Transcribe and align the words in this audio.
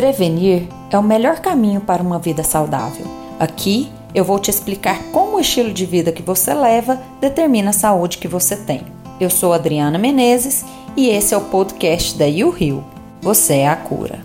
Prevenir 0.00 0.66
é 0.90 0.96
o 0.96 1.02
melhor 1.02 1.40
caminho 1.40 1.82
para 1.82 2.02
uma 2.02 2.18
vida 2.18 2.42
saudável. 2.42 3.04
Aqui 3.38 3.92
eu 4.14 4.24
vou 4.24 4.38
te 4.38 4.50
explicar 4.50 4.98
como 5.12 5.36
o 5.36 5.40
estilo 5.40 5.74
de 5.74 5.84
vida 5.84 6.10
que 6.10 6.22
você 6.22 6.54
leva 6.54 6.96
determina 7.20 7.68
a 7.68 7.74
saúde 7.74 8.16
que 8.16 8.26
você 8.26 8.56
tem. 8.64 8.82
Eu 9.20 9.28
sou 9.28 9.52
Adriana 9.52 9.98
Menezes 9.98 10.64
e 10.96 11.10
esse 11.10 11.34
é 11.34 11.36
o 11.36 11.50
podcast 11.50 12.16
da 12.16 12.24
You 12.24 12.48
Rio. 12.48 12.82
Você 13.20 13.56
é 13.58 13.68
a 13.68 13.76
cura. 13.76 14.20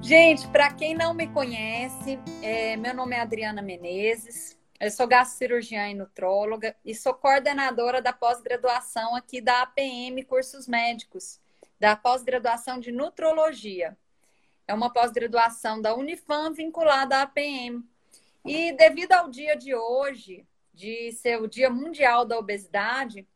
Gente, 0.00 0.46
para 0.46 0.70
quem 0.70 0.94
não 0.94 1.12
me 1.12 1.26
conhece, 1.26 2.16
é, 2.40 2.76
meu 2.76 2.94
nome 2.94 3.16
é 3.16 3.20
Adriana 3.20 3.60
Menezes, 3.60 4.56
eu 4.78 4.92
sou 4.92 5.08
gastrocirurgiã 5.08 5.88
e 5.88 5.94
nutróloga 5.94 6.76
e 6.84 6.94
sou 6.94 7.12
coordenadora 7.12 8.00
da 8.00 8.12
pós-graduação 8.12 9.16
aqui 9.16 9.40
da 9.40 9.62
APM 9.62 10.22
Cursos 10.22 10.68
Médicos 10.68 11.40
da 11.78 11.96
pós-graduação 11.96 12.78
de 12.80 12.90
Nutrologia. 12.90 13.96
É 14.66 14.74
uma 14.74 14.92
pós-graduação 14.92 15.80
da 15.80 15.94
Unifam 15.94 16.52
vinculada 16.52 17.16
à 17.16 17.22
APM. 17.22 17.82
E 18.44 18.72
devido 18.72 19.12
ao 19.12 19.28
dia 19.28 19.56
de 19.56 19.74
hoje, 19.74 20.46
de 20.74 21.12
ser 21.12 21.40
o 21.40 21.48
Dia 21.48 21.70
Mundial 21.70 22.24
da 22.24 22.38
Obesidade, 22.38 23.26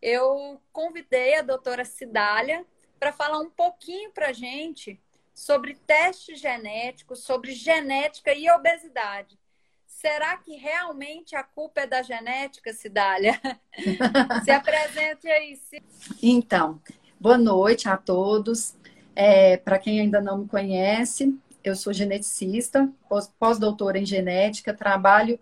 eu 0.00 0.60
convidei 0.72 1.36
a 1.36 1.42
doutora 1.42 1.84
Cidália 1.84 2.64
para 2.98 3.12
falar 3.12 3.38
um 3.38 3.50
pouquinho 3.50 4.10
para 4.10 4.28
a 4.28 4.32
gente 4.32 5.00
sobre 5.34 5.74
testes 5.86 6.40
genéticos, 6.40 7.20
sobre 7.20 7.52
genética 7.52 8.34
e 8.34 8.50
obesidade. 8.50 9.38
Será 9.86 10.36
que 10.36 10.56
realmente 10.56 11.36
a 11.36 11.42
culpa 11.42 11.82
é 11.82 11.86
da 11.86 12.02
genética, 12.02 12.72
Cidália? 12.72 13.40
Se 14.44 14.50
apresente 14.50 15.28
aí. 15.28 15.60
Então, 16.22 16.80
Boa 17.20 17.36
noite 17.36 17.86
a 17.86 17.98
todos. 17.98 18.74
É, 19.14 19.58
Para 19.58 19.78
quem 19.78 20.00
ainda 20.00 20.22
não 20.22 20.38
me 20.38 20.48
conhece, 20.48 21.38
eu 21.62 21.76
sou 21.76 21.92
geneticista, 21.92 22.90
pós-doutora 23.38 23.98
em 23.98 24.06
genética, 24.06 24.72
trabalho 24.72 25.38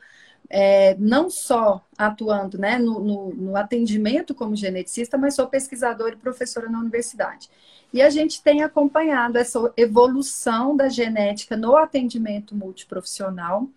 é, 0.50 0.96
não 0.98 1.30
só 1.30 1.84
atuando 1.96 2.58
né, 2.58 2.78
no, 2.80 2.98
no, 2.98 3.32
no, 3.32 3.56
atendimento 3.56 4.34
como 4.34 4.56
geneticista, 4.56 5.16
mas 5.16 5.36
sou 5.36 5.46
pesquisadora 5.46 6.14
e 6.14 6.18
professora 6.18 6.68
na 6.68 6.80
universidade. 6.80 7.48
E 7.92 8.02
a 8.02 8.10
gente 8.10 8.42
tem 8.42 8.64
acompanhado 8.64 9.38
essa 9.38 9.72
evolução 9.76 10.76
da 10.76 10.88
genética 10.88 11.56
no 11.56 11.76
atendimento 11.76 12.56
multiprofissional, 12.56 13.68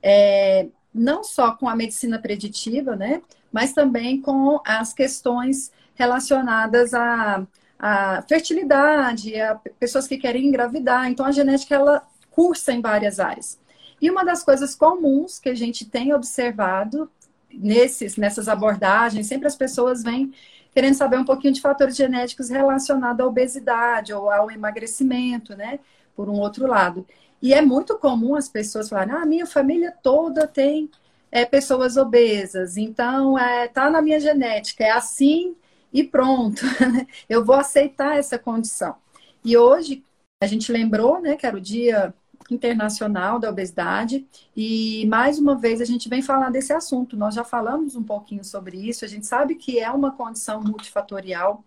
é, 0.00 0.68
não 0.94 1.24
só 1.24 1.50
com 1.56 1.68
a 1.68 1.74
medicina 1.74 2.16
preditiva, 2.16 2.94
né, 2.94 3.22
mas 3.50 3.72
também 3.72 4.20
com 4.20 4.60
as 4.64 4.92
questões 4.92 5.72
relacionadas 6.00 6.94
à, 6.94 7.46
à 7.78 8.22
fertilidade, 8.22 9.38
a 9.38 9.54
pessoas 9.78 10.08
que 10.08 10.16
querem 10.16 10.46
engravidar. 10.46 11.10
Então, 11.10 11.26
a 11.26 11.30
genética, 11.30 11.74
ela 11.74 12.02
cursa 12.30 12.72
em 12.72 12.80
várias 12.80 13.20
áreas. 13.20 13.58
E 14.00 14.10
uma 14.10 14.24
das 14.24 14.42
coisas 14.42 14.74
comuns 14.74 15.38
que 15.38 15.50
a 15.50 15.54
gente 15.54 15.84
tem 15.84 16.14
observado 16.14 17.10
nesses, 17.52 18.16
nessas 18.16 18.48
abordagens, 18.48 19.26
sempre 19.26 19.46
as 19.46 19.56
pessoas 19.56 20.02
vêm 20.02 20.32
querendo 20.72 20.94
saber 20.94 21.18
um 21.18 21.24
pouquinho 21.24 21.52
de 21.52 21.60
fatores 21.60 21.96
genéticos 21.96 22.48
relacionados 22.48 23.20
à 23.20 23.28
obesidade 23.28 24.14
ou 24.14 24.30
ao 24.30 24.50
emagrecimento, 24.50 25.54
né? 25.54 25.80
Por 26.16 26.30
um 26.30 26.38
outro 26.38 26.66
lado. 26.66 27.04
E 27.42 27.52
é 27.52 27.60
muito 27.60 27.98
comum 27.98 28.34
as 28.36 28.48
pessoas 28.48 28.88
falarem, 28.88 29.14
ah, 29.14 29.26
minha 29.26 29.46
família 29.46 29.92
toda 30.02 30.46
tem 30.46 30.88
é, 31.30 31.44
pessoas 31.44 31.96
obesas, 31.96 32.76
então 32.76 33.38
é, 33.38 33.68
tá 33.68 33.90
na 33.90 34.00
minha 34.00 34.20
genética, 34.20 34.84
é 34.84 34.90
assim 34.90 35.56
e 35.92 36.04
pronto, 36.04 36.62
eu 37.28 37.44
vou 37.44 37.56
aceitar 37.56 38.16
essa 38.16 38.38
condição. 38.38 38.96
E 39.44 39.56
hoje 39.56 40.04
a 40.42 40.46
gente 40.46 40.72
lembrou, 40.72 41.20
né, 41.20 41.36
que 41.36 41.46
era 41.46 41.56
o 41.56 41.60
Dia 41.60 42.14
Internacional 42.50 43.38
da 43.38 43.50
Obesidade, 43.50 44.26
e 44.56 45.06
mais 45.06 45.38
uma 45.38 45.56
vez 45.56 45.80
a 45.80 45.84
gente 45.84 46.08
vem 46.08 46.22
falar 46.22 46.50
desse 46.50 46.72
assunto. 46.72 47.16
Nós 47.16 47.34
já 47.34 47.44
falamos 47.44 47.96
um 47.96 48.02
pouquinho 48.02 48.44
sobre 48.44 48.76
isso, 48.76 49.04
a 49.04 49.08
gente 49.08 49.26
sabe 49.26 49.54
que 49.54 49.78
é 49.78 49.90
uma 49.90 50.12
condição 50.12 50.62
multifatorial. 50.62 51.64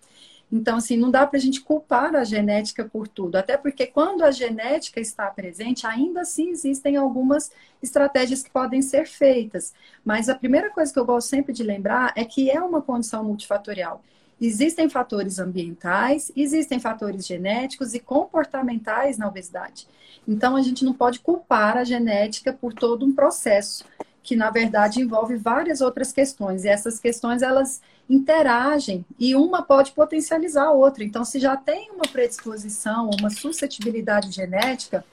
Então, 0.51 0.77
assim, 0.77 0.97
não 0.97 1.09
dá 1.09 1.25
para 1.25 1.37
a 1.37 1.41
gente 1.41 1.61
culpar 1.61 2.15
a 2.15 2.23
genética 2.23 2.85
por 2.85 3.07
tudo, 3.07 3.37
até 3.37 3.57
porque 3.57 3.87
quando 3.87 4.23
a 4.23 4.29
genética 4.29 4.99
está 4.99 5.25
presente, 5.31 5.87
ainda 5.87 6.21
assim 6.21 6.49
existem 6.49 6.95
algumas 6.95 7.51
estratégias 7.81 8.43
que 8.43 8.51
podem 8.51 8.81
ser 8.81 9.07
feitas. 9.07 9.73
Mas 10.05 10.29
a 10.29 10.35
primeira 10.35 10.69
coisa 10.69 10.93
que 10.93 10.99
eu 10.99 11.05
gosto 11.05 11.29
sempre 11.29 11.53
de 11.53 11.63
lembrar 11.63 12.13
é 12.15 12.23
que 12.23 12.51
é 12.51 12.61
uma 12.61 12.83
condição 12.83 13.23
multifatorial. 13.23 14.03
Existem 14.45 14.89
fatores 14.89 15.39
ambientais, 15.39 16.29
existem 16.35 16.77
fatores 16.77 17.25
genéticos 17.25 17.93
e 17.93 17.99
comportamentais 17.99 19.17
na 19.17 19.25
obesidade. 19.25 19.87
Então, 20.27 20.57
a 20.57 20.61
gente 20.61 20.83
não 20.83 20.93
pode 20.93 21.19
culpar 21.19 21.77
a 21.77 21.85
genética 21.85 22.51
por 22.51 22.73
todo 22.73 23.05
um 23.05 23.15
processo, 23.15 23.85
que 24.21 24.35
na 24.35 24.49
verdade 24.49 24.99
envolve 24.99 25.37
várias 25.37 25.79
outras 25.79 26.11
questões. 26.11 26.65
E 26.65 26.67
essas 26.67 26.99
questões, 26.99 27.41
elas 27.41 27.81
interagem 28.09 29.05
e 29.17 29.33
uma 29.33 29.61
pode 29.61 29.93
potencializar 29.93 30.65
a 30.65 30.71
outra. 30.73 31.05
Então, 31.05 31.23
se 31.23 31.39
já 31.39 31.55
tem 31.55 31.89
uma 31.91 32.03
predisposição, 32.11 33.11
uma 33.17 33.29
suscetibilidade 33.29 34.29
genética, 34.29 35.05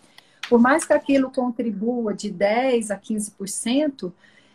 por 0.48 0.58
mais 0.58 0.84
que 0.84 0.92
aquilo 0.92 1.30
contribua 1.30 2.12
de 2.12 2.32
10 2.32 2.90
a 2.90 2.98
15%, 2.98 4.12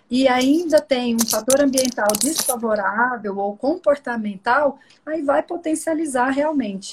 e 0.10 0.28
ainda 0.28 0.80
tem 0.80 1.16
um 1.16 1.26
fator 1.28 1.62
ambiental 1.62 2.08
desfavorável 2.20 3.38
ou 3.38 3.56
comportamental, 3.58 4.80
aí 5.06 5.22
vai 5.22 5.42
potencializar 5.42 6.30
realmente. 6.30 6.92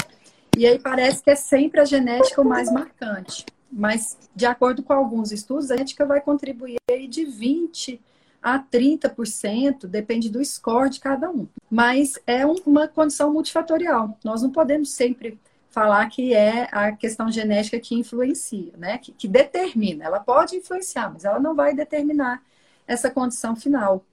E 0.57 0.67
aí 0.67 0.79
parece 0.79 1.23
que 1.23 1.31
é 1.31 1.35
sempre 1.35 1.81
a 1.81 1.85
genética 1.85 2.41
o 2.41 2.45
mais 2.45 2.71
marcante. 2.71 3.45
Mas, 3.71 4.19
de 4.35 4.45
acordo 4.45 4.83
com 4.83 4.93
alguns 4.93 5.33
estudos, 5.33 5.71
a 5.71 5.77
genética 5.77 6.05
vai 6.05 6.21
contribuir 6.21 6.79
de 7.09 7.23
20% 7.23 7.99
a 8.43 8.59
30%, 8.59 9.87
depende 9.87 10.29
do 10.29 10.45
score 10.45 10.91
de 10.91 10.99
cada 10.99 11.31
um. 11.31 11.47
Mas 11.71 12.19
é 12.27 12.45
uma 12.45 12.89
condição 12.89 13.33
multifatorial. 13.33 14.19
Nós 14.25 14.43
não 14.43 14.51
podemos 14.51 14.91
sempre 14.91 15.39
falar 15.71 16.07
que 16.09 16.35
é 16.35 16.69
a 16.73 16.91
questão 16.93 17.31
genética 17.31 17.79
que 17.79 17.95
influencia, 17.95 18.73
né? 18.77 18.99
Que, 18.99 19.13
que 19.13 19.29
determina. 19.29 20.05
Ela 20.05 20.19
pode 20.19 20.57
influenciar, 20.57 21.11
mas 21.11 21.25
ela 21.25 21.39
não 21.39 21.55
vai 21.55 21.73
determinar 21.73 22.43
essa 22.87 23.11
condição 23.11 23.55
final. 23.57 24.05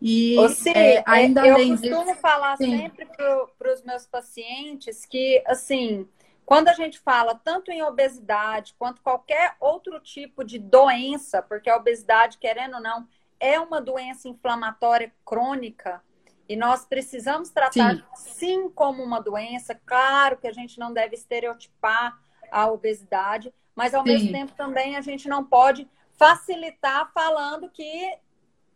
E 0.00 0.36
é, 0.74 1.02
ainda 1.06 1.46
eu 1.46 1.56
costumo 1.70 2.14
de... 2.14 2.20
falar 2.20 2.56
Sim. 2.56 2.78
sempre 2.78 3.06
para 3.06 3.72
os 3.72 3.82
meus 3.82 4.06
pacientes 4.06 5.06
que, 5.06 5.42
assim, 5.46 6.06
quando 6.44 6.68
a 6.68 6.74
gente 6.74 6.98
fala 6.98 7.34
tanto 7.34 7.70
em 7.70 7.82
obesidade 7.82 8.74
quanto 8.78 9.00
qualquer 9.00 9.56
outro 9.58 9.98
tipo 10.00 10.44
de 10.44 10.58
doença, 10.58 11.42
porque 11.42 11.70
a 11.70 11.76
obesidade, 11.76 12.38
querendo 12.38 12.74
ou 12.74 12.82
não, 12.82 13.08
é 13.40 13.58
uma 13.58 13.80
doença 13.80 14.28
inflamatória 14.28 15.12
crônica 15.24 16.02
e 16.48 16.54
nós 16.56 16.84
precisamos 16.84 17.50
tratar 17.50 17.96
sim. 17.96 18.02
sim 18.14 18.70
como 18.70 19.02
uma 19.02 19.20
doença. 19.20 19.74
Claro 19.86 20.36
que 20.36 20.46
a 20.46 20.52
gente 20.52 20.78
não 20.78 20.92
deve 20.92 21.16
estereotipar 21.16 22.16
a 22.50 22.70
obesidade, 22.70 23.52
mas 23.74 23.94
ao 23.94 24.04
sim. 24.04 24.10
mesmo 24.10 24.32
tempo 24.32 24.52
também 24.52 24.96
a 24.96 25.00
gente 25.00 25.28
não 25.28 25.44
pode 25.44 25.88
facilitar 26.16 27.12
falando 27.12 27.70
que 27.70 28.18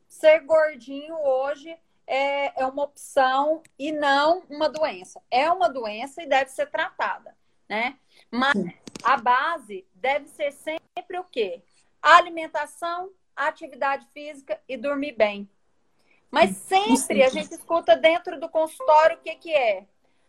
ser 0.08 0.40
gordinho 0.40 1.16
hoje 1.16 1.76
é, 2.06 2.60
é 2.62 2.66
uma 2.66 2.84
opção 2.84 3.62
e 3.78 3.92
não 3.92 4.42
uma 4.48 4.68
doença. 4.68 5.22
É 5.30 5.50
uma 5.50 5.68
doença 5.68 6.22
e 6.22 6.26
deve 6.26 6.50
ser 6.50 6.70
tratada, 6.70 7.36
né? 7.68 7.98
Mas 8.30 8.54
a 9.02 9.16
base 9.16 9.86
deve 9.94 10.26
ser 10.28 10.52
sempre 10.52 11.18
o 11.18 11.24
quê? 11.24 11.62
alimentação, 12.02 13.10
atividade 13.36 14.06
física 14.12 14.60
e 14.68 14.76
dormir 14.76 15.12
bem. 15.12 15.48
Mas 16.30 16.56
sempre 16.56 17.22
a 17.22 17.28
gente 17.28 17.52
escuta 17.52 17.96
dentro 17.96 18.38
do 18.38 18.48
consultório 18.48 19.16
o 19.16 19.20
que, 19.20 19.34
que 19.36 19.52
é. 19.52 19.86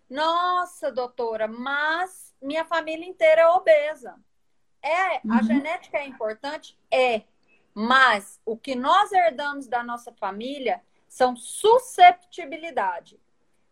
Nossa, 0.09 0.91
doutora, 0.91 1.47
mas 1.47 2.33
minha 2.41 2.65
família 2.65 3.05
inteira 3.05 3.41
é 3.41 3.47
obesa. 3.47 4.15
É, 4.81 5.17
a 5.17 5.21
uhum. 5.25 5.43
genética 5.43 5.97
é 5.97 6.07
importante? 6.07 6.77
É. 6.89 7.23
Mas 7.73 8.39
o 8.45 8.57
que 8.57 8.75
nós 8.75 9.11
herdamos 9.11 9.67
da 9.67 9.83
nossa 9.83 10.11
família 10.11 10.81
são 11.07 11.35
susceptibilidade. 11.35 13.19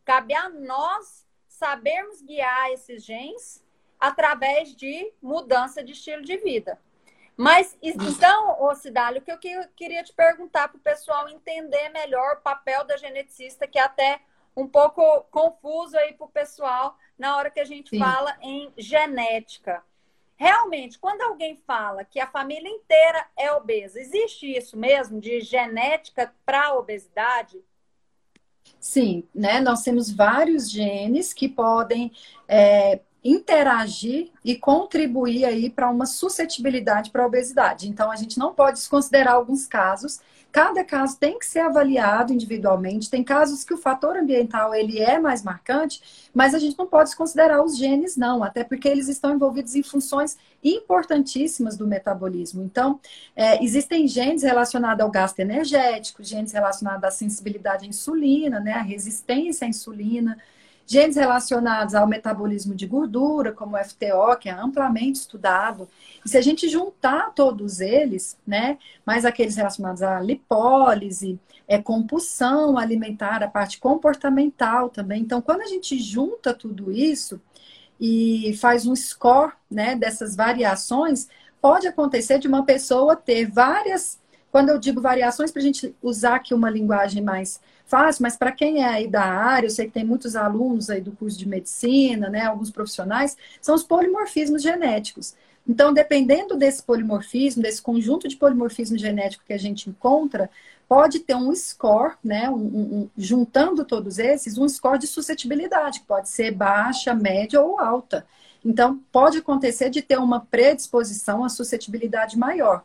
Cabe 0.05 0.33
a 0.33 0.49
nós 0.49 1.27
sabermos 1.47 2.21
guiar 2.21 2.71
esses 2.71 3.03
genes 3.03 3.65
através 3.99 4.75
de 4.75 5.11
mudança 5.21 5.83
de 5.83 5.91
estilo 5.91 6.21
de 6.21 6.37
vida. 6.37 6.79
Mas 7.35 7.77
então, 7.81 8.61
ô 8.61 8.73
Cidálio, 8.75 9.21
o 9.21 9.23
que 9.23 9.49
eu 9.49 9.67
queria 9.75 10.03
te 10.03 10.13
perguntar 10.13 10.69
para 10.69 10.77
o 10.77 10.81
pessoal 10.81 11.27
entender 11.29 11.89
melhor 11.89 12.37
o 12.37 12.41
papel 12.41 12.83
da 12.85 12.97
geneticista, 12.97 13.67
que 13.67 13.79
é 13.79 13.83
até 13.83 14.21
um 14.55 14.67
pouco 14.67 15.21
confuso 15.31 15.97
aí 15.97 16.13
para 16.13 16.25
o 16.25 16.29
pessoal 16.29 16.97
na 17.17 17.37
hora 17.37 17.49
que 17.49 17.59
a 17.59 17.65
gente 17.65 17.91
Sim. 17.91 17.99
fala 17.99 18.37
em 18.41 18.73
genética. 18.77 19.83
Realmente, 20.39 20.97
quando 20.97 21.21
alguém 21.21 21.57
fala 21.67 22.05
que 22.05 22.17
a 22.17 22.25
família 22.25 22.69
inteira 22.69 23.27
é 23.37 23.51
obesa, 23.51 23.99
existe 23.99 24.45
isso 24.49 24.77
mesmo 24.77 25.19
de 25.19 25.41
genética 25.41 26.33
para 26.45 26.75
obesidade? 26.75 27.61
Sim, 28.79 29.27
né? 29.35 29.59
Nós 29.59 29.83
temos 29.83 30.09
vários 30.09 30.71
genes 30.71 31.33
que 31.33 31.49
podem 31.49 32.13
é, 32.47 33.01
interagir 33.23 34.29
e 34.43 34.55
contribuir 34.55 35.43
aí 35.43 35.69
para 35.69 35.89
uma 35.89 36.05
suscetibilidade 36.05 37.09
para 37.11 37.23
a 37.23 37.27
obesidade. 37.27 37.89
Então, 37.89 38.11
a 38.11 38.15
gente 38.15 38.39
não 38.39 38.53
pode 38.53 38.77
desconsiderar 38.77 39.33
alguns 39.33 39.67
casos. 39.67 40.19
Cada 40.51 40.83
caso 40.83 41.19
tem 41.19 41.37
que 41.37 41.45
ser 41.45 41.59
avaliado 41.59 42.33
individualmente. 42.33 43.09
Tem 43.09 43.23
casos 43.23 43.63
que 43.63 43.73
o 43.73 43.77
fator 43.77 44.17
ambiental 44.17 44.73
ele 44.73 44.99
é 44.99 45.19
mais 45.19 45.43
marcante, 45.43 46.29
mas 46.33 46.55
a 46.55 46.59
gente 46.59 46.77
não 46.77 46.87
pode 46.87 47.09
desconsiderar 47.09 47.63
os 47.63 47.77
genes, 47.77 48.15
não, 48.15 48.43
até 48.43 48.63
porque 48.63 48.87
eles 48.87 49.09
estão 49.09 49.35
envolvidos 49.35 49.75
em 49.75 49.83
funções 49.83 50.37
importantíssimas 50.63 51.77
do 51.77 51.85
metabolismo. 51.85 52.63
Então, 52.63 52.99
é, 53.35 53.63
existem 53.63 54.07
genes 54.07 54.43
relacionados 54.43 55.03
ao 55.03 55.11
gasto 55.11 55.39
energético, 55.39 56.23
genes 56.23 56.53
relacionados 56.53 57.03
à 57.03 57.11
sensibilidade 57.11 57.85
à 57.85 57.87
insulina, 57.87 58.59
né, 58.59 58.73
à 58.73 58.81
resistência 58.81 59.65
à 59.65 59.69
insulina 59.69 60.37
genes 60.89 61.15
relacionados 61.15 61.93
ao 61.93 62.07
metabolismo 62.07 62.73
de 62.73 62.87
gordura, 62.87 63.51
como 63.51 63.77
o 63.77 63.83
FTO, 63.83 64.35
que 64.39 64.49
é 64.49 64.51
amplamente 64.51 65.19
estudado. 65.19 65.87
E 66.25 66.27
se 66.27 66.35
a 66.35 66.41
gente 66.41 66.67
juntar 66.67 67.31
todos 67.35 67.79
eles, 67.79 68.39
né, 68.45 68.79
mais 69.05 69.23
aqueles 69.23 69.55
relacionados 69.55 70.01
à 70.01 70.19
lipólise, 70.19 71.39
é 71.67 71.77
compulsão 71.79 72.75
alimentar, 72.75 73.43
a 73.43 73.47
parte 73.47 73.79
comportamental 73.79 74.89
também. 74.89 75.21
Então, 75.21 75.43
quando 75.43 75.61
a 75.61 75.67
gente 75.67 75.99
junta 75.99 76.55
tudo 76.55 76.91
isso 76.91 77.39
e 77.99 78.57
faz 78.59 78.87
um 78.87 78.95
score, 78.95 79.53
né, 79.69 79.95
dessas 79.95 80.35
variações, 80.35 81.29
pode 81.61 81.87
acontecer 81.87 82.39
de 82.39 82.47
uma 82.47 82.65
pessoa 82.65 83.15
ter 83.15 83.45
várias 83.45 84.17
quando 84.51 84.69
eu 84.69 84.79
digo 84.79 84.99
variações, 84.99 85.51
para 85.51 85.61
a 85.61 85.63
gente 85.63 85.95
usar 86.01 86.37
aqui 86.37 86.55
uma 86.55 86.71
linguagem 86.71 87.21
mais 87.21 87.61
fácil, 87.89 88.23
mas 88.23 88.37
para 88.37 88.51
quem 88.51 88.83
é 88.83 88.87
aí 88.87 89.07
da 89.07 89.23
área, 89.23 89.67
eu 89.67 89.71
sei 89.71 89.87
que 89.87 89.91
tem 89.91 90.05
muitos 90.05 90.35
alunos 90.35 90.89
aí 90.89 91.01
do 91.01 91.11
curso 91.11 91.37
de 91.37 91.47
medicina, 91.47 92.29
né, 92.29 92.45
alguns 92.45 92.69
profissionais, 92.69 93.35
são 93.61 93.75
os 93.75 93.83
polimorfismos 93.83 94.61
genéticos. 94.61 95.35
Então, 95.67 95.93
dependendo 95.93 96.55
desse 96.55 96.81
polimorfismo, 96.81 97.61
desse 97.61 97.81
conjunto 97.81 98.27
de 98.27 98.35
polimorfismo 98.37 98.97
genético 98.97 99.43
que 99.45 99.53
a 99.53 99.57
gente 99.57 99.89
encontra, 99.89 100.49
pode 100.87 101.19
ter 101.19 101.35
um 101.35 101.53
score, 101.53 102.13
né, 102.23 102.49
um, 102.49 102.55
um, 102.55 103.09
juntando 103.17 103.85
todos 103.85 104.17
esses, 104.17 104.57
um 104.57 104.67
score 104.67 104.97
de 104.97 105.05
suscetibilidade, 105.05 105.99
que 105.99 106.07
pode 106.07 106.29
ser 106.29 106.51
baixa, 106.51 107.13
média 107.13 107.61
ou 107.61 107.79
alta. 107.79 108.25
Então, 108.65 108.99
pode 109.11 109.37
acontecer 109.37 109.89
de 109.89 110.01
ter 110.01 110.17
uma 110.17 110.39
predisposição 110.39 111.43
à 111.43 111.49
suscetibilidade 111.49 112.37
maior. 112.37 112.83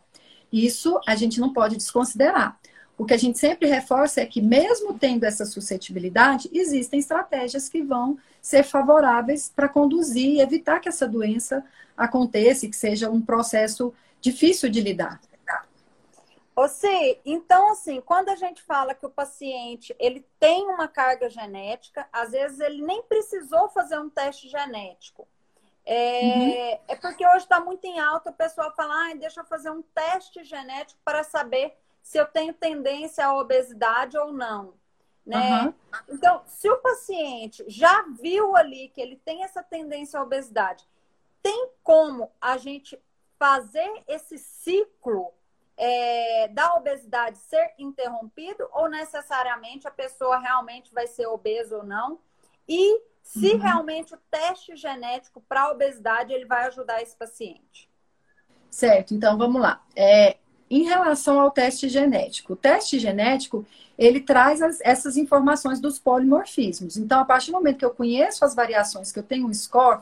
Isso 0.53 1.00
a 1.07 1.17
gente 1.17 1.41
não 1.41 1.53
pode 1.53 1.77
desconsiderar. 1.77 2.59
O 2.96 3.05
que 3.05 3.14
a 3.14 3.19
gente 3.19 3.38
sempre 3.38 3.69
reforça 3.69 4.20
é 4.20 4.26
que, 4.26 4.41
mesmo 4.41 4.96
tendo 4.96 5.25
essa 5.25 5.44
suscetibilidade, 5.44 6.49
existem 6.52 7.00
estratégias 7.00 7.69
que 7.69 7.82
vão 7.82 8.19
ser 8.41 8.62
favoráveis 8.62 9.52
para 9.55 9.69
conduzir 9.69 10.35
e 10.35 10.41
evitar 10.41 10.79
que 10.81 10.88
essa 10.88 11.08
doença 11.08 11.64
aconteça 11.96 12.67
e 12.67 12.70
que 12.70 12.76
seja 12.76 13.11
um 13.11 13.20
processo 13.20 13.93
difícil 14.20 14.70
de 14.70 14.81
lidar. 14.81 15.20
Você, 16.55 17.20
então 17.25 17.73
assim, 17.73 18.00
quando 18.00 18.29
a 18.29 18.37
gente 18.37 18.62
fala 18.62 18.94
que 18.94 19.05
o 19.05 19.11
paciente 19.11 19.94
ele 19.99 20.25
tem 20.38 20.64
uma 20.67 20.87
carga 20.87 21.29
genética, 21.29 22.06
às 22.12 22.31
vezes 22.31 22.61
ele 22.61 22.81
nem 22.81 23.02
precisou 23.02 23.69
fazer 23.70 23.99
um 23.99 24.08
teste 24.08 24.49
genético. 24.49 25.26
É, 25.85 26.23
uhum. 26.23 26.79
é 26.88 26.97
porque 26.97 27.26
hoje 27.26 27.38
está 27.38 27.61
muito 27.61 27.85
em 27.85 27.99
alta 27.99 28.31
o 28.31 28.35
pessoal 28.35 28.73
falar, 28.75 29.11
ah, 29.11 29.14
deixa 29.14 29.40
eu 29.40 29.44
fazer 29.44 29.70
um 29.70 29.82
teste 29.82 30.44
genético 30.44 30.99
para 31.05 31.25
saber 31.25 31.76
se 32.05 32.19
eu 32.19 32.27
tenho 32.27 32.53
tendência 32.53 33.27
à 33.27 33.35
obesidade 33.35 34.17
ou 34.19 34.31
não. 34.31 34.75
Né? 35.25 35.62
Uhum. 35.62 35.75
Então, 36.11 36.43
se 36.47 36.69
o 36.69 36.77
paciente 36.77 37.65
já 37.67 38.03
viu 38.21 38.55
ali 38.55 38.91
que 38.91 39.01
ele 39.01 39.17
tem 39.17 39.43
essa 39.43 39.62
tendência 39.62 40.21
à 40.21 40.23
obesidade, 40.23 40.87
tem 41.43 41.71
como 41.83 42.31
a 42.39 42.59
gente 42.59 43.01
fazer 43.39 43.91
esse 44.06 44.39
ciclo 44.39 45.33
é, 45.79 46.47
da 46.49 46.75
obesidade 46.75 47.39
ser 47.39 47.73
interrompido 47.79 48.69
ou 48.73 48.87
necessariamente 48.87 49.89
a 49.89 49.91
pessoa 49.91 50.39
realmente 50.39 50.93
vai 50.93 51.07
ser 51.07 51.27
obesa 51.27 51.79
ou 51.79 51.85
não? 51.85 52.19
E 52.69 53.00
se 53.23 53.55
uhum. 53.55 53.59
realmente 53.59 54.15
o 54.15 54.19
teste 54.31 54.77
genético 54.77 55.41
para 55.41 55.71
obesidade 55.71 56.35
ele 56.35 56.45
vai 56.45 56.67
ajudar 56.67 57.00
esse 57.00 57.17
paciente. 57.17 57.91
Certo, 58.71 59.15
então 59.15 59.39
vamos 59.39 59.62
lá. 59.62 59.83
É, 59.97 60.37
em 60.70 60.84
relação 60.84 61.38
ao 61.38 61.50
teste 61.50 61.88
genético, 61.88 62.55
o 62.55 62.56
teste 62.56 62.99
genético 62.99 63.66
ele 63.96 64.20
traz 64.20 64.61
as, 64.61 64.81
essas 64.81 65.16
informações 65.16 65.81
dos 65.81 65.99
polimorfismos. 65.99 66.96
Então, 66.96 67.20
a 67.20 67.25
partir 67.25 67.52
do 67.52 67.52
momento 67.52 67.78
que 67.78 67.84
eu 67.84 67.90
conheço 67.90 68.44
as 68.44 68.55
variações, 68.55 69.12
que 69.12 69.19
eu 69.19 69.22
tenho 69.22 69.46
um 69.46 69.55
score, 69.55 70.00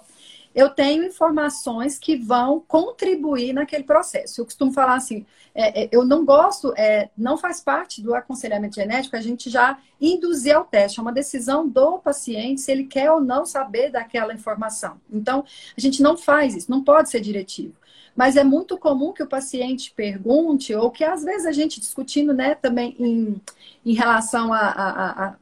eu 0.54 0.68
tenho 0.70 1.04
informações 1.04 1.98
que 1.98 2.16
vão 2.16 2.62
contribuir 2.66 3.52
naquele 3.52 3.84
processo. 3.84 4.40
Eu 4.40 4.44
costumo 4.44 4.72
falar 4.72 4.96
assim, 4.96 5.24
é, 5.54 5.84
é, 5.84 5.88
eu 5.90 6.04
não 6.04 6.24
gosto, 6.24 6.74
é, 6.76 7.10
não 7.16 7.38
faz 7.38 7.60
parte 7.60 8.02
do 8.02 8.14
aconselhamento 8.14 8.74
genético 8.74 9.16
a 9.16 9.20
gente 9.20 9.48
já 9.48 9.78
induzir 10.00 10.54
ao 10.54 10.64
teste. 10.64 10.98
É 10.98 11.02
uma 11.02 11.12
decisão 11.12 11.66
do 11.66 11.98
paciente 11.98 12.60
se 12.60 12.70
ele 12.70 12.84
quer 12.84 13.10
ou 13.10 13.20
não 13.20 13.46
saber 13.46 13.90
daquela 13.90 14.34
informação. 14.34 15.00
Então, 15.10 15.44
a 15.76 15.80
gente 15.80 16.02
não 16.02 16.16
faz 16.16 16.54
isso, 16.54 16.70
não 16.70 16.84
pode 16.84 17.10
ser 17.10 17.20
diretivo. 17.20 17.74
Mas 18.14 18.36
é 18.36 18.44
muito 18.44 18.78
comum 18.78 19.12
que 19.12 19.22
o 19.22 19.28
paciente 19.28 19.92
pergunte, 19.94 20.74
ou 20.74 20.90
que 20.90 21.02
às 21.02 21.24
vezes 21.24 21.46
a 21.46 21.52
gente 21.52 21.80
discutindo 21.80 22.32
né, 22.34 22.54
também 22.54 22.94
em, 22.98 23.40
em 23.84 23.94
relação 23.94 24.52
a, 24.52 24.58
a, 24.58 25.28
a 25.28 25.36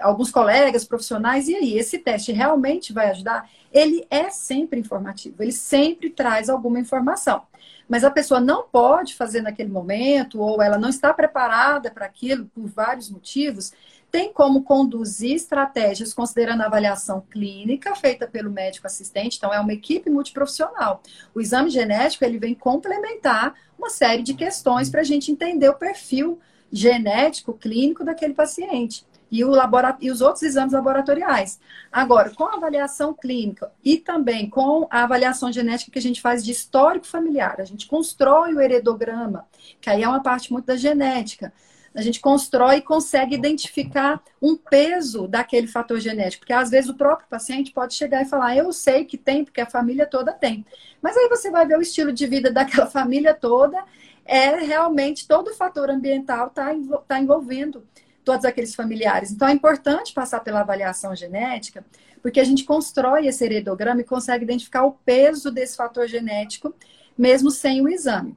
alguns 0.00 0.30
colegas 0.30 0.84
profissionais, 0.84 1.48
e 1.48 1.54
aí, 1.54 1.76
esse 1.76 1.98
teste 1.98 2.32
realmente 2.32 2.92
vai 2.92 3.10
ajudar? 3.10 3.48
Ele 3.72 4.06
é 4.10 4.30
sempre 4.30 4.80
informativo, 4.80 5.42
ele 5.42 5.52
sempre 5.52 6.10
traz 6.10 6.48
alguma 6.48 6.78
informação. 6.78 7.42
Mas 7.88 8.04
a 8.04 8.10
pessoa 8.10 8.40
não 8.40 8.62
pode 8.62 9.16
fazer 9.16 9.42
naquele 9.42 9.68
momento, 9.68 10.40
ou 10.40 10.62
ela 10.62 10.78
não 10.78 10.88
está 10.88 11.12
preparada 11.12 11.90
para 11.90 12.06
aquilo 12.06 12.46
por 12.46 12.66
vários 12.66 13.10
motivos, 13.10 13.72
tem 14.10 14.32
como 14.32 14.62
conduzir 14.62 15.34
estratégias 15.34 16.12
considerando 16.12 16.62
a 16.62 16.66
avaliação 16.66 17.20
clínica 17.30 17.94
feita 17.94 18.26
pelo 18.26 18.50
médico 18.50 18.86
assistente, 18.86 19.36
então 19.36 19.52
é 19.52 19.60
uma 19.60 19.72
equipe 19.72 20.10
multiprofissional. 20.10 21.02
O 21.34 21.40
exame 21.40 21.70
genético 21.70 22.24
ele 22.24 22.38
vem 22.38 22.54
complementar 22.54 23.54
uma 23.78 23.90
série 23.90 24.22
de 24.22 24.34
questões 24.34 24.90
para 24.90 25.00
a 25.00 25.04
gente 25.04 25.30
entender 25.30 25.68
o 25.68 25.74
perfil 25.74 26.38
genético 26.72 27.52
clínico 27.52 28.04
daquele 28.04 28.34
paciente 28.34 29.04
e, 29.30 29.44
o 29.44 29.52
e 30.00 30.10
os 30.10 30.20
outros 30.20 30.42
exames 30.42 30.72
laboratoriais. 30.72 31.60
Agora, 31.90 32.30
com 32.30 32.44
a 32.44 32.54
avaliação 32.54 33.14
clínica 33.14 33.70
e 33.84 33.96
também 33.96 34.50
com 34.50 34.86
a 34.90 35.04
avaliação 35.04 35.52
genética 35.52 35.92
que 35.92 35.98
a 35.98 36.02
gente 36.02 36.20
faz 36.20 36.44
de 36.44 36.50
histórico 36.50 37.06
familiar, 37.06 37.60
a 37.60 37.64
gente 37.64 37.86
constrói 37.86 38.54
o 38.54 38.60
heredograma, 38.60 39.46
que 39.80 39.88
aí 39.88 40.02
é 40.02 40.08
uma 40.08 40.22
parte 40.22 40.52
muito 40.52 40.66
da 40.66 40.76
genética. 40.76 41.52
A 41.94 42.02
gente 42.02 42.20
constrói 42.20 42.76
e 42.76 42.82
consegue 42.82 43.34
identificar 43.34 44.22
um 44.40 44.56
peso 44.56 45.26
daquele 45.26 45.66
fator 45.66 45.98
genético, 45.98 46.42
porque 46.42 46.52
às 46.52 46.70
vezes 46.70 46.88
o 46.88 46.94
próprio 46.94 47.28
paciente 47.28 47.72
pode 47.72 47.94
chegar 47.94 48.22
e 48.22 48.28
falar: 48.28 48.56
Eu 48.56 48.72
sei 48.72 49.04
que 49.04 49.18
tem, 49.18 49.44
porque 49.44 49.60
a 49.60 49.66
família 49.66 50.06
toda 50.06 50.32
tem. 50.32 50.64
Mas 51.02 51.16
aí 51.16 51.28
você 51.28 51.50
vai 51.50 51.66
ver 51.66 51.76
o 51.78 51.82
estilo 51.82 52.12
de 52.12 52.26
vida 52.26 52.50
daquela 52.52 52.86
família 52.86 53.34
toda, 53.34 53.82
é 54.24 54.54
realmente 54.56 55.26
todo 55.26 55.48
o 55.48 55.54
fator 55.54 55.90
ambiental 55.90 56.46
está 56.46 56.72
tá 57.08 57.18
envolvendo 57.18 57.84
todos 58.24 58.44
aqueles 58.44 58.74
familiares. 58.74 59.32
Então, 59.32 59.48
é 59.48 59.52
importante 59.52 60.12
passar 60.12 60.40
pela 60.40 60.60
avaliação 60.60 61.16
genética, 61.16 61.84
porque 62.22 62.38
a 62.38 62.44
gente 62.44 62.64
constrói 62.64 63.26
esse 63.26 63.44
heredograma 63.44 64.02
e 64.02 64.04
consegue 64.04 64.44
identificar 64.44 64.84
o 64.84 64.92
peso 64.92 65.50
desse 65.50 65.76
fator 65.76 66.06
genético, 66.06 66.74
mesmo 67.18 67.50
sem 67.50 67.80
o 67.82 67.88
exame. 67.88 68.36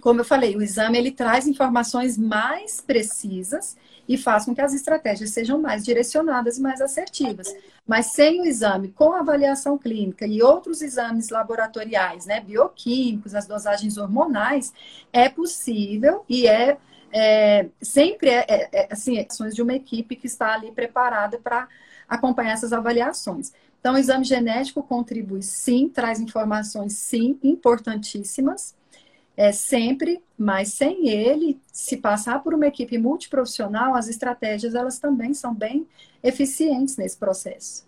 Como 0.00 0.20
eu 0.20 0.24
falei, 0.24 0.56
o 0.56 0.62
exame 0.62 0.96
ele 0.96 1.10
traz 1.10 1.46
informações 1.46 2.16
mais 2.16 2.80
precisas 2.80 3.76
e 4.08 4.16
faz 4.16 4.44
com 4.44 4.54
que 4.54 4.60
as 4.60 4.72
estratégias 4.72 5.30
sejam 5.30 5.60
mais 5.60 5.84
direcionadas 5.84 6.56
e 6.56 6.62
mais 6.62 6.80
assertivas. 6.80 7.54
Mas 7.86 8.06
sem 8.06 8.40
o 8.40 8.46
exame, 8.46 8.88
com 8.88 9.12
avaliação 9.12 9.76
clínica 9.76 10.26
e 10.26 10.42
outros 10.42 10.80
exames 10.80 11.28
laboratoriais, 11.28 12.26
né, 12.26 12.40
bioquímicos, 12.40 13.34
as 13.34 13.46
dosagens 13.46 13.98
hormonais, 13.98 14.72
é 15.12 15.28
possível 15.28 16.24
e 16.28 16.46
é 16.46 16.78
é, 17.10 17.68
sempre 17.80 18.28
é, 18.28 18.44
é, 18.48 18.68
é 18.72 18.88
assim, 18.92 19.18
ações 19.18 19.54
de 19.54 19.62
uma 19.62 19.74
equipe 19.74 20.14
que 20.14 20.26
está 20.26 20.54
ali 20.54 20.70
preparada 20.70 21.38
para 21.38 21.68
acompanhar 22.08 22.52
essas 22.52 22.72
avaliações. 22.72 23.52
Então, 23.80 23.94
o 23.94 23.98
exame 23.98 24.24
genético 24.24 24.82
contribui 24.82 25.42
sim, 25.42 25.88
traz 25.88 26.20
informações 26.20 26.94
sim, 26.94 27.38
importantíssimas, 27.42 28.74
é, 29.38 29.52
sempre, 29.52 30.20
mas 30.36 30.72
sem 30.72 31.08
ele, 31.08 31.62
se 31.72 31.96
passar 31.96 32.42
por 32.42 32.54
uma 32.54 32.66
equipe 32.66 32.98
multiprofissional, 32.98 33.94
as 33.94 34.08
estratégias 34.08 34.74
elas 34.74 34.98
também 34.98 35.32
são 35.32 35.54
bem 35.54 35.88
eficientes 36.24 36.96
nesse 36.96 37.16
processo. 37.16 37.86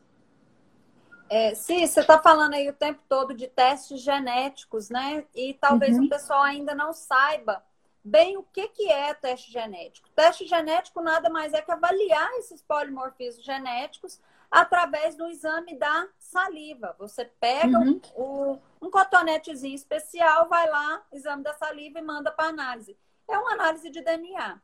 É, 1.29 1.53
sim, 1.57 1.85
você 1.85 2.03
está 2.03 2.21
falando 2.21 2.55
aí 2.55 2.69
o 2.69 2.73
tempo 2.73 3.01
todo 3.09 3.35
de 3.35 3.49
testes 3.49 4.01
genéticos, 4.01 4.91
né? 4.91 5.25
E 5.35 5.55
talvez 5.55 5.99
uhum. 5.99 6.05
o 6.05 6.09
pessoal 6.09 6.43
ainda 6.43 6.73
não 6.73 6.93
saiba 6.93 7.61
bem 8.05 8.37
o 8.37 8.45
que, 8.45 8.69
que 8.69 8.89
é 8.89 9.13
teste 9.13 9.51
genético. 9.51 10.09
Teste 10.15 10.47
genético 10.47 11.03
nada 11.03 11.29
mais 11.29 11.53
é 11.53 11.61
que 11.61 11.73
avaliar 11.73 12.31
esses 12.39 12.63
polimorfismos 12.63 13.45
genéticos 13.45 14.21
através 14.49 15.17
do 15.17 15.27
exame 15.27 15.77
da 15.77 16.07
saliva. 16.31 16.95
Você 16.99 17.25
pega 17.25 17.79
uhum. 17.79 18.01
um, 18.17 18.87
um 18.87 18.91
cotonetezinho 18.91 19.75
especial, 19.75 20.49
vai 20.49 20.69
lá, 20.69 21.03
exame 21.13 21.43
da 21.43 21.53
saliva 21.55 21.99
e 21.99 22.03
manda 22.03 22.31
para 22.31 22.49
análise. 22.49 22.97
É 23.29 23.37
uma 23.37 23.53
análise 23.53 23.91
de 23.91 24.01
DNA. 24.01 24.61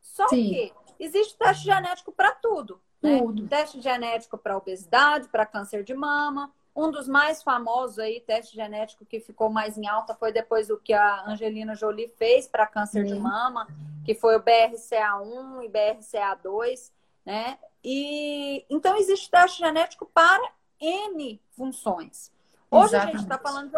Só 0.00 0.28
Sim. 0.28 0.48
que 0.48 0.72
existe 0.98 1.36
teste 1.36 1.64
genético 1.64 2.10
para 2.10 2.32
tudo. 2.32 2.80
Né? 3.02 3.18
Tudo. 3.18 3.46
Teste 3.48 3.80
genético 3.80 4.36
para 4.36 4.56
obesidade, 4.56 5.28
para 5.28 5.46
câncer 5.46 5.84
de 5.84 5.94
mama. 5.94 6.52
Um 6.74 6.90
dos 6.90 7.08
mais 7.08 7.42
famosos 7.42 7.98
aí, 7.98 8.20
teste 8.20 8.54
genético 8.54 9.04
que 9.04 9.20
ficou 9.20 9.50
mais 9.50 9.76
em 9.76 9.86
alta, 9.88 10.14
foi 10.14 10.32
depois 10.32 10.68
do 10.68 10.78
que 10.78 10.92
a 10.92 11.24
Angelina 11.26 11.74
Jolie 11.74 12.08
fez 12.08 12.46
para 12.46 12.66
câncer 12.66 13.04
de 13.04 13.14
mama, 13.14 13.66
que 14.04 14.14
foi 14.14 14.36
o 14.36 14.42
BRCA1 14.42 15.64
e 15.64 15.68
BRCA2, 15.68 16.92
né? 17.26 17.58
E 17.82 18.64
então 18.70 18.96
existe 18.96 19.28
teste 19.30 19.58
genético 19.58 20.06
para 20.06 20.52
N 20.80 21.40
funções. 21.50 22.32
Hoje 22.70 22.94
Exatamente. 22.94 23.14
a 23.14 23.18
gente 23.18 23.22
está 23.22 23.38
falando 23.38 23.72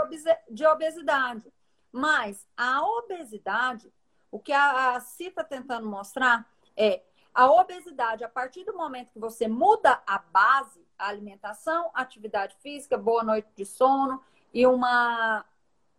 de 0.50 0.66
obesidade, 0.66 1.52
mas 1.90 2.46
a 2.56 2.82
obesidade, 2.82 3.92
o 4.30 4.38
que 4.38 4.52
a, 4.52 4.96
a 4.96 5.00
CI 5.00 5.28
está 5.28 5.42
tentando 5.42 5.86
mostrar 5.88 6.46
é 6.76 7.02
a 7.34 7.50
obesidade, 7.50 8.24
a 8.24 8.28
partir 8.28 8.64
do 8.64 8.76
momento 8.76 9.12
que 9.12 9.18
você 9.18 9.48
muda 9.48 10.02
a 10.06 10.18
base, 10.18 10.86
a 10.98 11.08
alimentação, 11.08 11.90
atividade 11.94 12.54
física, 12.62 12.98
boa 12.98 13.24
noite 13.24 13.48
de 13.56 13.64
sono 13.64 14.22
e 14.52 14.66
uma 14.66 15.44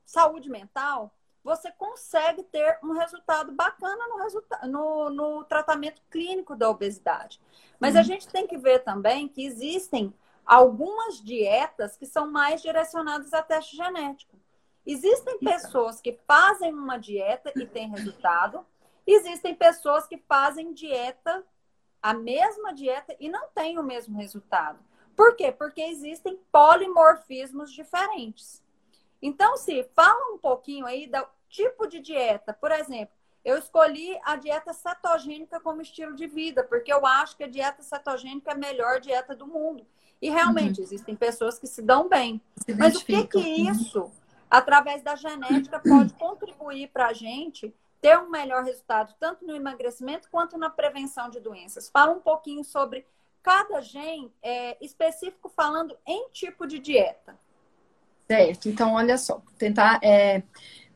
saúde 0.06 0.50
mental, 0.50 1.12
você 1.44 1.72
consegue 1.72 2.44
ter 2.44 2.80
um 2.84 2.94
resultado 2.94 3.52
bacana 3.52 4.08
no, 4.08 4.18
resulta 4.18 4.68
no, 4.68 5.10
no 5.10 5.44
tratamento 5.44 6.02
clínico 6.10 6.56
da 6.56 6.70
obesidade. 6.70 7.42
Mas 7.80 7.96
uhum. 7.96 8.02
a 8.02 8.04
gente 8.04 8.28
tem 8.28 8.48
que 8.48 8.58
ver 8.58 8.80
também 8.80 9.28
que 9.28 9.44
existem 9.44 10.14
algumas 10.46 11.22
dietas 11.22 11.98
que 11.98 12.06
são 12.06 12.30
mais 12.30 12.62
direcionadas 12.62 13.34
a 13.34 13.42
teste 13.42 13.76
genético. 13.76 14.38
Existem 14.86 15.40
pessoas 15.40 16.02
que 16.02 16.20
fazem 16.28 16.74
uma 16.74 16.98
dieta 16.98 17.52
e 17.56 17.66
têm 17.66 17.90
resultado, 17.90 18.66
Existem 19.06 19.54
pessoas 19.54 20.08
que 20.08 20.18
fazem 20.18 20.74
dieta, 20.74 21.46
a 22.02 22.14
mesma 22.14 22.74
dieta, 22.74 23.16
e 23.20 23.30
não 23.30 23.50
têm 23.50 23.78
o 23.78 23.84
mesmo 23.84 24.18
resultado. 24.18 24.80
Por 25.16 25.36
quê? 25.36 25.52
Porque 25.52 25.82
existem 25.82 26.40
polimorfismos 26.52 27.72
diferentes. 27.72 28.64
Então, 29.22 29.58
se 29.58 29.84
fala 29.94 30.34
um 30.34 30.38
pouquinho 30.38 30.86
aí 30.86 31.08
do 31.08 31.26
tipo 31.50 31.86
de 31.88 32.00
dieta. 32.00 32.54
Por 32.54 32.72
exemplo, 32.72 33.14
eu 33.44 33.58
escolhi 33.58 34.18
a 34.24 34.36
dieta 34.38 34.74
cetogênica 34.74 35.60
como 35.60 35.82
estilo 35.82 36.16
de 36.16 36.26
vida, 36.26 36.64
porque 36.64 36.92
eu 36.92 37.06
acho 37.06 37.36
que 37.38 37.44
a 37.44 37.50
dieta 37.50 37.84
cetogênica 37.84 38.52
é 38.52 38.54
a 38.54 38.58
melhor 38.58 39.00
dieta 39.00 39.36
do 39.36 39.46
mundo. 39.46 39.86
E 40.24 40.30
realmente 40.30 40.80
uhum. 40.80 40.86
existem 40.86 41.18
pessoas 41.18 41.60
que 41.60 41.68
se 41.68 41.82
dão 41.82 42.08
bem. 42.08 42.42
Se 42.66 42.74
Mas 42.74 42.96
o 42.96 43.04
que 43.04 43.28
que 43.28 43.38
uhum. 43.38 43.72
isso, 43.72 44.10
através 44.50 45.02
da 45.04 45.18
genética, 45.18 45.82
pode 45.82 46.14
contribuir 46.14 46.88
para 46.94 47.08
a 47.08 47.14
gente 47.14 47.76
ter 48.00 48.18
um 48.18 48.30
melhor 48.30 48.64
resultado 48.64 49.14
tanto 49.20 49.46
no 49.46 49.54
emagrecimento 49.54 50.30
quanto 50.32 50.58
na 50.58 50.70
prevenção 50.70 51.30
de 51.30 51.42
doenças. 51.42 51.90
Fala 51.90 52.14
um 52.14 52.22
pouquinho 52.22 52.64
sobre 52.64 53.06
cada 53.42 53.82
gene 53.82 54.34
é, 54.42 54.78
específico 54.80 55.52
falando 55.54 55.94
em 56.08 56.30
tipo 56.30 56.66
de 56.66 56.80
dieta. 56.80 57.38
Certo, 58.26 58.70
então 58.70 58.94
olha 58.94 59.18
só, 59.18 59.42
tentar 59.58 60.00
é, 60.02 60.42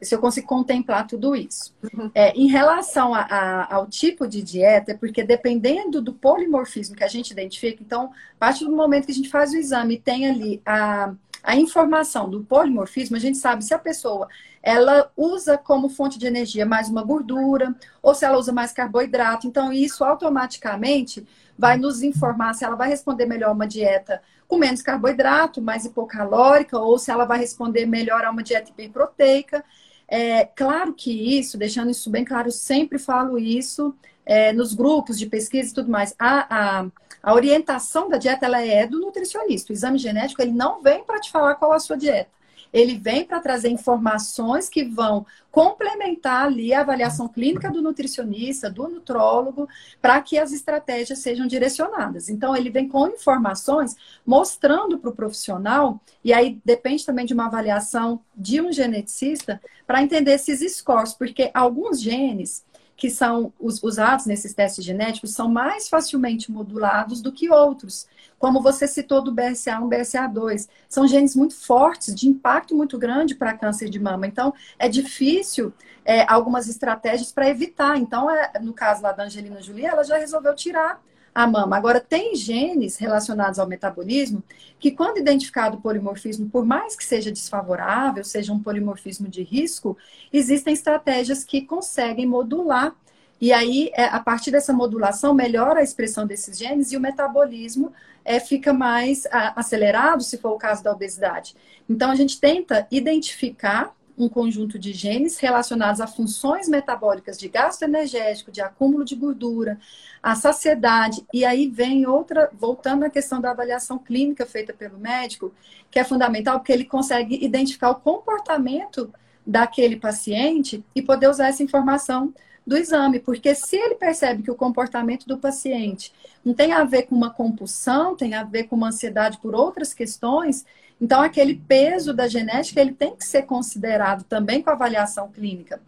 se 0.01 0.13
eu 0.13 0.19
consigo 0.19 0.47
contemplar 0.47 1.07
tudo 1.07 1.35
isso. 1.35 1.73
Uhum. 1.93 2.11
É, 2.13 2.31
em 2.35 2.47
relação 2.47 3.13
a, 3.13 3.21
a, 3.21 3.75
ao 3.75 3.87
tipo 3.87 4.27
de 4.27 4.41
dieta, 4.43 4.91
é 4.91 4.95
porque 4.95 5.23
dependendo 5.23 6.01
do 6.01 6.13
polimorfismo 6.13 6.95
que 6.95 7.03
a 7.03 7.07
gente 7.07 7.31
identifica, 7.31 7.81
então, 7.81 8.11
a 8.35 8.39
partir 8.39 8.65
do 8.65 8.75
momento 8.75 9.05
que 9.05 9.11
a 9.11 9.15
gente 9.15 9.29
faz 9.29 9.51
o 9.51 9.57
exame 9.57 9.95
e 9.95 9.99
tem 9.99 10.29
ali 10.29 10.61
a, 10.65 11.13
a 11.43 11.55
informação 11.55 12.29
do 12.29 12.43
polimorfismo, 12.43 13.15
a 13.15 13.19
gente 13.19 13.37
sabe 13.37 13.63
se 13.63 13.73
a 13.73 13.79
pessoa 13.79 14.27
ela 14.61 15.09
usa 15.15 15.57
como 15.57 15.89
fonte 15.89 16.19
de 16.19 16.27
energia 16.27 16.65
mais 16.65 16.89
uma 16.89 17.03
gordura 17.03 17.73
ou 18.01 18.13
se 18.13 18.25
ela 18.25 18.37
usa 18.37 18.51
mais 18.51 18.73
carboidrato. 18.73 19.47
Então, 19.47 19.71
isso 19.71 20.03
automaticamente 20.03 21.25
vai 21.57 21.77
nos 21.77 22.03
informar 22.03 22.53
se 22.53 22.65
ela 22.65 22.75
vai 22.75 22.89
responder 22.89 23.25
melhor 23.25 23.53
uma 23.53 23.65
dieta 23.65 24.21
com 24.47 24.57
menos 24.57 24.81
carboidrato, 24.81 25.61
mais 25.61 25.85
hipocalórica, 25.85 26.77
ou 26.77 26.97
se 26.97 27.11
ela 27.11 27.25
vai 27.25 27.37
responder 27.37 27.85
melhor 27.85 28.23
a 28.23 28.31
uma 28.31 28.43
dieta 28.43 28.69
hiperproteica. 28.69 29.63
É, 30.07 30.45
claro 30.45 30.93
que 30.93 31.11
isso, 31.11 31.57
deixando 31.57 31.91
isso 31.91 32.09
bem 32.09 32.23
claro, 32.23 32.47
eu 32.47 32.51
sempre 32.51 32.97
falo 32.97 33.37
isso 33.37 33.93
é, 34.25 34.53
nos 34.53 34.73
grupos 34.73 35.17
de 35.17 35.25
pesquisa 35.25 35.71
e 35.71 35.73
tudo 35.73 35.89
mais. 35.89 36.15
A, 36.17 36.81
a, 36.81 36.87
a 37.21 37.33
orientação 37.33 38.09
da 38.09 38.17
dieta 38.17 38.45
ela 38.45 38.65
é 38.65 38.87
do 38.87 38.99
nutricionista. 38.99 39.71
O 39.71 39.75
exame 39.75 39.97
genético 39.97 40.41
ele 40.41 40.51
não 40.51 40.81
vem 40.81 41.03
para 41.03 41.19
te 41.19 41.31
falar 41.31 41.55
qual 41.55 41.73
a 41.73 41.79
sua 41.79 41.97
dieta 41.97 42.36
ele 42.71 42.97
vem 42.97 43.25
para 43.25 43.39
trazer 43.39 43.69
informações 43.69 44.69
que 44.69 44.83
vão 44.83 45.25
complementar 45.51 46.45
ali 46.45 46.73
a 46.73 46.81
avaliação 46.81 47.27
clínica 47.27 47.71
do 47.71 47.81
nutricionista, 47.81 48.69
do 48.69 48.87
nutrólogo, 48.87 49.67
para 50.01 50.21
que 50.21 50.37
as 50.37 50.51
estratégias 50.51 51.19
sejam 51.19 51.47
direcionadas. 51.47 52.29
Então, 52.29 52.55
ele 52.55 52.69
vem 52.69 52.87
com 52.87 53.07
informações 53.07 53.95
mostrando 54.25 54.99
para 54.99 55.09
o 55.09 55.15
profissional, 55.15 55.99
e 56.23 56.31
aí 56.31 56.59
depende 56.63 57.05
também 57.05 57.25
de 57.25 57.33
uma 57.33 57.47
avaliação 57.47 58.19
de 58.35 58.61
um 58.61 58.71
geneticista, 58.71 59.59
para 59.85 60.03
entender 60.03 60.33
esses 60.33 60.59
scores, 60.75 61.13
porque 61.13 61.49
alguns 61.53 61.99
genes 62.01 62.63
que 62.97 63.11
são 63.11 63.53
usados 63.59 64.25
nesses 64.25 64.55
testes 64.55 64.83
genéticos 64.83 65.31
são 65.31 65.47
mais 65.47 65.87
facilmente 65.87 66.51
modulados 66.51 67.21
do 67.21 67.31
que 67.31 67.47
outros. 67.47 68.07
Como 68.39 68.61
você 68.61 68.87
citou 68.87 69.21
do 69.21 69.33
BRCA1, 69.33 69.87
BRCA2, 69.87 70.67
são 70.89 71.07
genes 71.07 71.35
muito 71.35 71.55
fortes, 71.55 72.13
de 72.13 72.27
impacto 72.27 72.75
muito 72.75 72.97
grande 72.97 73.35
para 73.35 73.55
câncer 73.55 73.87
de 73.87 73.99
mama. 73.99 74.25
Então, 74.25 74.51
é 74.79 74.89
difícil 74.89 75.71
é, 76.03 76.25
algumas 76.27 76.67
estratégias 76.67 77.31
para 77.31 77.47
evitar. 77.47 77.97
Então, 77.97 78.29
é, 78.31 78.53
no 78.59 78.73
caso 78.73 79.03
lá 79.03 79.11
da 79.11 79.25
Angelina 79.25 79.61
Jolie, 79.61 79.85
ela 79.85 80.03
já 80.03 80.17
resolveu 80.17 80.55
tirar 80.55 80.99
a 81.37 81.45
mama. 81.45 81.77
Agora, 81.77 81.99
tem 81.99 82.35
genes 82.35 82.97
relacionados 82.97 83.59
ao 83.59 83.67
metabolismo 83.67 84.43
que, 84.79 84.89
quando 84.89 85.19
identificado 85.19 85.77
o 85.77 85.81
polimorfismo, 85.81 86.49
por 86.49 86.65
mais 86.65 86.95
que 86.95 87.05
seja 87.05 87.31
desfavorável, 87.31 88.23
seja 88.23 88.51
um 88.51 88.59
polimorfismo 88.59 89.27
de 89.27 89.43
risco, 89.43 89.95
existem 90.33 90.73
estratégias 90.73 91.43
que 91.43 91.61
conseguem 91.61 92.25
modular. 92.25 92.95
E 93.39 93.53
aí, 93.53 93.91
é, 93.93 94.05
a 94.05 94.19
partir 94.19 94.49
dessa 94.49 94.73
modulação, 94.73 95.31
melhora 95.31 95.79
a 95.79 95.83
expressão 95.83 96.25
desses 96.25 96.57
genes 96.57 96.91
e 96.91 96.97
o 96.97 96.99
metabolismo 96.99 97.93
é, 98.25 98.39
fica 98.39 98.73
mais 98.73 99.27
acelerado, 99.55 100.23
se 100.23 100.39
for 100.39 100.53
o 100.53 100.57
caso 100.57 100.83
da 100.83 100.91
obesidade. 100.91 101.55
Então, 101.87 102.09
a 102.09 102.15
gente 102.15 102.39
tenta 102.39 102.87
identificar 102.89 103.95
um 104.17 104.27
conjunto 104.27 104.79
de 104.79 104.93
genes 104.93 105.37
relacionados 105.37 106.01
a 106.01 106.07
funções 106.07 106.67
metabólicas 106.67 107.37
de 107.37 107.47
gasto 107.47 107.83
energético, 107.83 108.51
de 108.51 108.61
acúmulo 108.61 109.05
de 109.05 109.15
gordura, 109.15 109.79
a 110.23 110.33
saciedade. 110.33 111.25
E 111.31 111.45
aí 111.45 111.67
vem 111.67 112.07
outra, 112.07 112.49
voltando 112.53 113.03
à 113.03 113.09
questão 113.09 113.39
da 113.39 113.51
avaliação 113.51 113.99
clínica 113.99 114.45
feita 114.45 114.73
pelo 114.73 114.97
médico, 114.97 115.53
que 115.91 115.99
é 115.99 116.03
fundamental, 116.03 116.59
porque 116.59 116.73
ele 116.73 116.85
consegue 116.85 117.43
identificar 117.43 117.91
o 117.91 117.95
comportamento 117.95 119.13
daquele 119.45 119.95
paciente 119.97 120.83
e 120.95 121.01
poder 121.01 121.29
usar 121.29 121.49
essa 121.49 121.63
informação 121.63 122.33
do 122.65 122.75
exame, 122.75 123.19
porque 123.19 123.55
se 123.55 123.77
ele 123.77 123.95
percebe 123.95 124.43
que 124.43 124.51
o 124.51 124.55
comportamento 124.55 125.25
do 125.25 125.37
paciente 125.37 126.11
não 126.43 126.53
tem 126.53 126.73
a 126.73 126.83
ver 126.83 127.03
com 127.03 127.15
uma 127.15 127.29
compulsão, 127.29 128.13
tem 128.13 128.33
a 128.33 128.43
ver 128.43 128.65
com 128.65 128.75
uma 128.75 128.89
ansiedade 128.89 129.37
por 129.37 129.55
outras 129.55 129.93
questões, 129.93 130.65
então, 130.99 131.21
aquele 131.21 131.55
peso 131.55 132.13
da 132.13 132.27
genética 132.27 132.81
ele 132.81 132.93
tem 132.93 133.15
que 133.15 133.23
ser 133.23 133.43
considerado 133.43 134.23
também 134.23 134.61
com 134.61 134.69
a 134.69 134.73
avaliação 134.73 135.31
clínica. 135.31 135.79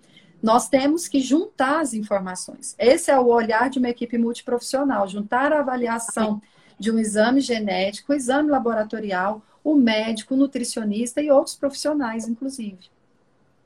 Nós 0.42 0.70
temos 0.70 1.08
que 1.08 1.20
juntar 1.20 1.82
as 1.82 1.94
informações. 1.94 2.75
Esse 2.78 3.12
é 3.12 3.20
o 3.20 3.28
olhar 3.28 3.70
de 3.70 3.80
uma 3.80 3.89
equipe 3.89 4.18
multiprofissional, 4.18 5.08
juntar 5.08 5.51
a 5.51 5.60
avaliação 5.60 6.42
de 6.80 6.92
um 6.92 7.00
exame 7.00 7.42
genético, 7.42 8.13
exame 8.13 8.50
laboratorial, 8.50 9.42
o 9.63 9.75
médico, 9.75 10.36
o 10.36 10.38
nutricionista 10.38 11.22
e 11.22 11.30
outros 11.30 11.56
profissionais, 11.56 12.28
inclusive. 12.28 12.89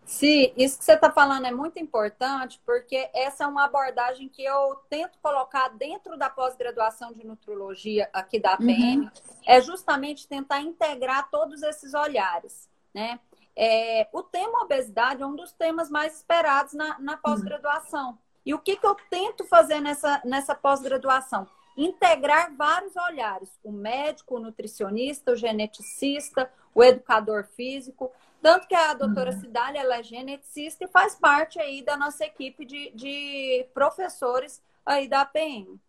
Sim, 0.06 0.54
isso 0.58 0.78
que 0.78 0.86
você 0.86 0.94
está 0.94 1.12
falando 1.12 1.46
é 1.46 1.52
muito 1.52 1.80
importante, 1.80 2.62
porque 2.66 3.10
essa 3.14 3.46
é 3.46 3.48
uma 3.48 3.66
abordagem 3.66 4.28
que 4.28 4.44
eu 4.44 4.76
tento 4.90 5.18
colocar 5.22 5.70
dentro 5.70 6.18
da 6.18 6.30
pós-graduação 6.30 7.14
de 7.14 7.26
nutrologia 7.26 8.10
aqui 8.12 8.40
da 8.40 8.58
PM, 8.58 9.06
uhum. 9.06 9.12
é 9.46 9.62
justamente 9.62 10.28
tentar 10.28 10.60
integrar 10.60 11.30
todos 11.30 11.64
esses 11.64 11.94
olhares, 11.94 12.70
né? 12.94 13.20
É, 13.56 14.08
o 14.12 14.24
tema 14.24 14.64
obesidade 14.64 15.22
é 15.22 15.26
um 15.26 15.36
dos 15.36 15.54
temas 15.54 15.90
mais 15.90 16.18
esperados 16.18 16.74
na, 16.74 17.00
na 17.00 17.18
pós-graduação. 17.18 18.10
Uhum. 18.10 18.18
E 18.46 18.54
o 18.54 18.60
que, 18.60 18.76
que 18.76 18.86
eu 18.86 18.96
tento 19.10 19.46
fazer 19.46 19.80
nessa, 19.80 20.22
nessa 20.26 20.56
pós-graduação? 20.56 21.48
Integrar 21.78 22.54
vários 22.56 22.96
olhares: 22.96 23.50
o 23.64 23.72
médico, 23.72 24.36
o 24.36 24.40
nutricionista, 24.40 25.32
o 25.32 25.36
geneticista, 25.36 26.52
o 26.74 26.84
educador 26.84 27.46
físico, 27.56 28.12
tanto 28.44 28.68
que 28.68 28.76
a 28.76 28.94
doutora 28.94 29.32
uhum. 29.32 29.40
Cidália, 29.40 29.80
ela 29.80 30.00
é 30.00 30.04
geneticista 30.04 30.84
e 30.84 30.88
faz 30.90 31.16
parte 31.16 31.62
aí 31.62 31.82
da 31.82 31.96
nossa 31.96 32.26
equipe 32.26 32.66
de, 32.66 32.92
de 32.92 33.66
professores 33.74 34.62
aí 34.86 35.08
da 35.08 35.22
APM. 35.22 35.80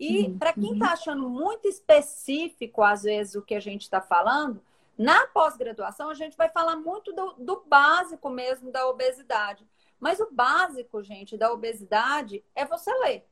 E 0.00 0.22
uhum. 0.22 0.38
para 0.38 0.54
quem 0.54 0.72
está 0.72 0.92
achando 0.92 1.28
muito 1.28 1.68
específico, 1.68 2.82
às 2.82 3.02
vezes, 3.02 3.34
o 3.34 3.42
que 3.42 3.54
a 3.54 3.60
gente 3.60 3.82
está 3.82 4.00
falando, 4.00 4.64
na 4.96 5.26
pós-graduação 5.26 6.08
a 6.08 6.14
gente 6.14 6.34
vai 6.34 6.48
falar 6.48 6.76
muito 6.76 7.12
do, 7.12 7.34
do 7.34 7.62
básico 7.66 8.30
mesmo 8.30 8.72
da 8.72 8.88
obesidade. 8.88 9.68
Mas 10.00 10.18
o 10.18 10.30
básico, 10.32 11.02
gente, 11.02 11.36
da 11.36 11.52
obesidade 11.52 12.42
é 12.54 12.64
você 12.64 12.90
ler. 13.00 13.28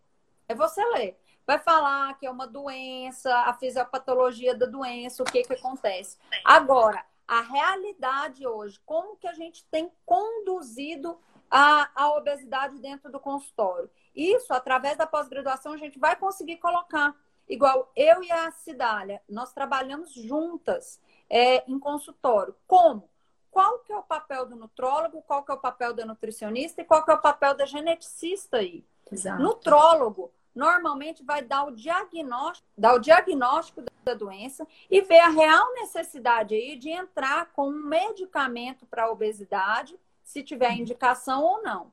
É 0.46 0.54
você 0.54 0.84
ler. 0.84 1.18
Vai 1.46 1.58
falar 1.58 2.12
que 2.18 2.26
é 2.26 2.30
uma 2.30 2.46
doença, 2.46 3.34
a 3.34 3.54
fisiopatologia 3.54 4.54
da 4.54 4.66
doença, 4.66 5.22
o 5.22 5.26
que, 5.26 5.44
que 5.44 5.54
acontece. 5.54 6.18
Agora, 6.44 7.02
a 7.26 7.40
realidade 7.40 8.46
hoje, 8.46 8.80
como 8.84 9.16
que 9.16 9.26
a 9.26 9.32
gente 9.32 9.64
tem 9.64 9.90
conduzido 10.04 11.18
a, 11.50 11.90
a 11.94 12.10
obesidade 12.16 12.78
dentro 12.78 13.10
do 13.10 13.18
consultório? 13.18 13.90
Isso, 14.14 14.52
através 14.54 14.96
da 14.96 15.06
pós-graduação, 15.06 15.72
a 15.72 15.76
gente 15.76 15.98
vai 15.98 16.16
conseguir 16.16 16.56
colocar. 16.56 17.14
Igual 17.48 17.90
eu 17.94 18.22
e 18.22 18.30
a 18.30 18.50
Cidália, 18.50 19.22
nós 19.28 19.52
trabalhamos 19.52 20.12
juntas 20.12 21.00
é, 21.28 21.68
em 21.70 21.78
consultório. 21.78 22.54
Como? 22.66 23.08
Qual 23.50 23.78
que 23.80 23.92
é 23.92 23.96
o 23.96 24.02
papel 24.02 24.46
do 24.46 24.56
nutrólogo, 24.56 25.22
qual 25.22 25.44
que 25.44 25.50
é 25.50 25.54
o 25.54 25.60
papel 25.60 25.94
da 25.94 26.04
nutricionista 26.04 26.82
e 26.82 26.84
qual 26.84 27.04
que 27.04 27.10
é 27.10 27.14
o 27.14 27.20
papel 27.20 27.54
da 27.54 27.64
geneticista 27.64 28.58
aí? 28.58 28.84
Exato. 29.10 29.42
Nutrólogo 29.42 30.32
normalmente 30.56 31.22
vai 31.22 31.42
dar 31.42 31.64
o 31.64 31.70
diagnóstico, 31.70 32.66
dar 32.76 32.94
o 32.94 32.98
diagnóstico 32.98 33.82
da 34.02 34.14
doença 34.14 34.66
e 34.90 35.02
ver 35.02 35.20
a 35.20 35.28
real 35.28 35.74
necessidade 35.74 36.54
aí 36.54 36.76
de 36.76 36.88
entrar 36.88 37.52
com 37.52 37.68
um 37.68 37.84
medicamento 37.84 38.86
para 38.86 39.10
obesidade, 39.10 40.00
se 40.24 40.42
tiver 40.42 40.72
indicação 40.72 41.44
ou 41.44 41.62
não. 41.62 41.92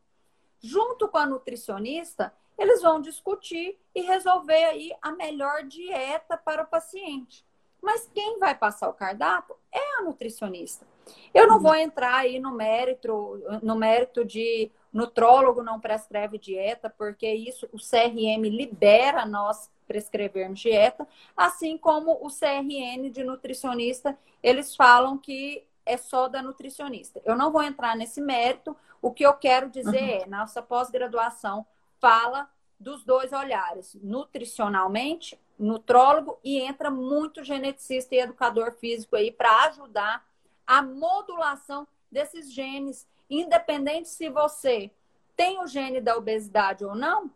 Junto 0.61 1.09
com 1.09 1.17
a 1.17 1.25
nutricionista, 1.25 2.33
eles 2.57 2.81
vão 2.81 3.01
discutir 3.01 3.77
e 3.93 4.01
resolver 4.01 4.63
aí 4.63 4.91
a 5.01 5.11
melhor 5.11 5.63
dieta 5.63 6.37
para 6.37 6.63
o 6.63 6.67
paciente. 6.67 7.45
Mas 7.81 8.09
quem 8.13 8.39
vai 8.39 8.55
passar 8.55 8.87
o 8.87 8.93
cardápio 8.93 9.57
é 9.69 9.99
a 9.99 10.03
nutricionista. 10.03 10.87
Eu 11.33 11.47
não 11.47 11.59
vou 11.59 11.75
entrar 11.75 12.15
aí 12.15 12.39
no 12.39 12.51
mérito, 12.51 13.41
no 13.61 13.75
mérito 13.75 14.23
de 14.23 14.71
nutrólogo 14.93 15.63
não 15.63 15.79
prescreve 15.79 16.37
dieta, 16.37 16.89
porque 16.89 17.27
isso 17.33 17.67
o 17.73 17.77
CRM 17.77 18.43
libera 18.43 19.25
nós 19.25 19.71
prescrevermos 19.87 20.59
dieta, 20.59 21.07
assim 21.35 21.77
como 21.77 22.13
o 22.21 22.29
CRN 22.29 23.09
de 23.09 23.23
nutricionista, 23.23 24.17
eles 24.41 24.75
falam 24.75 25.17
que 25.17 25.65
é 25.85 25.97
só 25.97 26.27
da 26.27 26.41
nutricionista. 26.41 27.21
Eu 27.25 27.35
não 27.35 27.51
vou 27.51 27.61
entrar 27.61 27.95
nesse 27.95 28.21
mérito. 28.21 28.75
O 29.01 29.11
que 29.11 29.25
eu 29.25 29.33
quero 29.33 29.69
dizer 29.69 30.01
uhum. 30.01 30.23
é, 30.23 30.25
nossa 30.27 30.61
pós-graduação 30.61 31.65
fala 31.99 32.49
dos 32.79 33.03
dois 33.03 33.31
olhares, 33.31 33.97
nutricionalmente, 34.01 35.39
nutrólogo, 35.57 36.39
e 36.43 36.59
entra 36.59 36.89
muito 36.89 37.43
geneticista 37.43 38.15
e 38.15 38.19
educador 38.19 38.73
físico 38.73 39.15
aí 39.15 39.31
para 39.31 39.65
ajudar 39.65 40.25
a 40.65 40.81
modulação 40.81 41.87
desses 42.11 42.51
genes, 42.51 43.07
independente 43.39 44.09
se 44.09 44.29
você 44.29 44.91
tem 45.35 45.59
o 45.61 45.67
gene 45.67 45.99
da 46.01 46.15
obesidade 46.15 46.85
ou 46.85 46.95
não, 46.95 47.31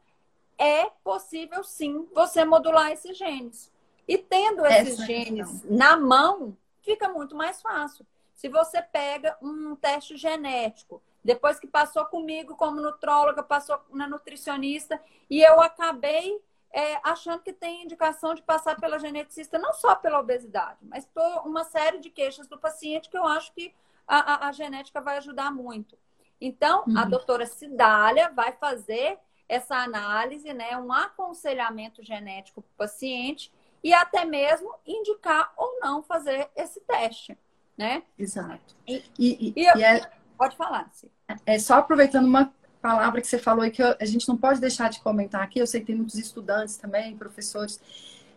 é 0.57 0.85
possível 1.03 1.63
sim 1.63 2.07
você 2.13 2.43
modular 2.43 2.91
esses 2.91 3.17
genes. 3.17 3.71
E 4.07 4.17
tendo 4.17 4.65
esses 4.65 4.93
Essa 4.93 5.05
genes 5.05 5.65
é 5.65 5.67
na 5.69 5.97
mão, 5.97 6.57
fica 6.81 7.09
muito 7.09 7.35
mais 7.35 7.61
fácil. 7.61 8.05
Se 8.33 8.47
você 8.47 8.81
pega 8.81 9.37
um 9.41 9.75
teste 9.75 10.15
genético, 10.15 11.01
depois 11.23 11.59
que 11.59 11.67
passou 11.67 12.05
comigo 12.05 12.55
como 12.55 12.79
nutróloga, 12.79 13.43
passou 13.43 13.79
na 13.91 14.07
nutricionista, 14.07 15.01
e 15.29 15.41
eu 15.41 15.59
acabei 15.61 16.39
é, 16.71 16.99
achando 17.03 17.41
que 17.41 17.51
tem 17.51 17.83
indicação 17.83 18.33
de 18.33 18.41
passar 18.41 18.79
pela 18.79 18.99
geneticista, 18.99 19.57
não 19.57 19.73
só 19.73 19.95
pela 19.95 20.19
obesidade, 20.19 20.77
mas 20.83 21.05
por 21.05 21.45
uma 21.45 21.63
série 21.63 21.99
de 21.99 22.09
queixas 22.09 22.47
do 22.47 22.57
paciente 22.57 23.09
que 23.09 23.17
eu 23.17 23.25
acho 23.25 23.51
que 23.53 23.73
a, 24.07 24.45
a, 24.45 24.47
a 24.47 24.51
genética 24.51 25.01
vai 25.01 25.17
ajudar 25.17 25.51
muito. 25.51 25.97
Então, 26.39 26.83
uhum. 26.87 26.97
a 26.97 27.05
doutora 27.05 27.45
Cidália 27.45 28.29
vai 28.29 28.53
fazer 28.53 29.17
essa 29.49 29.75
análise, 29.75 30.53
né, 30.53 30.77
um 30.77 30.91
aconselhamento 30.91 32.03
genético 32.03 32.61
para 32.61 32.69
o 32.69 32.77
paciente 32.77 33.51
e 33.83 33.93
até 33.93 34.25
mesmo 34.25 34.73
indicar 34.85 35.53
ou 35.55 35.79
não 35.79 36.03
fazer 36.03 36.49
esse 36.55 36.81
teste, 36.81 37.37
né? 37.77 38.03
Exato. 38.17 38.75
E, 38.85 39.03
e, 39.17 39.53
e, 39.55 39.61
e 39.61 39.83
é, 39.83 40.09
pode 40.37 40.57
falar, 40.57 40.89
sim. 40.91 41.09
É 41.45 41.57
só 41.59 41.75
aproveitando 41.75 42.25
uma 42.25 42.53
palavra 42.81 43.21
que 43.21 43.27
você 43.27 43.37
falou 43.37 43.65
e 43.65 43.71
que 43.71 43.81
eu, 43.81 43.95
a 43.99 44.05
gente 44.05 44.27
não 44.27 44.37
pode 44.37 44.59
deixar 44.59 44.89
de 44.89 44.99
comentar 44.99 45.41
aqui, 45.41 45.59
eu 45.59 45.67
sei 45.67 45.79
que 45.79 45.87
tem 45.87 45.95
muitos 45.95 46.15
estudantes 46.15 46.77
também, 46.77 47.17
professores, 47.17 47.81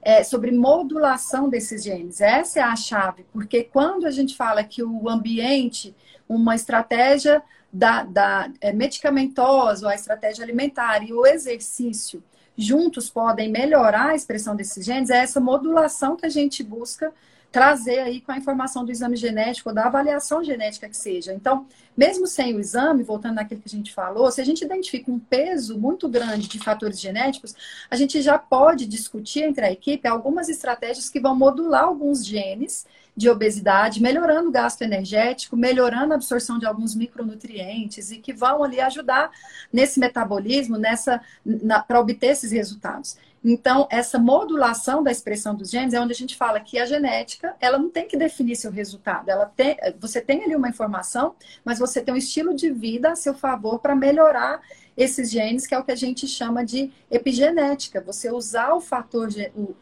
é, 0.02 0.22
sobre 0.22 0.50
modulação 0.50 1.48
desses 1.48 1.82
genes. 1.82 2.20
Essa 2.20 2.60
é 2.60 2.62
a 2.62 2.76
chave, 2.76 3.24
porque 3.32 3.64
quando 3.64 4.06
a 4.06 4.10
gente 4.10 4.36
fala 4.36 4.64
que 4.64 4.82
o 4.82 5.08
ambiente, 5.08 5.94
uma 6.28 6.54
estratégia 6.54 7.42
da, 7.72 8.02
da 8.02 8.50
é, 8.60 8.72
medicamentosa, 8.72 9.88
a 9.88 9.94
estratégia 9.94 10.44
alimentar 10.44 11.02
e 11.02 11.12
o 11.12 11.26
exercício 11.26 12.22
juntos 12.56 13.08
podem 13.08 13.50
melhorar 13.50 14.10
a 14.10 14.14
expressão 14.14 14.54
desses 14.54 14.84
genes, 14.84 15.10
é 15.10 15.18
essa 15.18 15.40
modulação 15.40 16.16
que 16.16 16.26
a 16.26 16.30
gente 16.30 16.62
busca 16.62 17.12
trazer 17.50 17.98
aí 17.98 18.20
com 18.20 18.30
a 18.30 18.36
informação 18.36 18.84
do 18.84 18.92
exame 18.92 19.16
genético, 19.16 19.72
da 19.72 19.86
avaliação 19.86 20.42
genética 20.42 20.88
que 20.88 20.96
seja. 20.96 21.34
Então, 21.34 21.66
mesmo 21.96 22.26
sem 22.26 22.54
o 22.54 22.60
exame, 22.60 23.02
voltando 23.02 23.34
naquilo 23.34 23.60
que 23.60 23.68
a 23.68 23.76
gente 23.76 23.92
falou, 23.92 24.30
se 24.30 24.40
a 24.40 24.44
gente 24.44 24.64
identifica 24.64 25.10
um 25.10 25.18
peso 25.18 25.78
muito 25.78 26.08
grande 26.08 26.48
de 26.48 26.58
fatores 26.58 27.00
genéticos, 27.00 27.54
a 27.90 27.96
gente 27.96 28.22
já 28.22 28.38
pode 28.38 28.86
discutir 28.86 29.42
entre 29.42 29.64
a 29.64 29.72
equipe 29.72 30.06
algumas 30.06 30.48
estratégias 30.48 31.08
que 31.08 31.20
vão 31.20 31.34
modular 31.36 31.84
alguns 31.84 32.24
genes 32.24 32.86
de 33.16 33.28
obesidade, 33.28 34.00
melhorando 34.00 34.48
o 34.48 34.52
gasto 34.52 34.82
energético, 34.82 35.56
melhorando 35.56 36.12
a 36.12 36.16
absorção 36.16 36.58
de 36.58 36.66
alguns 36.66 36.94
micronutrientes 36.94 38.10
e 38.12 38.18
que 38.18 38.32
vão 38.32 38.62
ali 38.62 38.80
ajudar 38.80 39.30
nesse 39.72 39.98
metabolismo, 39.98 40.78
nessa 40.78 41.20
para 41.86 42.00
obter 42.00 42.28
esses 42.28 42.52
resultados. 42.52 43.16
Então, 43.42 43.88
essa 43.90 44.18
modulação 44.18 45.02
da 45.02 45.10
expressão 45.10 45.54
dos 45.54 45.70
genes 45.70 45.94
é 45.94 46.00
onde 46.00 46.12
a 46.12 46.16
gente 46.16 46.36
fala 46.36 46.60
que 46.60 46.78
a 46.78 46.84
genética, 46.84 47.56
ela 47.58 47.78
não 47.78 47.88
tem 47.88 48.06
que 48.06 48.16
definir 48.16 48.54
seu 48.54 48.70
resultado. 48.70 49.30
Ela 49.30 49.46
tem, 49.46 49.76
você 49.98 50.20
tem 50.20 50.44
ali 50.44 50.54
uma 50.54 50.68
informação, 50.68 51.34
mas 51.64 51.78
você 51.78 52.02
tem 52.02 52.12
um 52.12 52.18
estilo 52.18 52.54
de 52.54 52.70
vida 52.70 53.12
a 53.12 53.16
seu 53.16 53.32
favor 53.32 53.78
para 53.78 53.96
melhorar 53.96 54.60
esses 54.94 55.30
genes, 55.30 55.66
que 55.66 55.74
é 55.74 55.78
o 55.78 55.84
que 55.84 55.92
a 55.92 55.96
gente 55.96 56.28
chama 56.28 56.62
de 56.64 56.92
epigenética. 57.10 58.02
Você 58.02 58.30
usar 58.30 58.74
o 58.74 58.80
fator, 58.80 59.28
o, 59.54 59.74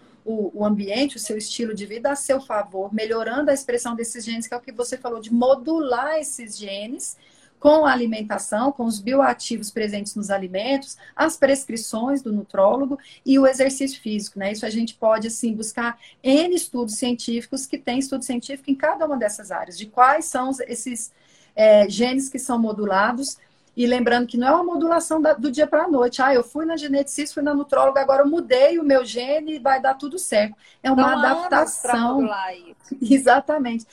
o, 0.54 0.64
ambiente, 0.64 1.16
o 1.16 1.20
seu 1.20 1.36
estilo 1.36 1.74
de 1.74 1.84
vida 1.84 2.12
a 2.12 2.16
seu 2.16 2.40
favor, 2.40 2.94
melhorando 2.94 3.50
a 3.50 3.54
expressão 3.54 3.96
desses 3.96 4.24
genes, 4.24 4.46
que 4.46 4.54
é 4.54 4.56
o 4.56 4.60
que 4.60 4.70
você 4.70 4.96
falou, 4.96 5.20
de 5.20 5.32
modular 5.32 6.16
esses 6.20 6.56
genes 6.56 7.16
com 7.58 7.84
a 7.84 7.92
alimentação, 7.92 8.70
com 8.70 8.84
os 8.84 9.00
bioativos 9.00 9.70
presentes 9.70 10.14
nos 10.14 10.30
alimentos, 10.30 10.96
as 11.14 11.36
prescrições 11.36 12.22
do 12.22 12.32
nutrólogo 12.32 12.98
e 13.24 13.38
o 13.38 13.46
exercício 13.46 14.00
físico, 14.00 14.38
né? 14.38 14.52
Isso 14.52 14.64
a 14.64 14.70
gente 14.70 14.94
pode, 14.94 15.26
assim, 15.26 15.54
buscar 15.54 15.98
N 16.22 16.54
estudos 16.54 16.94
científicos 16.94 17.66
que 17.66 17.78
tem 17.78 17.98
estudo 17.98 18.24
científico 18.24 18.70
em 18.70 18.74
cada 18.74 19.06
uma 19.06 19.16
dessas 19.16 19.50
áreas, 19.50 19.76
de 19.76 19.86
quais 19.86 20.26
são 20.26 20.50
esses 20.66 21.12
é, 21.54 21.88
genes 21.88 22.28
que 22.28 22.38
são 22.38 22.58
modulados, 22.58 23.36
e 23.78 23.86
lembrando 23.86 24.26
que 24.26 24.36
não 24.36 24.48
é 24.48 24.50
uma 24.50 24.64
modulação 24.64 25.22
da, 25.22 25.34
do 25.34 25.52
dia 25.52 25.64
para 25.64 25.84
a 25.84 25.88
noite. 25.88 26.20
Ah, 26.20 26.34
eu 26.34 26.42
fui 26.42 26.66
na 26.66 26.76
geneticista, 26.76 27.34
fui 27.34 27.44
na 27.44 27.54
nutróloga, 27.54 28.00
agora 28.00 28.22
eu 28.22 28.26
mudei 28.26 28.76
o 28.76 28.82
meu 28.82 29.04
gene 29.04 29.54
e 29.54 29.58
vai 29.60 29.80
dar 29.80 29.94
tudo 29.94 30.18
certo. 30.18 30.56
É 30.82 30.90
uma 30.90 31.02
então, 31.02 31.44
adaptação. 31.44 32.28
Exatamente. 33.00 33.86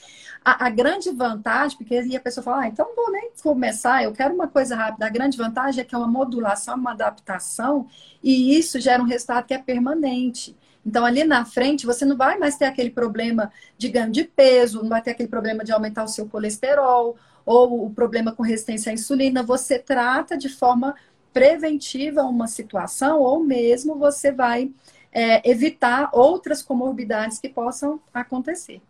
A, 0.43 0.65
a, 0.65 0.69
grande 0.71 1.11
vantagem, 1.11 1.77
porque 1.77 1.93
aí 1.93 2.15
a 2.15 2.19
pessoa 2.19 2.43
fala, 2.43 2.63
ah, 2.63 2.67
então 2.67 2.87
não 2.87 2.95
vou 2.95 3.11
nem 3.11 3.29
começar, 3.43 4.03
eu 4.03 4.11
quero 4.11 4.33
uma 4.33 4.47
coisa 4.47 4.75
rápida. 4.75 5.05
A 5.05 5.09
grande 5.09 5.37
vantagem 5.37 5.81
é 5.81 5.83
que 5.83 5.93
é 5.93 5.97
uma 5.99 6.07
modulação, 6.07 6.73
uma 6.73 6.93
adaptação, 6.93 7.87
e 8.23 8.57
isso 8.57 8.79
gera 8.79 9.03
um 9.03 9.05
resultado 9.05 9.45
que 9.45 9.53
é 9.53 9.59
permanente. 9.59 10.57
Então, 10.83 11.05
ali 11.05 11.23
na 11.23 11.45
frente, 11.45 11.85
você 11.85 12.05
não 12.05 12.17
vai 12.17 12.39
mais 12.39 12.57
ter 12.57 12.65
aquele 12.65 12.89
problema 12.89 13.51
de 13.77 13.89
ganho 13.89 14.11
de 14.11 14.23
peso, 14.23 14.81
não 14.81 14.89
vai 14.89 15.03
ter 15.03 15.11
aquele 15.11 15.29
problema 15.29 15.63
de 15.63 15.71
aumentar 15.71 16.03
o 16.03 16.07
seu 16.07 16.27
colesterol, 16.27 17.15
ou 17.45 17.85
o 17.85 17.93
problema 17.93 18.31
com 18.31 18.43
resistência 18.43 18.89
à 18.89 18.93
insulina. 18.93 19.43
Você 19.43 19.77
trata 19.77 20.37
de 20.37 20.49
forma 20.49 20.95
preventiva 21.31 22.23
uma 22.23 22.47
situação, 22.47 23.19
ou 23.19 23.39
mesmo 23.39 23.95
você 23.95 24.31
vai 24.31 24.71
é, 25.11 25.47
evitar 25.49 26.09
outras 26.13 26.61
comorbidades 26.61 27.39
que 27.39 27.49
possam 27.49 28.01
acontecer. 28.13 28.81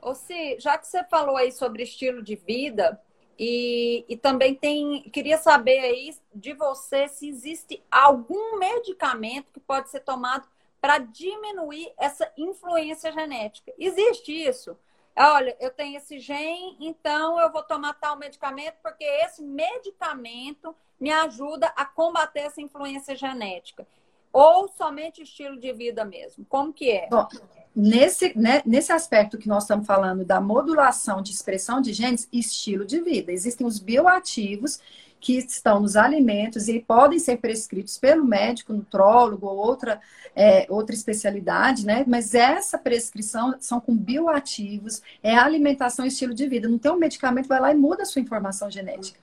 Ô, 0.00 0.14
Si, 0.14 0.56
já 0.58 0.76
que 0.76 0.86
você 0.86 1.04
falou 1.04 1.36
aí 1.36 1.52
sobre 1.52 1.82
estilo 1.82 2.22
de 2.22 2.34
vida, 2.34 3.00
e, 3.38 4.04
e 4.08 4.16
também 4.16 4.54
tem. 4.54 5.02
Queria 5.10 5.38
saber 5.38 5.80
aí 5.80 6.14
de 6.34 6.52
você 6.52 7.08
se 7.08 7.28
existe 7.28 7.82
algum 7.90 8.58
medicamento 8.58 9.52
que 9.52 9.60
pode 9.60 9.90
ser 9.90 10.00
tomado 10.00 10.46
para 10.80 10.98
diminuir 10.98 11.92
essa 11.96 12.30
influência 12.36 13.12
genética. 13.12 13.72
Existe 13.78 14.32
isso? 14.32 14.76
Olha, 15.16 15.56
eu 15.60 15.70
tenho 15.70 15.96
esse 15.98 16.18
gene, 16.18 16.76
então 16.80 17.38
eu 17.38 17.52
vou 17.52 17.62
tomar 17.62 17.94
tal 17.94 18.16
medicamento, 18.16 18.76
porque 18.82 19.04
esse 19.04 19.42
medicamento 19.42 20.74
me 20.98 21.10
ajuda 21.10 21.66
a 21.76 21.84
combater 21.84 22.40
essa 22.40 22.60
influência 22.60 23.14
genética. 23.14 23.86
ou 24.32 24.66
somente 24.68 25.22
estilo 25.22 25.58
de 25.58 25.72
vida 25.72 26.04
mesmo? 26.04 26.44
Como 26.48 26.72
que 26.72 26.90
é? 26.90 27.06
Bom, 27.10 27.28
nesse, 27.76 28.36
né, 28.38 28.62
nesse 28.64 28.90
aspecto 28.90 29.36
que 29.36 29.46
nós 29.48 29.64
estamos 29.64 29.86
falando 29.86 30.24
da 30.24 30.40
modulação 30.40 31.20
de 31.20 31.32
expressão 31.32 31.82
de 31.82 31.92
genes, 31.92 32.28
estilo 32.32 32.84
de 32.84 33.00
vida. 33.00 33.30
Existem 33.30 33.66
os 33.66 33.78
bioativos 33.78 34.80
que 35.22 35.38
estão 35.38 35.78
nos 35.78 35.94
alimentos 35.94 36.66
e 36.66 36.80
podem 36.80 37.16
ser 37.16 37.36
prescritos 37.36 37.96
pelo 37.96 38.24
médico, 38.24 38.72
nutrólogo 38.72 39.46
ou 39.46 39.56
outra, 39.56 40.00
é, 40.34 40.66
outra 40.68 40.96
especialidade, 40.96 41.86
né? 41.86 42.04
Mas 42.08 42.34
essa 42.34 42.76
prescrição 42.76 43.54
são 43.60 43.80
com 43.80 43.96
bioativos, 43.96 45.00
é 45.22 45.36
alimentação 45.36 46.04
e 46.04 46.08
estilo 46.08 46.34
de 46.34 46.48
vida. 46.48 46.68
Não 46.68 46.76
tem 46.76 46.90
um 46.90 46.96
medicamento, 46.96 47.46
vai 47.46 47.60
lá 47.60 47.70
e 47.70 47.76
muda 47.76 48.02
a 48.02 48.06
sua 48.06 48.20
informação 48.20 48.68
genética. 48.68 49.20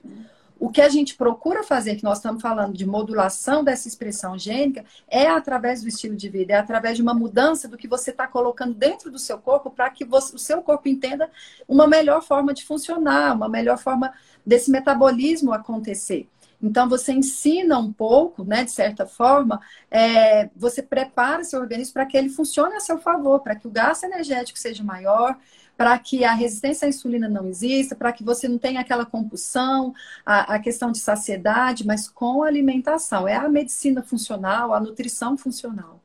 O 0.60 0.68
que 0.68 0.82
a 0.82 0.90
gente 0.90 1.14
procura 1.14 1.62
fazer, 1.62 1.96
que 1.96 2.04
nós 2.04 2.18
estamos 2.18 2.42
falando 2.42 2.76
de 2.76 2.84
modulação 2.84 3.64
dessa 3.64 3.88
expressão 3.88 4.38
gênica, 4.38 4.84
é 5.08 5.26
através 5.26 5.80
do 5.80 5.88
estilo 5.88 6.14
de 6.14 6.28
vida, 6.28 6.52
é 6.52 6.56
através 6.58 6.96
de 6.96 7.02
uma 7.02 7.14
mudança 7.14 7.66
do 7.66 7.78
que 7.78 7.88
você 7.88 8.10
está 8.10 8.26
colocando 8.26 8.74
dentro 8.74 9.10
do 9.10 9.18
seu 9.18 9.38
corpo 9.38 9.70
para 9.70 9.88
que 9.88 10.04
você, 10.04 10.36
o 10.36 10.38
seu 10.38 10.60
corpo 10.60 10.86
entenda 10.86 11.30
uma 11.66 11.86
melhor 11.86 12.22
forma 12.22 12.52
de 12.52 12.62
funcionar, 12.62 13.34
uma 13.34 13.48
melhor 13.48 13.78
forma 13.78 14.12
desse 14.44 14.70
metabolismo 14.70 15.50
acontecer. 15.54 16.28
Então, 16.62 16.86
você 16.86 17.12
ensina 17.12 17.78
um 17.78 17.90
pouco, 17.90 18.44
né, 18.44 18.62
de 18.62 18.70
certa 18.70 19.06
forma, 19.06 19.58
é, 19.90 20.50
você 20.54 20.82
prepara 20.82 21.42
seu 21.42 21.58
organismo 21.58 21.94
para 21.94 22.04
que 22.04 22.18
ele 22.18 22.28
funcione 22.28 22.74
a 22.74 22.80
seu 22.80 22.98
favor, 22.98 23.40
para 23.40 23.56
que 23.56 23.66
o 23.66 23.70
gasto 23.70 24.04
energético 24.04 24.58
seja 24.58 24.84
maior, 24.84 25.38
para 25.80 25.98
que 25.98 26.26
a 26.26 26.34
resistência 26.34 26.84
à 26.84 26.90
insulina 26.90 27.26
não 27.26 27.46
exista, 27.46 27.96
para 27.96 28.12
que 28.12 28.22
você 28.22 28.46
não 28.46 28.58
tenha 28.58 28.82
aquela 28.82 29.06
compulsão, 29.06 29.94
a, 30.26 30.56
a, 30.56 30.58
questão 30.58 30.92
de 30.92 30.98
saciedade, 30.98 31.86
mas 31.86 32.06
com 32.06 32.42
alimentação. 32.42 33.26
É 33.26 33.34
a 33.34 33.48
medicina 33.48 34.02
funcional, 34.02 34.74
a 34.74 34.78
nutrição 34.78 35.38
funcional. 35.38 35.98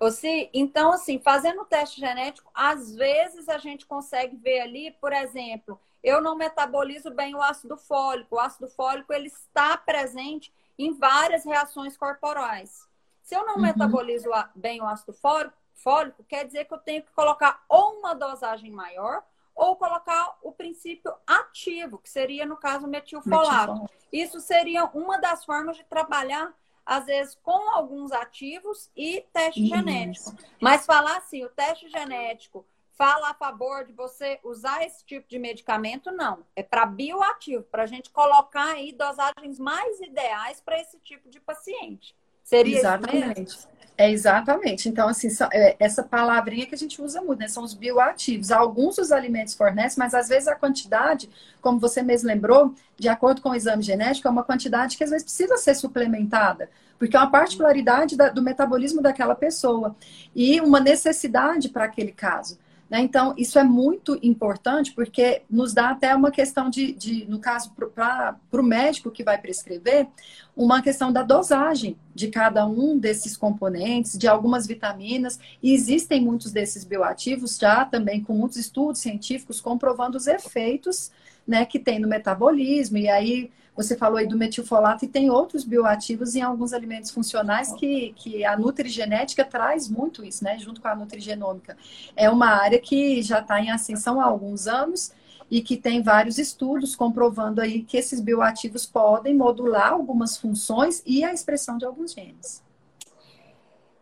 Você, 0.00 0.50
então, 0.52 0.90
assim, 0.90 1.20
fazendo 1.20 1.62
o 1.62 1.64
teste 1.64 2.00
genético, 2.00 2.50
às 2.52 2.92
vezes 2.92 3.48
a 3.48 3.56
gente 3.56 3.86
consegue 3.86 4.34
ver 4.34 4.62
ali, 4.62 4.96
por 5.00 5.12
exemplo, 5.12 5.80
eu 6.02 6.20
não 6.20 6.34
metabolizo 6.34 7.12
bem 7.12 7.36
o 7.36 7.40
ácido 7.40 7.76
fólico. 7.76 8.34
O 8.34 8.40
ácido 8.40 8.66
fólico 8.66 9.12
ele 9.12 9.28
está 9.28 9.76
presente 9.76 10.52
em 10.76 10.92
várias 10.92 11.44
reações 11.44 11.96
corporais. 11.96 12.80
Se 13.22 13.36
eu 13.36 13.46
não 13.46 13.54
uhum. 13.54 13.62
metabolizo 13.62 14.28
bem 14.56 14.82
o 14.82 14.86
ácido 14.88 15.12
fólico, 15.12 15.54
fólico, 15.82 16.24
quer 16.24 16.46
dizer 16.46 16.66
que 16.66 16.74
eu 16.74 16.78
tenho 16.78 17.02
que 17.02 17.12
colocar 17.12 17.64
ou 17.68 17.98
uma 17.98 18.14
dosagem 18.14 18.70
maior 18.70 19.22
ou 19.54 19.76
colocar 19.76 20.38
o 20.42 20.52
princípio 20.52 21.12
ativo, 21.26 21.98
que 21.98 22.08
seria, 22.08 22.46
no 22.46 22.56
caso, 22.56 22.86
metilfolato. 22.86 23.72
Metilfolato. 23.72 23.94
Isso 24.12 24.40
seria 24.40 24.84
uma 24.86 25.18
das 25.18 25.44
formas 25.44 25.76
de 25.76 25.84
trabalhar, 25.84 26.54
às 26.84 27.04
vezes, 27.06 27.38
com 27.42 27.70
alguns 27.70 28.10
ativos 28.10 28.90
e 28.96 29.26
teste 29.32 29.62
Isso. 29.62 29.74
genético. 29.74 30.34
Mas 30.60 30.86
falar 30.86 31.18
assim, 31.18 31.44
o 31.44 31.50
teste 31.50 31.88
genético 31.88 32.64
fala 32.92 33.30
a 33.30 33.34
favor 33.34 33.84
de 33.84 33.92
você 33.92 34.38
usar 34.42 34.84
esse 34.84 35.04
tipo 35.04 35.28
de 35.28 35.38
medicamento, 35.38 36.10
não. 36.10 36.44
É 36.54 36.62
para 36.62 36.84
bioativo, 36.86 37.62
para 37.64 37.84
a 37.84 37.86
gente 37.86 38.10
colocar 38.10 38.72
aí 38.72 38.92
dosagens 38.92 39.58
mais 39.58 40.00
ideais 40.00 40.60
para 40.60 40.80
esse 40.80 40.98
tipo 41.00 41.28
de 41.28 41.40
paciente. 41.40 42.14
Seria 42.42 42.78
Exatamente. 42.78 43.42
Isso 43.42 43.68
mesmo? 43.68 43.79
É 44.00 44.10
exatamente. 44.10 44.88
Então, 44.88 45.08
assim, 45.08 45.28
é, 45.52 45.76
essa 45.78 46.02
palavrinha 46.02 46.64
que 46.64 46.74
a 46.74 46.78
gente 46.78 47.02
usa 47.02 47.20
muito, 47.20 47.40
né? 47.40 47.48
São 47.48 47.62
os 47.62 47.74
bioativos. 47.74 48.50
Alguns 48.50 48.96
dos 48.96 49.12
alimentos 49.12 49.54
fornecem, 49.54 49.98
mas 49.98 50.14
às 50.14 50.26
vezes 50.26 50.48
a 50.48 50.54
quantidade, 50.54 51.28
como 51.60 51.78
você 51.78 52.02
mesmo 52.02 52.26
lembrou, 52.26 52.74
de 52.98 53.10
acordo 53.10 53.42
com 53.42 53.50
o 53.50 53.54
exame 53.54 53.82
genético, 53.82 54.26
é 54.26 54.30
uma 54.30 54.42
quantidade 54.42 54.96
que 54.96 55.04
às 55.04 55.10
vezes 55.10 55.24
precisa 55.24 55.58
ser 55.58 55.74
suplementada, 55.74 56.70
porque 56.98 57.14
é 57.14 57.20
uma 57.20 57.30
particularidade 57.30 58.16
da, 58.16 58.30
do 58.30 58.40
metabolismo 58.40 59.02
daquela 59.02 59.34
pessoa 59.34 59.94
e 60.34 60.62
uma 60.62 60.80
necessidade 60.80 61.68
para 61.68 61.84
aquele 61.84 62.12
caso. 62.12 62.58
Né? 62.90 63.00
Então, 63.00 63.32
isso 63.38 63.56
é 63.56 63.62
muito 63.62 64.18
importante 64.20 64.92
porque 64.92 65.42
nos 65.48 65.72
dá 65.72 65.90
até 65.90 66.12
uma 66.12 66.32
questão 66.32 66.68
de, 66.68 66.92
de 66.92 67.24
no 67.26 67.38
caso, 67.38 67.72
para 67.72 68.36
o 68.52 68.62
médico 68.62 69.12
que 69.12 69.22
vai 69.22 69.38
prescrever, 69.38 70.08
uma 70.56 70.82
questão 70.82 71.12
da 71.12 71.22
dosagem 71.22 71.96
de 72.12 72.28
cada 72.28 72.66
um 72.66 72.98
desses 72.98 73.36
componentes, 73.36 74.18
de 74.18 74.26
algumas 74.26 74.66
vitaminas. 74.66 75.38
E 75.62 75.72
existem 75.72 76.20
muitos 76.20 76.50
desses 76.50 76.84
bioativos 76.84 77.56
já 77.56 77.84
também 77.84 78.20
com 78.20 78.34
muitos 78.34 78.58
estudos 78.58 79.00
científicos 79.00 79.60
comprovando 79.60 80.18
os 80.18 80.26
efeitos 80.26 81.12
né, 81.46 81.64
que 81.64 81.78
tem 81.78 82.00
no 82.00 82.08
metabolismo. 82.08 82.98
E 82.98 83.08
aí 83.08 83.50
você 83.76 83.96
falou 83.96 84.18
aí 84.18 84.26
do 84.26 84.36
metilfolato 84.36 85.04
e 85.04 85.08
tem 85.08 85.30
outros 85.30 85.64
bioativos 85.64 86.34
em 86.34 86.42
alguns 86.42 86.72
alimentos 86.72 87.10
funcionais 87.10 87.72
que, 87.72 88.12
que 88.16 88.44
a 88.44 88.56
nutrigenética 88.56 89.44
traz 89.44 89.88
muito 89.88 90.24
isso, 90.24 90.44
né? 90.44 90.58
Junto 90.58 90.80
com 90.80 90.88
a 90.88 90.94
nutrigenômica. 90.94 91.76
É 92.14 92.28
uma 92.28 92.48
área 92.48 92.78
que 92.78 93.22
já 93.22 93.40
está 93.40 93.60
em 93.60 93.70
ascensão 93.70 94.20
há 94.20 94.24
alguns 94.24 94.66
anos 94.66 95.12
e 95.50 95.60
que 95.60 95.76
tem 95.76 96.02
vários 96.02 96.38
estudos 96.38 96.94
comprovando 96.94 97.60
aí 97.60 97.82
que 97.82 97.96
esses 97.96 98.20
bioativos 98.20 98.86
podem 98.86 99.34
modular 99.34 99.92
algumas 99.92 100.36
funções 100.36 101.02
e 101.04 101.24
a 101.24 101.32
expressão 101.32 101.76
de 101.76 101.84
alguns 101.84 102.12
genes. 102.12 102.62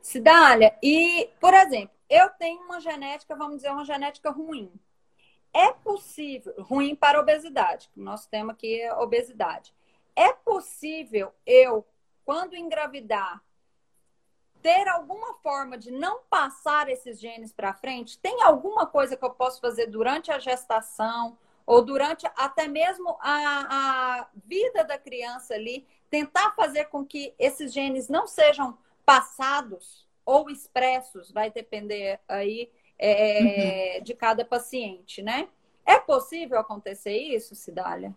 Cidália, 0.03 0.75
e, 0.83 1.29
por 1.41 1.55
exemplo, 1.55 1.91
eu 2.09 2.29
tenho 2.31 2.63
uma 2.63 2.81
genética, 2.81 3.37
vamos 3.37 3.57
dizer, 3.57 3.71
uma 3.71 3.85
genética 3.85 4.31
ruim 4.31 4.71
é 5.53 5.73
possível, 5.73 6.55
ruim 6.59 6.95
para 6.95 7.19
a 7.19 7.21
obesidade, 7.21 7.91
o 7.97 8.01
nosso 8.01 8.29
tema 8.29 8.53
aqui 8.53 8.81
é 8.81 8.95
obesidade. 8.95 9.75
É 10.15 10.33
possível 10.33 11.33
eu, 11.47 11.87
quando 12.25 12.57
engravidar, 12.57 13.43
ter 14.61 14.89
alguma 14.89 15.35
forma 15.35 15.79
de 15.79 15.91
não 15.91 16.21
passar 16.29 16.89
esses 16.89 17.21
genes 17.21 17.53
para 17.53 17.73
frente? 17.73 18.19
Tem 18.19 18.43
alguma 18.43 18.87
coisa 18.87 19.17
que 19.17 19.25
eu 19.25 19.31
posso 19.31 19.61
fazer 19.61 19.87
durante 19.87 20.31
a 20.31 20.39
gestação 20.39 21.39
ou 21.65 21.83
durante 21.83 22.27
até 22.35 22.67
mesmo 22.67 23.17
a, 23.21 24.21
a 24.21 24.29
vida 24.45 24.85
da 24.85 24.99
criança 24.99 25.55
ali, 25.55 25.87
tentar 26.09 26.53
fazer 26.53 26.87
com 26.87 27.05
que 27.05 27.35
esses 27.39 27.73
genes 27.73 28.09
não 28.09 28.27
sejam 28.27 28.77
passados 29.05 30.09
ou 30.25 30.51
expressos, 30.51 31.31
vai 31.31 31.51
depender 31.51 32.21
aí 32.27 32.71
é, 32.99 33.97
uhum. 33.99 34.05
de 34.05 34.15
cada 34.15 34.45
paciente, 34.45 35.23
né? 35.23 35.49
É 35.87 35.99
possível 35.99 36.59
acontecer 36.59 37.17
isso, 37.17 37.55
Cidália? 37.55 38.15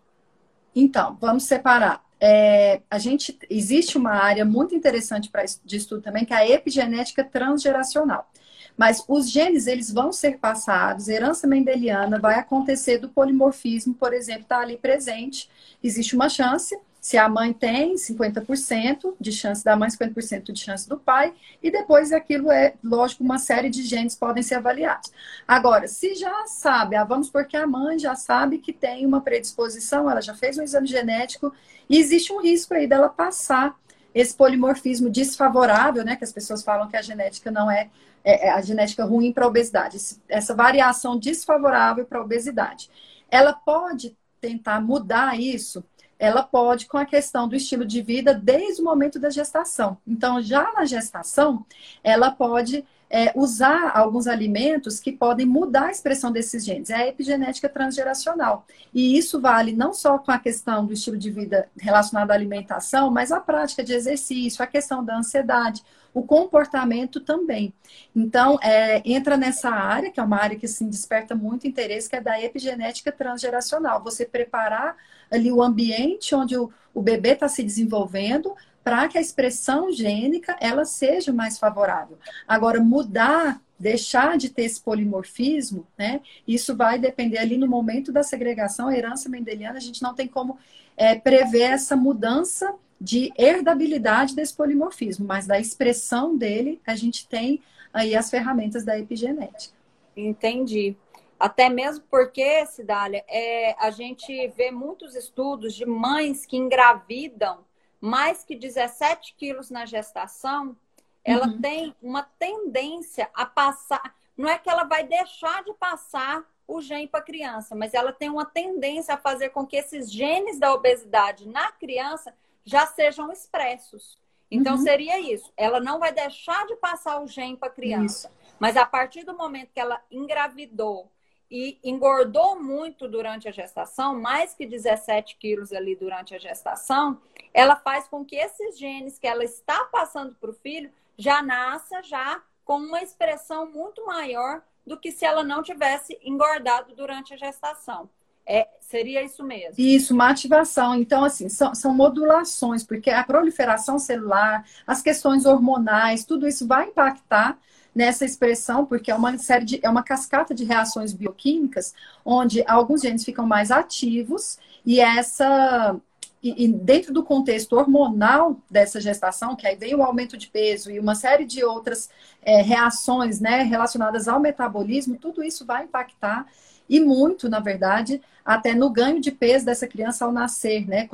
Então, 0.74 1.16
vamos 1.20 1.44
separar. 1.44 2.04
É, 2.20 2.80
a 2.90 2.98
gente 2.98 3.38
existe 3.50 3.98
uma 3.98 4.12
área 4.12 4.44
muito 4.44 4.74
interessante 4.74 5.30
para 5.30 5.44
de 5.64 5.76
estudo 5.76 6.02
também, 6.02 6.24
que 6.24 6.32
é 6.32 6.36
a 6.36 6.48
epigenética 6.48 7.24
transgeracional. 7.24 8.30
Mas 8.76 9.04
os 9.08 9.30
genes, 9.30 9.66
eles 9.66 9.92
vão 9.92 10.12
ser 10.12 10.38
passados, 10.38 11.08
herança 11.08 11.46
mendeliana 11.46 12.18
vai 12.18 12.36
acontecer 12.36 12.98
do 12.98 13.08
polimorfismo, 13.08 13.94
por 13.94 14.12
exemplo, 14.14 14.42
está 14.42 14.60
ali 14.60 14.76
presente. 14.76 15.48
Existe 15.82 16.14
uma 16.14 16.28
chance, 16.28 16.78
se 17.02 17.18
a 17.18 17.28
mãe 17.28 17.52
tem 17.52 17.96
50% 17.96 19.16
de 19.20 19.32
chance 19.32 19.64
da 19.64 19.74
mãe, 19.74 19.88
50% 19.90 20.52
de 20.52 20.60
chance 20.60 20.88
do 20.88 20.96
pai, 20.96 21.34
e 21.60 21.68
depois 21.68 22.12
aquilo 22.12 22.48
é, 22.48 22.74
lógico, 22.82 23.24
uma 23.24 23.40
série 23.40 23.68
de 23.68 23.82
genes 23.82 24.14
podem 24.14 24.40
ser 24.40 24.54
avaliados. 24.54 25.10
Agora, 25.46 25.88
se 25.88 26.14
já 26.14 26.46
sabe, 26.46 26.94
ah, 26.94 27.02
vamos 27.02 27.28
porque 27.28 27.56
a 27.56 27.66
mãe 27.66 27.98
já 27.98 28.14
sabe 28.14 28.58
que 28.58 28.72
tem 28.72 29.04
uma 29.04 29.20
predisposição, 29.20 30.08
ela 30.08 30.20
já 30.20 30.32
fez 30.32 30.56
um 30.56 30.62
exame 30.62 30.86
genético, 30.86 31.52
e 31.90 31.98
existe 31.98 32.32
um 32.32 32.40
risco 32.40 32.72
aí 32.72 32.86
dela 32.86 33.08
passar 33.08 33.76
esse 34.14 34.32
polimorfismo 34.36 35.10
desfavorável, 35.10 36.04
né? 36.04 36.14
Que 36.14 36.22
as 36.22 36.32
pessoas 36.32 36.62
falam 36.62 36.88
que 36.88 36.96
a 36.96 37.02
genética 37.02 37.50
não 37.50 37.68
é, 37.68 37.90
é, 38.22 38.46
é 38.46 38.50
a 38.52 38.60
genética 38.60 39.04
ruim 39.04 39.32
para 39.32 39.44
a 39.44 39.48
obesidade, 39.48 39.98
essa 40.28 40.54
variação 40.54 41.18
desfavorável 41.18 42.04
para 42.04 42.20
a 42.20 42.22
obesidade. 42.22 42.88
Ela 43.28 43.52
pode 43.52 44.16
tentar 44.40 44.80
mudar 44.80 45.40
isso 45.40 45.84
ela 46.18 46.42
pode 46.42 46.86
com 46.86 46.96
a 46.96 47.04
questão 47.04 47.48
do 47.48 47.56
estilo 47.56 47.84
de 47.84 48.00
vida 48.00 48.32
desde 48.34 48.80
o 48.80 48.84
momento 48.84 49.18
da 49.18 49.30
gestação. 49.30 49.98
Então, 50.06 50.40
já 50.40 50.72
na 50.72 50.84
gestação, 50.84 51.64
ela 52.02 52.30
pode 52.30 52.84
é, 53.12 53.30
usar 53.34 53.92
alguns 53.94 54.26
alimentos 54.26 54.98
que 54.98 55.12
podem 55.12 55.44
mudar 55.44 55.88
a 55.88 55.90
expressão 55.90 56.32
desses 56.32 56.64
genes. 56.64 56.88
É 56.88 56.94
a 56.94 57.08
epigenética 57.08 57.68
transgeracional. 57.68 58.66
E 58.94 59.18
isso 59.18 59.38
vale 59.38 59.72
não 59.72 59.92
só 59.92 60.16
com 60.18 60.32
a 60.32 60.38
questão 60.38 60.86
do 60.86 60.94
estilo 60.94 61.18
de 61.18 61.30
vida 61.30 61.68
relacionado 61.78 62.30
à 62.30 62.34
alimentação, 62.34 63.10
mas 63.10 63.30
a 63.30 63.38
prática 63.38 63.84
de 63.84 63.92
exercício, 63.92 64.64
a 64.64 64.66
questão 64.66 65.04
da 65.04 65.18
ansiedade, 65.18 65.82
o 66.14 66.22
comportamento 66.22 67.20
também. 67.20 67.72
Então, 68.14 68.58
é, 68.62 69.02
entra 69.04 69.36
nessa 69.36 69.70
área, 69.70 70.10
que 70.10 70.20
é 70.20 70.22
uma 70.22 70.38
área 70.38 70.56
que 70.56 70.66
assim, 70.66 70.88
desperta 70.88 71.34
muito 71.34 71.66
interesse, 71.66 72.08
que 72.08 72.16
é 72.16 72.20
da 72.20 72.40
epigenética 72.40 73.10
transgeracional. 73.10 74.02
Você 74.02 74.26
preparar 74.26 74.96
ali 75.30 75.50
o 75.50 75.62
ambiente 75.62 76.34
onde 76.34 76.56
o, 76.56 76.70
o 76.92 77.00
bebê 77.00 77.30
está 77.30 77.48
se 77.48 77.62
desenvolvendo 77.62 78.54
para 78.84 79.06
que 79.08 79.16
a 79.16 79.20
expressão 79.20 79.92
gênica 79.92 80.56
ela 80.60 80.84
seja 80.84 81.32
mais 81.32 81.58
favorável. 81.58 82.18
Agora, 82.46 82.80
mudar 82.80 83.60
deixar 83.82 84.38
de 84.38 84.48
ter 84.48 84.62
esse 84.62 84.80
polimorfismo, 84.80 85.88
né? 85.98 86.20
Isso 86.46 86.76
vai 86.76 87.00
depender 87.00 87.38
ali 87.38 87.56
no 87.56 87.66
momento 87.66 88.12
da 88.12 88.22
segregação, 88.22 88.86
a 88.86 88.96
herança 88.96 89.28
mendeliana, 89.28 89.76
a 89.76 89.80
gente 89.80 90.00
não 90.00 90.14
tem 90.14 90.28
como 90.28 90.56
é, 90.96 91.16
prever 91.16 91.72
essa 91.72 91.96
mudança 91.96 92.72
de 93.02 93.32
herdabilidade 93.36 94.36
desse 94.36 94.54
polimorfismo, 94.54 95.26
mas 95.26 95.44
da 95.44 95.58
expressão 95.58 96.36
dele, 96.36 96.80
a 96.86 96.94
gente 96.94 97.26
tem 97.26 97.60
aí 97.92 98.14
as 98.14 98.30
ferramentas 98.30 98.84
da 98.84 98.96
epigenética. 98.96 99.74
Entendi. 100.16 100.96
Até 101.38 101.68
mesmo 101.68 102.04
porque, 102.08 102.64
Cidália, 102.66 103.24
é, 103.28 103.74
a 103.80 103.90
gente 103.90 104.46
vê 104.48 104.70
muitos 104.70 105.16
estudos 105.16 105.74
de 105.74 105.84
mães 105.84 106.46
que 106.46 106.56
engravidam 106.56 107.58
mais 108.00 108.44
que 108.44 108.54
17 108.54 109.34
quilos 109.36 109.68
na 109.68 109.84
gestação, 109.84 110.76
ela 111.24 111.48
uhum. 111.48 111.60
tem 111.60 111.96
uma 112.00 112.22
tendência 112.38 113.28
a 113.34 113.44
passar. 113.44 114.14
Não 114.36 114.48
é 114.48 114.58
que 114.58 114.70
ela 114.70 114.84
vai 114.84 115.04
deixar 115.04 115.64
de 115.64 115.74
passar 115.74 116.44
o 116.68 116.80
gene 116.80 117.08
para 117.08 117.18
a 117.18 117.24
criança, 117.24 117.74
mas 117.74 117.94
ela 117.94 118.12
tem 118.12 118.30
uma 118.30 118.44
tendência 118.44 119.14
a 119.14 119.18
fazer 119.18 119.48
com 119.48 119.66
que 119.66 119.76
esses 119.76 120.10
genes 120.10 120.60
da 120.60 120.72
obesidade 120.72 121.48
na 121.48 121.72
criança 121.72 122.32
já 122.64 122.86
sejam 122.86 123.30
expressos. 123.32 124.18
Então, 124.50 124.76
uhum. 124.76 124.82
seria 124.82 125.18
isso. 125.18 125.50
Ela 125.56 125.80
não 125.80 125.98
vai 125.98 126.12
deixar 126.12 126.66
de 126.66 126.76
passar 126.76 127.22
o 127.22 127.26
gene 127.26 127.56
para 127.56 127.68
a 127.68 127.72
criança. 127.72 128.28
Isso. 128.28 128.56
Mas 128.58 128.76
a 128.76 128.84
partir 128.84 129.24
do 129.24 129.36
momento 129.36 129.72
que 129.72 129.80
ela 129.80 130.00
engravidou 130.10 131.10
e 131.50 131.78
engordou 131.82 132.60
muito 132.62 133.08
durante 133.08 133.48
a 133.48 133.52
gestação, 133.52 134.20
mais 134.20 134.54
que 134.54 134.66
17 134.66 135.36
quilos 135.36 135.72
ali 135.72 135.96
durante 135.96 136.34
a 136.34 136.38
gestação, 136.38 137.20
ela 137.52 137.76
faz 137.76 138.08
com 138.08 138.24
que 138.24 138.36
esses 138.36 138.78
genes 138.78 139.18
que 139.18 139.26
ela 139.26 139.44
está 139.44 139.84
passando 139.86 140.34
para 140.34 140.50
o 140.50 140.54
filho 140.54 140.92
já 141.16 141.42
nasça 141.42 142.02
já 142.02 142.42
com 142.64 142.76
uma 142.76 143.02
expressão 143.02 143.70
muito 143.70 144.04
maior 144.06 144.62
do 144.86 144.98
que 144.98 145.12
se 145.12 145.24
ela 145.24 145.42
não 145.44 145.62
tivesse 145.62 146.18
engordado 146.22 146.94
durante 146.94 147.34
a 147.34 147.36
gestação. 147.36 148.08
É, 148.46 148.68
seria 148.80 149.22
isso 149.22 149.42
mesmo. 149.44 149.74
Isso, 149.78 150.14
uma 150.14 150.28
ativação. 150.28 150.94
Então, 150.94 151.24
assim, 151.24 151.48
são, 151.48 151.74
são 151.74 151.94
modulações, 151.94 152.82
porque 152.82 153.10
a 153.10 153.24
proliferação 153.24 153.98
celular, 153.98 154.64
as 154.86 155.00
questões 155.00 155.46
hormonais, 155.46 156.24
tudo 156.24 156.46
isso 156.46 156.66
vai 156.66 156.88
impactar 156.88 157.58
nessa 157.94 158.24
expressão, 158.24 158.86
porque 158.86 159.10
é 159.10 159.14
uma 159.14 159.36
série 159.38 159.64
de, 159.64 159.80
é 159.82 159.88
uma 159.88 160.02
cascata 160.02 160.54
de 160.54 160.64
reações 160.64 161.12
bioquímicas, 161.12 161.94
onde 162.24 162.64
alguns 162.66 163.02
genes 163.02 163.24
ficam 163.24 163.46
mais 163.46 163.70
ativos 163.70 164.58
e 164.84 164.98
essa 165.00 165.96
e, 166.42 166.64
e, 166.64 166.68
dentro 166.68 167.12
do 167.12 167.22
contexto 167.22 167.74
hormonal 167.74 168.60
dessa 168.68 169.00
gestação, 169.00 169.54
que 169.54 169.66
aí 169.66 169.76
vem 169.76 169.94
o 169.94 170.02
aumento 170.02 170.36
de 170.36 170.48
peso 170.48 170.90
e 170.90 170.98
uma 170.98 171.14
série 171.14 171.44
de 171.44 171.62
outras 171.62 172.10
é, 172.42 172.60
reações 172.60 173.38
né, 173.38 173.62
relacionadas 173.62 174.26
ao 174.26 174.40
metabolismo, 174.40 175.16
tudo 175.16 175.44
isso 175.44 175.64
vai 175.64 175.84
impactar 175.84 176.46
e 176.88 177.00
muito, 177.00 177.48
na 177.48 177.60
verdade, 177.60 178.20
até 178.44 178.74
no 178.74 178.90
ganho 178.90 179.20
de 179.20 179.30
peso 179.30 179.64
dessa 179.64 179.86
criança 179.86 180.24
ao 180.24 180.32
nascer, 180.32 180.86
né? 180.86 181.08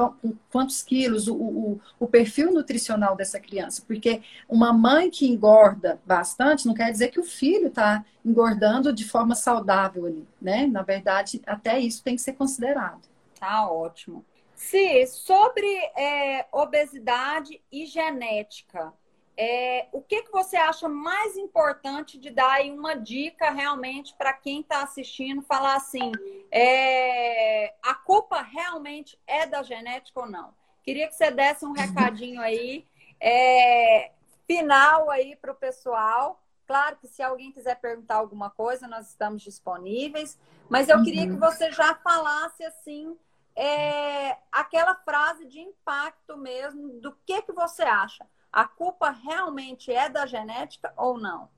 Quantos 0.51 0.83
quilos, 0.83 1.29
o, 1.29 1.35
o, 1.35 1.81
o, 2.01 2.07
perfil 2.07 2.53
nutricional 2.53 3.15
dessa 3.15 3.39
criança. 3.39 3.83
Porque 3.87 4.23
uma 4.49 4.73
mãe 4.73 5.11
que 5.11 5.29
engorda 5.29 6.01
bastante 6.07 6.67
não 6.67 6.75
quer 6.75 6.91
dizer 6.91 7.09
que 7.09 7.21
o 7.21 7.25
filho 7.25 7.69
está 7.69 8.05
engordando 8.25 8.93
de 8.93 9.05
forma 9.05 9.35
saudável 9.35 10.07
ali, 10.07 10.27
né? 10.41 10.67
Na 10.67 10.83
verdade, 10.83 11.43
até 11.47 11.79
isso 11.79 12.03
tem 12.03 12.17
que 12.17 12.23
ser 12.23 12.33
considerado. 12.33 13.03
Tá 13.39 13.71
ótimo. 13.71 14.25
Se 14.55 15.07
sobre 15.07 15.67
é, 15.97 16.47
obesidade 16.51 17.61
e 17.71 17.87
genética, 17.87 18.93
é, 19.41 19.87
o 19.93 20.03
que, 20.03 20.25
que 20.25 20.33
você 20.33 20.57
acha 20.57 20.89
mais 20.89 21.37
importante 21.37 22.19
de 22.19 22.29
dar 22.29 22.55
aí 22.55 22.73
uma 22.73 22.97
dica 22.97 23.53
realmente 23.53 24.13
para 24.19 24.33
quem 24.33 24.63
está 24.63 24.83
assistindo, 24.83 25.43
falar 25.43 25.77
assim, 25.77 26.11
é, 26.51 27.73
a 27.81 27.95
culpa 27.95 28.43
realmente 28.43 29.17
é 29.29 29.47
da 29.47 29.63
genética 29.63 30.19
ou 30.19 30.29
não? 30.29 30.53
Queria 30.83 31.07
que 31.07 31.15
você 31.15 31.31
desse 31.31 31.65
um 31.65 31.71
recadinho 31.71 32.41
aí, 32.41 32.85
é, 33.21 34.11
final 34.45 35.09
aí 35.09 35.37
para 35.37 35.53
o 35.53 35.55
pessoal. 35.55 36.43
Claro 36.67 36.97
que 36.97 37.07
se 37.07 37.23
alguém 37.23 37.53
quiser 37.53 37.77
perguntar 37.77 38.17
alguma 38.17 38.51
coisa, 38.51 38.89
nós 38.89 39.09
estamos 39.09 39.43
disponíveis, 39.43 40.37
mas 40.69 40.89
eu 40.89 41.01
queria 41.05 41.27
que 41.27 41.35
uhum. 41.35 41.39
você 41.39 41.71
já 41.71 41.95
falasse 41.95 42.65
assim 42.65 43.17
é, 43.55 44.37
aquela 44.51 44.97
frase 44.97 45.47
de 45.47 45.61
impacto 45.61 46.37
mesmo 46.37 46.89
do 47.01 47.13
que, 47.25 47.41
que 47.43 47.53
você 47.53 47.85
acha. 47.85 48.27
A 48.53 48.65
culpa 48.65 49.11
realmente 49.11 49.93
é 49.93 50.09
da 50.09 50.27
genética 50.27 50.93
ou 50.97 51.19
não? 51.19 51.49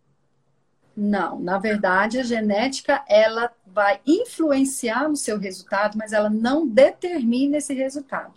Não, 0.96 1.38
na 1.38 1.58
verdade, 1.58 2.18
a 2.18 2.22
genética 2.22 3.02
ela 3.08 3.50
vai 3.66 4.00
influenciar 4.06 5.08
no 5.08 5.16
seu 5.16 5.38
resultado, 5.38 5.96
mas 5.96 6.12
ela 6.12 6.28
não 6.28 6.66
determina 6.66 7.58
esse 7.58 7.72
resultado. 7.72 8.34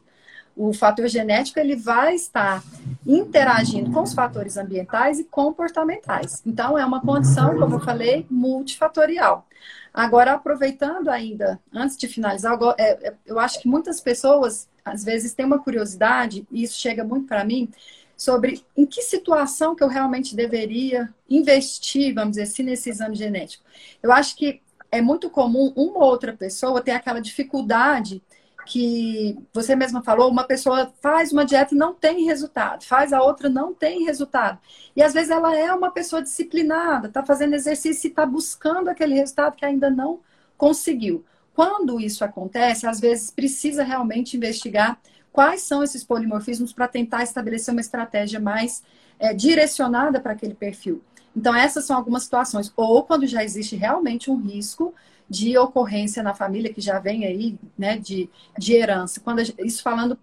O 0.56 0.72
fator 0.72 1.08
genético 1.08 1.60
ele 1.60 1.76
vai 1.76 2.14
estar 2.14 2.64
interagindo 3.06 3.92
com 3.92 4.04
os 4.04 4.14
fatores 4.14 4.56
ambientais 4.56 5.20
e 5.20 5.24
comportamentais. 5.24 6.44
Então, 6.46 6.78
é 6.78 6.86
uma 6.86 7.02
condição, 7.02 7.58
como 7.58 7.76
eu 7.76 7.80
falei, 7.80 8.28
multifatorial. 8.30 9.48
Agora, 9.92 10.34
aproveitando 10.34 11.10
ainda, 11.10 11.60
antes 11.74 11.98
de 11.98 12.08
finalizar, 12.08 12.58
é, 12.78 13.08
é, 13.08 13.14
eu 13.26 13.40
acho 13.40 13.60
que 13.62 13.68
muitas 13.68 14.00
pessoas, 14.00 14.70
às 14.86 15.04
vezes, 15.04 15.34
têm 15.34 15.46
uma 15.46 15.60
curiosidade, 15.60 16.48
e 16.52 16.64
isso 16.64 16.80
chega 16.80 17.04
muito 17.04 17.28
para 17.28 17.44
mim, 17.44 17.70
sobre 18.16 18.64
em 18.76 18.86
que 18.86 19.02
situação 19.02 19.76
que 19.76 19.84
eu 19.84 19.88
realmente 19.88 20.36
deveria 20.36 21.14
investir, 21.30 22.14
vamos 22.14 22.32
dizer 22.32 22.44
assim, 22.44 22.64
nesse 22.64 22.90
exame 22.90 23.16
genético. 23.16 23.64
Eu 24.02 24.12
acho 24.12 24.36
que 24.36 24.62
é 24.92 25.02
muito 25.02 25.30
comum 25.30 25.74
uma 25.76 26.00
ou 26.00 26.04
outra 26.04 26.34
pessoa 26.34 26.82
ter 26.82 26.92
aquela 26.92 27.20
dificuldade 27.20 28.22
que 28.66 29.38
você 29.52 29.76
mesma 29.76 30.04
falou, 30.04 30.30
uma 30.30 30.46
pessoa 30.46 30.94
faz 31.02 31.32
uma 31.34 31.46
dieta 31.46 31.74
e 31.74 31.78
não 31.78 31.94
tem 31.94 32.26
resultado, 32.26 32.84
faz 32.86 33.12
a 33.12 33.22
outra 33.22 33.50
não 33.50 33.74
tem 33.74 34.06
resultado. 34.06 34.60
E 34.96 35.02
às 35.02 35.14
vezes 35.14 35.30
ela 35.30 35.58
é 35.58 35.74
uma 35.74 35.92
pessoa 35.92 36.22
disciplinada, 36.22 37.08
está 37.08 37.26
fazendo 37.26 37.56
exercício 37.56 38.08
e 38.08 38.10
está 38.10 38.26
buscando 38.26 38.90
aquele 38.90 39.16
resultado 39.16 39.56
que 39.56 39.66
ainda 39.66 39.90
não 39.90 40.20
conseguiu. 40.58 41.26
Quando 41.54 42.00
isso 42.00 42.24
acontece, 42.24 42.88
às 42.88 43.00
vezes 43.00 43.30
precisa 43.30 43.84
realmente 43.84 44.38
investigar 44.38 45.00
quais 45.34 45.64
são 45.64 45.84
esses 45.84 46.04
polimorfismos 46.04 46.72
para 46.72 46.88
tentar 46.88 47.24
estabelecer 47.24 47.74
uma 47.74 47.82
estratégia 47.82 48.40
mais 48.40 48.84
é, 49.20 49.34
direcionada 49.34 50.22
para 50.22 50.34
aquele 50.34 50.54
perfil. 50.54 51.02
Então, 51.36 51.56
essas 51.56 51.86
são 51.86 51.98
algumas 51.98 52.24
situações. 52.24 52.72
Ou 52.78 53.04
quando 53.04 53.26
já 53.26 53.44
existe 53.44 53.76
realmente 53.76 54.30
um 54.30 54.40
risco 54.40 54.94
de 55.28 55.58
ocorrência 55.58 56.22
na 56.22 56.36
família, 56.36 56.72
que 56.72 56.80
já 56.80 57.00
vem 57.00 57.26
aí, 57.26 57.58
né, 57.76 57.98
de, 57.98 58.30
de 58.58 58.74
herança. 58.74 59.20
Quando 59.20 59.42
isso 59.42 59.82
falando 59.82 60.18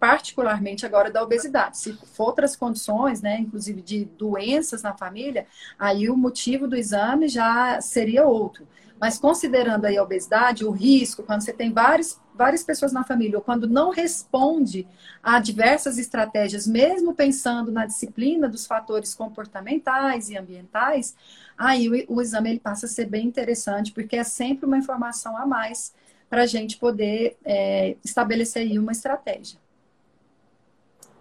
particularmente 0.00 0.86
agora 0.86 1.10
da 1.10 1.22
obesidade. 1.22 1.78
Se 1.78 1.92
for 1.92 2.28
outras 2.28 2.54
condições, 2.54 3.20
né, 3.20 3.38
inclusive 3.40 3.82
de 3.82 4.04
doenças 4.04 4.82
na 4.82 4.94
família, 4.96 5.46
aí 5.78 6.08
o 6.08 6.16
motivo 6.16 6.68
do 6.68 6.76
exame 6.76 7.28
já 7.28 7.80
seria 7.80 8.24
outro. 8.24 8.66
Mas 9.00 9.18
considerando 9.18 9.84
aí 9.84 9.96
a 9.96 10.02
obesidade, 10.02 10.64
o 10.64 10.70
risco, 10.70 11.22
quando 11.22 11.42
você 11.42 11.52
tem 11.52 11.72
várias, 11.72 12.20
várias 12.38 12.62
pessoas 12.62 12.92
na 12.92 13.02
família, 13.02 13.36
ou 13.36 13.44
quando 13.44 13.68
não 13.68 13.90
responde 13.90 14.86
a 15.20 15.40
diversas 15.40 15.98
estratégias, 15.98 16.66
mesmo 16.66 17.12
pensando 17.12 17.72
na 17.72 17.84
disciplina 17.84 18.48
dos 18.48 18.64
fatores 18.64 19.12
comportamentais 19.12 20.30
e 20.30 20.38
ambientais, 20.38 21.16
aí 21.58 21.88
o, 21.88 22.14
o 22.14 22.22
exame 22.22 22.50
ele 22.50 22.60
passa 22.60 22.86
a 22.86 22.88
ser 22.88 23.06
bem 23.06 23.26
interessante, 23.26 23.92
porque 23.92 24.16
é 24.16 24.24
sempre 24.24 24.64
uma 24.64 24.78
informação 24.78 25.36
a 25.36 25.44
mais 25.44 25.92
para 26.30 26.42
a 26.42 26.46
gente 26.46 26.78
poder 26.78 27.36
é, 27.44 27.96
estabelecer 28.04 28.62
aí 28.62 28.78
uma 28.78 28.92
estratégia. 28.92 29.58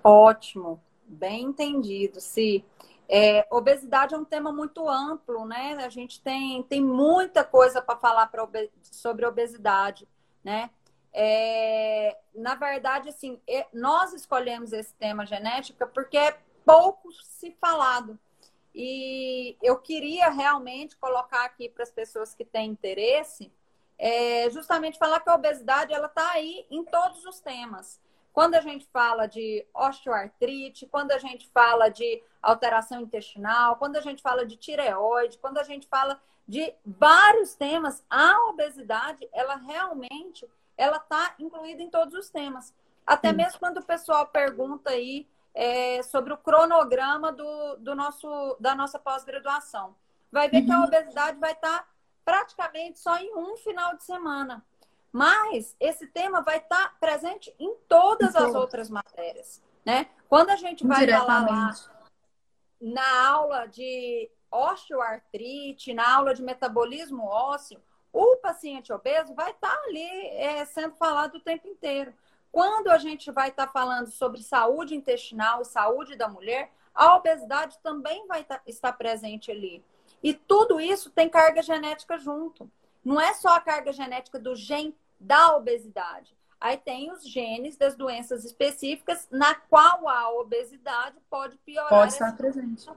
Ótimo, 0.03 0.79
bem 1.07 1.45
entendido, 1.45 2.21
sim. 2.21 2.63
É, 3.09 3.47
obesidade 3.49 4.13
é 4.13 4.17
um 4.17 4.25
tema 4.25 4.51
muito 4.51 4.87
amplo, 4.87 5.45
né? 5.45 5.77
A 5.83 5.89
gente 5.89 6.21
tem, 6.21 6.61
tem 6.63 6.83
muita 6.83 7.43
coisa 7.43 7.81
para 7.81 7.97
falar 7.97 8.29
ob 8.37 8.69
sobre 8.83 9.25
obesidade, 9.25 10.07
né? 10.43 10.69
É, 11.19 12.15
na 12.35 12.53
verdade, 12.53 13.09
assim, 13.09 13.41
nós 13.73 14.13
escolhemos 14.13 14.71
esse 14.71 14.93
tema 14.93 15.25
genética 15.25 15.87
porque 15.87 16.15
é 16.15 16.37
pouco 16.63 17.11
se 17.11 17.57
falado. 17.59 18.19
E 18.75 19.57
eu 19.63 19.79
queria 19.79 20.29
realmente 20.29 20.95
colocar 20.97 21.43
aqui 21.43 21.69
para 21.69 21.81
as 21.81 21.91
pessoas 21.91 22.35
que 22.35 22.45
têm 22.45 22.69
interesse, 22.69 23.51
é, 23.97 24.47
justamente 24.51 24.99
falar 24.99 25.19
que 25.19 25.29
a 25.31 25.33
obesidade 25.33 25.91
ela 25.91 26.05
está 26.05 26.33
aí 26.33 26.67
em 26.69 26.83
todos 26.83 27.25
os 27.25 27.39
temas. 27.39 27.99
Quando 28.31 28.53
a 28.53 28.61
gente 28.61 28.85
fala 28.93 29.25
de 29.25 29.65
osteoartrite, 29.73 30.85
quando 30.85 31.09
a 31.13 31.17
gente 31.17 31.49
fala 31.49 31.89
de 31.89 32.21
alteração 32.39 33.01
intestinal, 33.01 33.77
quando 33.77 33.95
a 33.95 34.01
gente 34.01 34.21
fala 34.21 34.45
de 34.45 34.55
tireoide, 34.55 35.39
quando 35.39 35.57
a 35.57 35.63
gente 35.63 35.87
fala 35.87 36.21
de 36.47 36.71
vários 36.85 37.55
temas, 37.55 38.05
a 38.07 38.37
obesidade, 38.49 39.27
ela 39.33 39.55
realmente, 39.55 40.47
ela 40.77 40.97
está 40.97 41.35
incluída 41.39 41.81
em 41.81 41.89
todos 41.89 42.13
os 42.13 42.29
temas. 42.29 42.73
Até 43.05 43.29
Sim. 43.29 43.35
mesmo 43.35 43.59
quando 43.59 43.77
o 43.77 43.85
pessoal 43.85 44.27
pergunta 44.27 44.91
aí 44.91 45.27
é, 45.53 46.03
sobre 46.03 46.33
o 46.33 46.37
cronograma 46.37 47.31
do, 47.31 47.77
do 47.77 47.95
nosso, 47.95 48.55
da 48.59 48.75
nossa 48.75 48.99
pós-graduação. 48.99 49.95
Vai 50.31 50.49
ver 50.49 50.59
uhum. 50.59 50.65
que 50.65 50.71
a 50.71 50.77
uhum. 50.79 50.85
obesidade 50.85 51.39
vai 51.39 51.53
estar 51.53 51.79
tá 51.79 51.87
praticamente 52.23 52.99
só 52.99 53.17
em 53.17 53.33
um 53.35 53.57
final 53.57 53.95
de 53.95 54.03
semana. 54.03 54.63
Mas 55.11 55.75
esse 55.79 56.05
tema 56.05 56.41
vai 56.41 56.57
estar 56.57 56.99
presente 56.99 57.53
em 57.57 57.73
todas 57.87 58.35
as 58.35 58.53
outras 58.53 58.89
matérias. 58.89 59.63
né? 59.85 60.07
Quando 60.29 60.49
a 60.49 60.57
gente 60.57 60.85
vai 60.85 61.07
falar 61.07 61.49
lá 61.49 61.73
na 62.79 63.27
aula 63.27 63.65
de 63.65 64.29
osteoartrite, 64.51 65.93
na 65.93 66.15
aula 66.15 66.33
de 66.33 66.43
metabolismo 66.43 67.23
ósseo, 67.25 67.81
o 68.17 68.37
paciente 68.37 68.91
obeso 68.91 69.33
vai 69.35 69.51
estar 69.51 69.69
tá 69.69 69.83
ali 69.83 70.27
é, 70.29 70.65
sendo 70.65 70.95
falado 70.95 71.35
o 71.35 71.39
tempo 71.39 71.67
inteiro. 71.67 72.13
Quando 72.51 72.89
a 72.89 72.97
gente 72.97 73.31
vai 73.31 73.49
estar 73.49 73.67
tá 73.67 73.71
falando 73.71 74.07
sobre 74.07 74.41
saúde 74.41 74.95
intestinal 74.95 75.61
e 75.61 75.65
saúde 75.65 76.15
da 76.15 76.27
mulher, 76.27 76.71
a 76.95 77.15
obesidade 77.15 77.77
também 77.83 78.25
vai 78.25 78.43
tá, 78.43 78.59
estar 78.65 78.93
presente 78.93 79.51
ali. 79.51 79.83
E 80.23 80.33
tudo 80.33 80.81
isso 80.81 81.11
tem 81.11 81.29
carga 81.29 81.61
genética 81.61 82.17
junto. 82.17 82.69
Não 83.05 83.21
é 83.21 83.33
só 83.35 83.49
a 83.49 83.61
carga 83.61 83.93
genética 83.93 84.39
do 84.39 84.55
gene 84.55 84.97
da 85.19 85.55
obesidade. 85.55 86.35
Aí 86.59 86.75
tem 86.75 87.11
os 87.11 87.23
genes 87.23 87.77
das 87.77 87.95
doenças 87.95 88.43
específicas 88.43 89.27
na 89.29 89.53
qual 89.53 90.07
a 90.07 90.31
obesidade 90.31 91.17
pode 91.29 91.55
piorar. 91.59 91.89
Pode 91.89 92.13
estar 92.13 92.35
presente. 92.35 92.89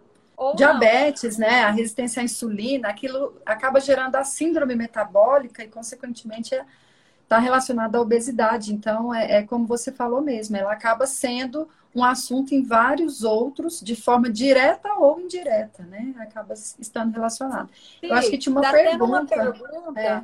Diabetes, 0.56 1.36
não. 1.36 1.46
né? 1.46 1.64
A 1.64 1.70
resistência 1.70 2.20
à 2.20 2.24
insulina, 2.24 2.88
aquilo 2.88 3.36
acaba 3.44 3.80
gerando 3.80 4.16
a 4.16 4.24
síndrome 4.24 4.74
metabólica 4.74 5.62
e, 5.62 5.68
consequentemente, 5.68 6.58
está 7.22 7.38
relacionada 7.38 7.98
à 7.98 8.00
obesidade. 8.00 8.72
Então, 8.72 9.14
é, 9.14 9.38
é, 9.38 9.42
como 9.42 9.66
você 9.66 9.92
falou 9.92 10.20
mesmo, 10.20 10.56
ela 10.56 10.72
acaba 10.72 11.06
sendo 11.06 11.68
um 11.94 12.04
assunto 12.04 12.54
em 12.54 12.62
vários 12.62 13.22
outros, 13.22 13.80
de 13.80 13.94
forma 13.94 14.30
direta 14.30 14.92
ou 14.94 15.20
indireta, 15.20 15.82
né? 15.84 16.14
Acaba 16.18 16.54
estando 16.54 17.12
relacionado. 17.12 17.70
Sim, 18.00 18.06
Eu 18.06 18.14
acho 18.14 18.30
que 18.30 18.38
tinha 18.38 18.52
uma 18.52 18.62
tá 18.62 18.72
pergunta. 18.72 19.04
Uma 19.04 19.26
pergunta 19.26 20.00
é. 20.00 20.22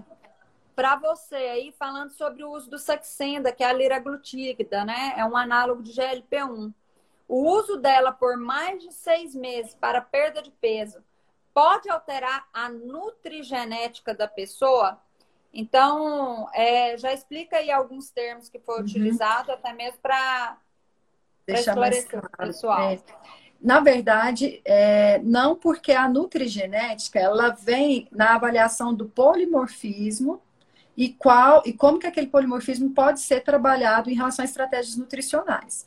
para 0.74 0.96
você 0.96 1.34
aí, 1.34 1.74
falando 1.78 2.10
sobre 2.10 2.42
o 2.42 2.50
uso 2.50 2.70
do 2.70 2.78
Saxenda, 2.78 3.52
que 3.52 3.62
é 3.62 3.68
a 3.68 3.72
liraglutida, 3.72 4.84
né? 4.84 5.14
É 5.16 5.24
um 5.24 5.36
análogo 5.36 5.82
de 5.82 5.92
GLP-1. 5.92 6.72
O 7.28 7.42
uso 7.50 7.76
dela 7.76 8.12
por 8.12 8.36
mais 8.36 8.82
de 8.82 8.92
seis 8.92 9.34
meses 9.34 9.74
para 9.74 10.00
perda 10.00 10.40
de 10.40 10.50
peso 10.50 11.02
pode 11.52 11.88
alterar 11.88 12.46
a 12.52 12.68
nutrigenética 12.68 14.14
da 14.14 14.28
pessoa? 14.28 15.00
Então, 15.52 16.48
é, 16.52 16.96
já 16.98 17.12
explica 17.12 17.56
aí 17.56 17.70
alguns 17.70 18.10
termos 18.10 18.48
que 18.48 18.58
foi 18.58 18.76
uhum. 18.76 18.82
utilizado, 18.82 19.50
até 19.50 19.72
mesmo 19.72 19.98
para 20.02 20.58
esclarecer 21.48 22.20
claro. 22.20 22.28
o 22.32 22.46
pessoal. 22.46 22.90
É. 22.90 23.00
Na 23.60 23.80
verdade, 23.80 24.60
é, 24.64 25.18
não 25.20 25.56
porque 25.56 25.92
a 25.92 26.08
nutrigenética 26.08 27.18
ela 27.18 27.48
vem 27.50 28.06
na 28.12 28.34
avaliação 28.34 28.94
do 28.94 29.06
polimorfismo 29.06 30.42
e 30.94 31.08
qual 31.08 31.62
e 31.64 31.72
como 31.72 31.98
que 31.98 32.06
aquele 32.06 32.26
polimorfismo 32.26 32.90
pode 32.90 33.20
ser 33.20 33.40
trabalhado 33.40 34.10
em 34.10 34.14
relação 34.14 34.42
a 34.42 34.46
estratégias 34.46 34.96
nutricionais 34.96 35.86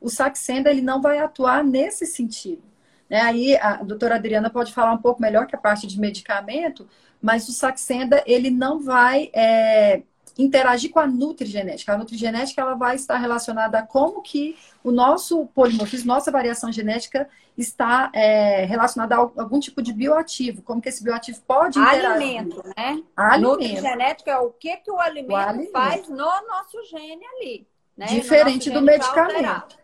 o 0.00 0.08
Saxenda 0.08 0.70
ele 0.70 0.80
não 0.80 1.00
vai 1.00 1.18
atuar 1.18 1.62
nesse 1.62 2.06
sentido. 2.06 2.62
Né? 3.08 3.20
Aí 3.20 3.56
a 3.56 3.82
doutora 3.82 4.14
Adriana 4.14 4.48
pode 4.48 4.72
falar 4.72 4.92
um 4.92 4.98
pouco 4.98 5.20
melhor 5.20 5.46
que 5.46 5.54
a 5.54 5.58
parte 5.58 5.86
de 5.86 5.98
medicamento, 5.98 6.88
mas 7.20 7.48
o 7.48 7.52
Saxenda 7.52 8.22
ele 8.26 8.50
não 8.50 8.80
vai 8.80 9.30
é, 9.34 10.02
interagir 10.38 10.90
com 10.90 11.00
a 11.00 11.06
nutrigenética. 11.06 11.92
A 11.92 11.98
nutrigenética 11.98 12.60
ela 12.60 12.74
vai 12.74 12.96
estar 12.96 13.18
relacionada 13.18 13.80
a 13.80 13.82
como 13.82 14.22
que 14.22 14.56
o 14.82 14.90
nosso 14.90 15.46
polimorfismo, 15.46 16.06
nossa 16.06 16.30
variação 16.30 16.72
genética 16.72 17.28
está 17.58 18.10
é, 18.14 18.64
relacionada 18.64 19.16
a 19.16 19.18
algum 19.18 19.60
tipo 19.60 19.82
de 19.82 19.92
bioativo, 19.92 20.62
como 20.62 20.80
que 20.80 20.88
esse 20.88 21.04
bioativo 21.04 21.40
pode 21.46 21.78
interagir. 21.78 22.10
Alimento, 22.10 22.62
né? 22.76 23.02
Alimento. 23.16 23.50
Nutrigenética 23.50 24.30
é 24.30 24.38
o 24.38 24.50
que, 24.50 24.76
que 24.78 24.90
o 24.90 24.98
alimento, 24.98 25.32
o 25.32 25.36
alimento. 25.36 25.72
faz 25.72 26.08
no 26.08 26.16
nosso 26.16 26.82
gene 26.88 27.24
ali. 27.36 27.66
Né? 27.96 28.06
Diferente 28.06 28.70
do 28.70 28.80
medicamento. 28.80 29.78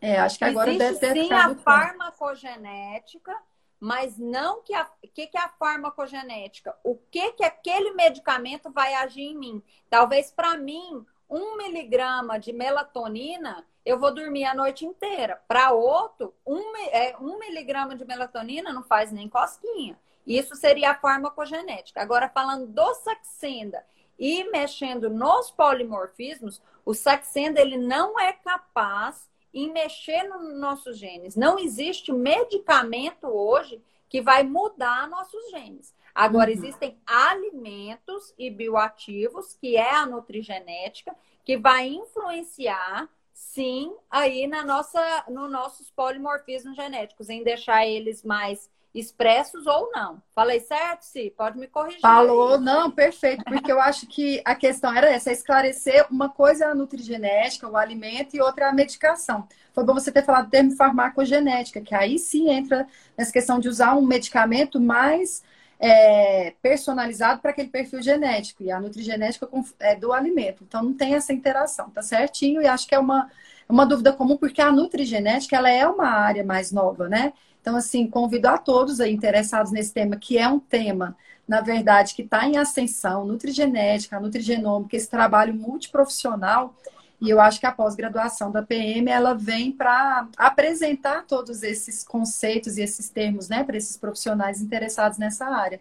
É, 0.00 0.18
acho 0.18 0.38
que 0.38 0.44
agora 0.44 0.70
Existe, 0.70 1.00
deve 1.00 1.14
ter 1.14 1.24
sim 1.26 1.32
a 1.32 1.54
farmacogenética, 1.54 3.36
mas 3.78 4.16
não 4.18 4.62
que 4.62 4.74
a 4.74 4.88
que, 5.14 5.26
que 5.26 5.36
é 5.36 5.40
a 5.40 5.48
farmacogenética? 5.48 6.74
O 6.82 6.96
que 6.96 7.32
que 7.32 7.44
aquele 7.44 7.92
medicamento 7.92 8.70
vai 8.70 8.94
agir 8.94 9.22
em 9.22 9.36
mim? 9.36 9.62
Talvez 9.88 10.30
para 10.30 10.56
mim 10.56 11.04
um 11.28 11.56
miligrama 11.56 12.38
de 12.38 12.52
melatonina 12.52 13.64
eu 13.84 13.98
vou 13.98 14.12
dormir 14.12 14.44
a 14.44 14.54
noite 14.54 14.84
inteira. 14.84 15.40
Para 15.48 15.72
outro, 15.72 16.34
um, 16.46 16.76
é, 16.88 17.16
um 17.18 17.38
miligrama 17.38 17.96
de 17.96 18.04
melatonina 18.04 18.72
não 18.72 18.82
faz 18.82 19.10
nem 19.10 19.28
cosquinha. 19.28 19.98
Isso 20.26 20.54
seria 20.54 20.90
a 20.90 20.94
farmacogenética. 20.94 22.00
Agora, 22.00 22.28
falando 22.28 22.66
do 22.66 22.94
Saxenda 22.94 23.84
e 24.18 24.44
mexendo 24.50 25.08
nos 25.08 25.50
polimorfismos, 25.50 26.60
o 26.84 26.92
Saxenda 26.92 27.60
ele 27.60 27.78
não 27.78 28.20
é 28.20 28.32
capaz 28.32 29.29
em 29.52 29.72
mexer 29.72 30.22
nos 30.24 30.58
nossos 30.58 30.98
genes. 30.98 31.36
Não 31.36 31.58
existe 31.58 32.12
medicamento 32.12 33.26
hoje 33.26 33.82
que 34.08 34.20
vai 34.20 34.42
mudar 34.42 35.08
nossos 35.08 35.50
genes. 35.50 35.94
Agora, 36.14 36.50
uhum. 36.50 36.56
existem 36.56 37.00
alimentos 37.06 38.34
e 38.36 38.50
bioativos, 38.50 39.54
que 39.54 39.76
é 39.76 39.94
a 39.94 40.06
nutrigenética, 40.06 41.14
que 41.44 41.56
vai 41.56 41.88
influenciar, 41.88 43.08
sim, 43.32 43.94
aí 44.10 44.46
na 44.46 44.64
nossa, 44.64 45.24
nos 45.28 45.50
nossos 45.50 45.90
polimorfismos 45.90 46.76
genéticos, 46.76 47.28
em 47.28 47.44
deixar 47.44 47.86
eles 47.86 48.24
mais 48.24 48.68
expressos 48.94 49.66
ou 49.66 49.90
não. 49.92 50.20
Falei 50.34 50.60
certo, 50.60 51.02
Si? 51.02 51.32
Pode 51.36 51.58
me 51.58 51.66
corrigir. 51.66 52.00
Falou, 52.00 52.54
aí. 52.54 52.60
não, 52.60 52.90
perfeito, 52.90 53.44
porque 53.44 53.70
eu 53.70 53.80
acho 53.80 54.06
que 54.06 54.42
a 54.44 54.54
questão 54.54 54.92
era 54.94 55.08
essa, 55.08 55.30
é 55.30 55.32
esclarecer 55.32 56.06
uma 56.10 56.28
coisa 56.28 56.64
é 56.64 56.68
a 56.68 56.74
nutrigenética, 56.74 57.68
o 57.68 57.76
alimento, 57.76 58.34
e 58.34 58.40
outra 58.40 58.66
é 58.66 58.68
a 58.68 58.72
medicação. 58.72 59.46
Foi 59.72 59.84
bom 59.84 59.94
você 59.94 60.10
ter 60.10 60.24
falado 60.24 60.46
do 60.46 60.50
termo 60.50 60.72
farmacogenética, 60.72 61.80
que 61.80 61.94
aí 61.94 62.18
sim 62.18 62.50
entra 62.50 62.86
nessa 63.16 63.32
questão 63.32 63.60
de 63.60 63.68
usar 63.68 63.96
um 63.96 64.02
medicamento 64.02 64.80
mais 64.80 65.42
é, 65.78 66.54
personalizado 66.60 67.40
para 67.40 67.52
aquele 67.52 67.68
perfil 67.68 68.02
genético, 68.02 68.62
e 68.62 68.72
a 68.72 68.80
nutrigenética 68.80 69.48
é 69.78 69.94
do 69.94 70.12
alimento. 70.12 70.64
Então 70.66 70.82
não 70.82 70.94
tem 70.94 71.14
essa 71.14 71.32
interação, 71.32 71.90
tá 71.90 72.02
certinho, 72.02 72.60
e 72.60 72.66
acho 72.66 72.88
que 72.88 72.94
é 72.94 72.98
uma, 72.98 73.30
uma 73.68 73.86
dúvida 73.86 74.12
comum, 74.12 74.36
porque 74.36 74.60
a 74.60 74.72
nutrigenética 74.72 75.56
ela 75.56 75.70
é 75.70 75.86
uma 75.86 76.08
área 76.08 76.44
mais 76.44 76.72
nova, 76.72 77.08
né? 77.08 77.32
Então, 77.60 77.76
assim, 77.76 78.06
convido 78.06 78.48
a 78.48 78.58
todos 78.58 79.00
aí 79.00 79.12
interessados 79.12 79.70
nesse 79.70 79.92
tema, 79.92 80.16
que 80.16 80.38
é 80.38 80.48
um 80.48 80.58
tema, 80.58 81.16
na 81.46 81.60
verdade, 81.60 82.14
que 82.14 82.22
está 82.22 82.46
em 82.46 82.56
ascensão, 82.56 83.24
nutrigenética, 83.24 84.18
nutrigenômica, 84.18 84.96
esse 84.96 85.08
trabalho 85.08 85.54
multiprofissional. 85.54 86.74
E 87.20 87.28
eu 87.28 87.38
acho 87.38 87.60
que 87.60 87.66
a 87.66 87.72
pós-graduação 87.72 88.50
da 88.50 88.62
PM, 88.62 89.10
ela 89.10 89.34
vem 89.34 89.70
para 89.70 90.26
apresentar 90.38 91.26
todos 91.26 91.62
esses 91.62 92.02
conceitos 92.02 92.78
e 92.78 92.82
esses 92.82 93.10
termos, 93.10 93.48
né, 93.48 93.62
para 93.62 93.76
esses 93.76 93.96
profissionais 93.96 94.62
interessados 94.62 95.18
nessa 95.18 95.44
área. 95.46 95.80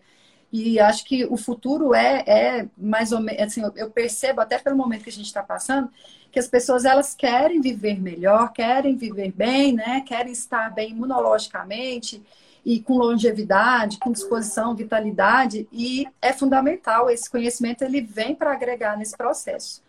E 0.52 0.80
acho 0.80 1.06
que 1.06 1.26
o 1.26 1.38
futuro 1.38 1.94
é, 1.94 2.24
é 2.28 2.68
mais 2.76 3.12
ou 3.12 3.20
menos, 3.22 3.42
assim, 3.42 3.62
eu 3.76 3.90
percebo 3.90 4.42
até 4.42 4.58
pelo 4.58 4.76
momento 4.76 5.04
que 5.04 5.10
a 5.10 5.14
gente 5.14 5.28
está 5.28 5.44
passando, 5.44 5.90
que 6.32 6.40
as 6.40 6.48
pessoas 6.48 6.86
elas 6.86 7.16
querem 7.16 7.62
viver 7.62 8.00
melhor, 8.00 8.52
querem 8.54 8.96
viver 8.96 9.32
bem, 9.32 9.74
né? 9.74 10.02
Querem 10.02 10.32
estar 10.32 10.74
bem 10.74 10.92
imunologicamente 10.92 12.22
e 12.66 12.80
com 12.80 12.98
longevidade, 12.98 13.98
com 13.98 14.12
disposição, 14.12 14.76
vitalidade, 14.76 15.68
e 15.72 16.08
é 16.22 16.34
fundamental 16.34 17.10
esse 17.10 17.30
conhecimento 17.30 17.84
ele 17.84 18.02
vem 18.02 18.36
para 18.36 18.52
agregar 18.52 18.98
nesse 18.98 19.16
processo. 19.16 19.82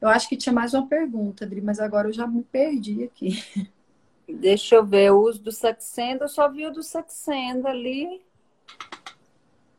Eu 0.00 0.08
acho 0.08 0.28
que 0.28 0.36
tinha 0.36 0.52
mais 0.52 0.72
uma 0.72 0.86
pergunta, 0.86 1.44
Adri, 1.44 1.60
mas 1.60 1.78
agora 1.78 2.08
eu 2.08 2.12
já 2.12 2.26
me 2.26 2.42
perdi 2.42 3.04
aqui. 3.04 3.42
Deixa 4.28 4.76
eu 4.76 4.84
ver, 4.84 5.10
o 5.12 5.20
uso 5.20 5.42
do 5.42 5.52
Saxenda, 5.52 6.24
eu 6.24 6.28
só 6.28 6.48
vi 6.48 6.66
o 6.66 6.72
do 6.72 6.82
Saxenda 6.82 7.68
ali. 7.68 8.22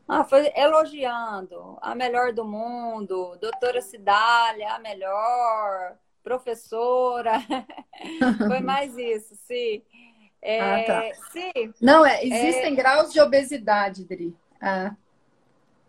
Ah, 0.08 0.24
foi 0.24 0.52
elogiando 0.56 1.78
a 1.82 1.96
melhor 1.96 2.34
do 2.34 2.44
mundo, 2.44 3.38
doutora 3.40 3.82
Cidália, 3.82 4.74
a 4.74 4.80
melhor, 4.80 5.98
professora. 6.24 7.34
foi 8.48 8.60
mais 8.62 8.98
isso, 8.98 9.36
sim. 9.48 9.82
É, 10.42 10.60
ah, 10.60 10.84
tá. 10.86 11.04
sim. 11.32 11.74
Não, 11.80 12.06
é, 12.06 12.24
existem 12.26 12.74
é... 12.74 12.76
graus 12.76 13.14
de 13.14 13.20
obesidade, 13.20 14.04
Dri. 14.06 14.36
Ah, 14.60 14.96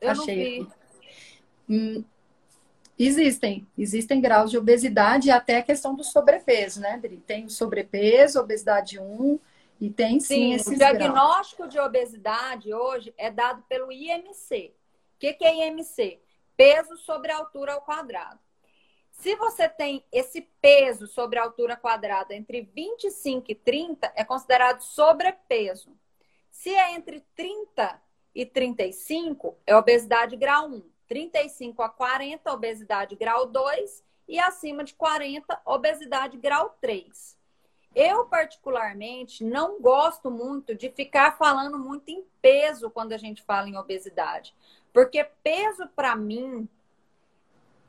eu 0.01 0.11
achei. 0.11 0.67
Hum, 1.69 2.05
existem, 2.99 3.67
existem 3.79 4.21
graus 4.21 4.51
de 4.51 4.59
obesidade 4.59 5.29
e 5.29 5.31
até 5.31 5.59
a 5.59 5.63
questão 5.63 5.95
do 5.95 6.05
sobrepeso, 6.05 6.81
né, 6.81 6.99
Dri? 6.99 7.17
Tem 7.19 7.47
o 7.47 7.51
sobrepeso, 7.51 8.41
obesidade 8.41 8.99
1, 8.99 9.39
e 9.83 9.91
tem 9.91 10.21
sim, 10.21 10.57
sim 10.59 10.75
O 10.75 10.79
diagnóstico 10.79 11.63
graus. 11.63 11.73
de 11.73 11.81
obesidade 11.81 12.73
hoje 12.73 13.13
é 13.19 13.33
dado 13.33 13.65
pelo 13.65 13.91
IMC. 13.91 14.73
O 15.17 15.19
que, 15.19 15.33
que 15.33 15.45
é 15.45 15.67
IMC? 15.67 16.21
Peso 16.57 16.97
sobre 16.99 17.33
altura 17.33 17.73
ao 17.73 17.81
quadrado. 17.81 18.39
Se 19.11 19.35
você 19.35 19.69
tem 19.69 20.05
esse 20.13 20.43
peso 20.61 21.09
sobre 21.09 21.37
a 21.37 21.43
altura 21.43 21.77
quadrada 21.77 22.33
entre 22.33 22.63
25 22.63 23.51
e 23.51 23.57
30, 23.57 24.13
é 24.15 24.23
considerado 24.23 24.83
sobrepeso. 24.83 25.99
Se 26.49 26.71
é 26.71 26.95
entre 26.95 27.21
30 27.35 28.01
e 28.37 28.47
35, 28.47 29.59
é 29.67 29.75
obesidade 29.75 30.37
grau 30.37 30.69
1. 30.69 30.93
35 31.09 31.83
a 31.83 31.89
40, 31.89 32.53
obesidade 32.53 33.17
grau 33.17 33.47
2. 33.47 34.05
e 34.29 34.39
acima 34.39 34.85
de 34.85 34.95
40, 34.95 35.61
obesidade 35.65 36.37
grau 36.39 36.79
3. 36.81 37.42
Eu, 37.95 38.25
particularmente, 38.25 39.45
não 39.45 39.81
gosto 39.81 40.31
muito 40.31 40.75
de 40.75 40.91
ficar 40.91 41.37
falando 41.37 41.79
muito 41.79 42.09
em 42.09 42.25
peso 42.41 42.91
quando 42.91 43.13
a 43.13 43.19
gente 43.19 43.43
fala 43.43 43.69
em 43.69 43.77
obesidade. 43.77 44.55
Porque 44.93 45.25
peso, 45.43 45.87
para 45.95 46.17
mim, 46.17 46.69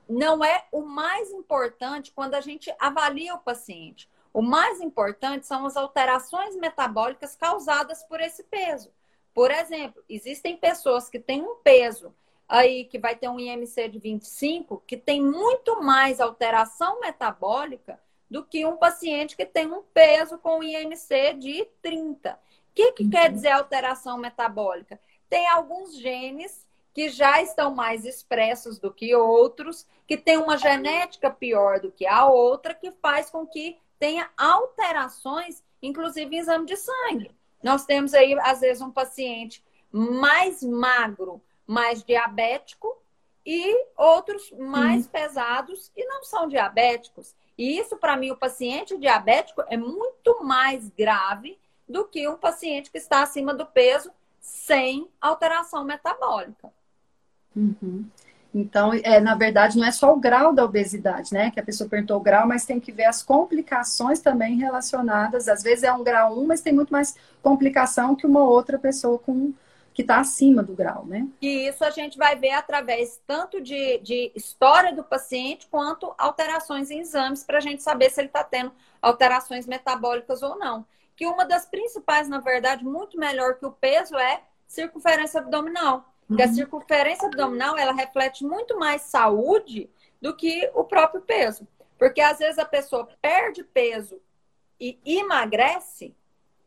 não 0.08 0.44
é 0.44 0.66
o 0.72 0.82
mais 0.82 1.32
importante 1.32 2.12
quando 2.12 2.36
a 2.36 2.42
gente 2.42 2.74
avalia 2.80 3.34
o 3.34 3.40
paciente. 3.40 4.10
O 4.34 4.42
mais 4.42 4.82
importante 4.82 5.46
são 5.46 5.66
as 5.66 5.78
alterações 5.78 6.56
metabólicas 6.56 7.36
causadas 7.36 8.04
por 8.04 8.20
esse 8.20 8.44
peso. 8.44 8.92
Por 9.34 9.52
exemplo, 9.52 10.04
existem 10.10 10.58
pessoas 10.58 11.10
que 11.10 11.20
têm 11.20 11.42
um 11.42 11.56
peso 11.56 12.14
aí 12.48 12.86
que 12.86 13.00
vai 13.00 13.16
ter 13.16 13.30
um 13.30 13.40
IMC 13.40 13.88
de 13.90 14.00
25, 14.00 14.84
que 14.86 14.98
tem 14.98 15.22
muito 15.22 15.82
mais 15.82 16.20
alteração 16.20 17.00
metabólica 17.00 18.00
do 18.34 18.44
que 18.44 18.66
um 18.66 18.76
paciente 18.78 19.36
que 19.38 19.46
tem 19.46 19.72
um 19.72 19.84
peso 19.94 20.40
com 20.40 20.64
IMC 20.64 21.36
de 21.36 21.68
30. 21.84 22.32
O 22.32 22.38
que, 22.74 22.92
que 22.94 23.04
uhum. 23.04 23.10
quer 23.12 23.32
dizer 23.32 23.52
alteração 23.52 24.18
metabólica? 24.18 25.00
Tem 25.30 25.48
alguns 25.48 25.96
genes 25.96 26.68
que 26.96 27.10
já 27.10 27.44
estão 27.44 27.76
mais 27.76 28.06
expressos 28.06 28.80
do 28.80 28.92
que 28.92 29.14
outros, 29.14 29.86
que 30.08 30.18
tem 30.18 30.38
uma 30.38 30.58
genética 30.58 31.30
pior 31.30 31.80
do 31.80 31.92
que 31.92 32.08
a 32.08 32.26
outra, 32.26 32.74
que 32.74 32.92
faz 32.94 33.30
com 33.30 33.46
que 33.46 33.78
tenha 34.00 34.28
alterações, 34.36 35.64
inclusive 35.80 36.36
em 36.36 36.40
exame 36.40 36.66
de 36.66 36.76
sangue. 36.76 37.30
Nós 37.62 37.86
temos 37.86 38.16
aí, 38.16 38.34
às 38.40 38.62
vezes, 38.62 38.82
um 38.82 38.90
paciente 38.90 39.64
mais 39.92 40.64
magro, 40.64 41.40
mais 41.68 42.04
diabético, 42.04 42.98
e 43.46 43.86
outros 43.96 44.52
mais 44.54 45.06
pesados 45.06 45.92
e 45.96 46.04
não 46.06 46.24
são 46.24 46.48
diabéticos. 46.48 47.36
E 47.58 47.78
isso, 47.80 47.98
para 47.98 48.18
mim, 48.18 48.32
o 48.32 48.38
paciente 48.38 48.98
diabético 48.98 49.64
é 49.70 49.78
muito 49.78 50.44
mais 50.44 50.90
grave 50.90 51.58
do 51.88 52.06
que 52.06 52.28
um 52.28 52.38
paciente 52.38 52.92
que 52.92 52.98
está 52.98 53.22
acima 53.22 53.54
do 53.54 53.66
peso 53.66 54.12
sem 54.40 55.08
alteração 55.22 55.84
metabólica. 55.84 56.70
Uhum. 57.56 58.06
Então, 58.54 58.94
é, 58.94 59.20
na 59.20 59.34
verdade, 59.34 59.78
não 59.78 59.86
é 59.86 59.92
só 59.92 60.14
o 60.14 60.20
grau 60.20 60.54
da 60.54 60.64
obesidade, 60.64 61.34
né? 61.34 61.50
Que 61.50 61.60
a 61.60 61.64
pessoa 61.64 61.90
perguntou 61.90 62.18
o 62.18 62.24
grau, 62.24 62.48
mas 62.48 62.66
tem 62.66 62.80
que 62.80 62.92
ver 62.92 63.06
as 63.06 63.24
complicações 63.24 64.20
também 64.20 64.58
relacionadas. 64.58 65.48
Às 65.48 65.64
vezes 65.64 65.84
é 65.84 65.92
um 65.92 66.04
grau 66.04 66.40
1, 66.40 66.46
mas 66.46 66.62
tem 66.62 66.72
muito 66.72 66.92
mais 66.92 67.16
complicação 67.42 68.16
que 68.16 68.28
uma 68.28 68.44
outra 68.44 68.78
pessoa 68.78 69.18
com 69.18 69.54
que 69.94 70.02
está 70.02 70.20
acima 70.20 70.64
do 70.64 70.74
grau, 70.74 71.06
né? 71.06 71.28
E 71.42 71.68
isso 71.68 71.84
a 71.86 71.92
gente 71.92 72.18
vai 72.18 72.36
ver 72.36 72.52
através 72.52 73.22
tanto 73.28 73.62
de, 73.62 74.00
de 74.00 74.32
história 74.36 74.94
do 74.94 75.04
paciente 75.04 75.68
quanto 75.70 76.14
alterações 76.18 76.90
em 76.90 77.00
exames 77.00 77.44
para 77.44 77.60
a 77.60 77.62
gente 77.62 77.84
saber 77.84 78.10
se 78.10 78.20
ele 78.20 78.28
está 78.28 78.44
tendo 78.44 78.72
alterações 79.02 79.68
metabólicas 79.68 80.42
ou 80.42 80.58
não. 80.58 80.86
Que 81.16 81.28
uma 81.28 81.46
das 81.46 81.68
principais, 81.68 82.28
na 82.28 82.40
verdade, 82.40 82.84
muito 82.84 83.20
melhor 83.20 83.56
que 83.56 83.66
o 83.66 83.72
peso 83.72 84.18
é 84.18 84.42
circunferência 84.68 85.40
abdominal. 85.40 86.12
Porque 86.28 86.42
a 86.42 86.48
uhum. 86.48 86.54
circunferência 86.54 87.28
abdominal 87.28 87.78
ela 87.78 87.94
reflete 87.94 88.44
muito 88.44 88.80
mais 88.80 89.04
saúde 89.04 89.90
do 90.20 90.36
que 90.36 90.72
o 90.74 90.84
próprio 90.84 91.22
peso. 91.22 91.68
Porque 92.00 92.22
às 92.22 92.40
vezes 92.40 92.58
a 92.58 92.66
pessoa 92.66 93.08
perde 93.22 93.64
peso 93.64 94.20
e 94.80 94.98
emagrece, 95.06 96.16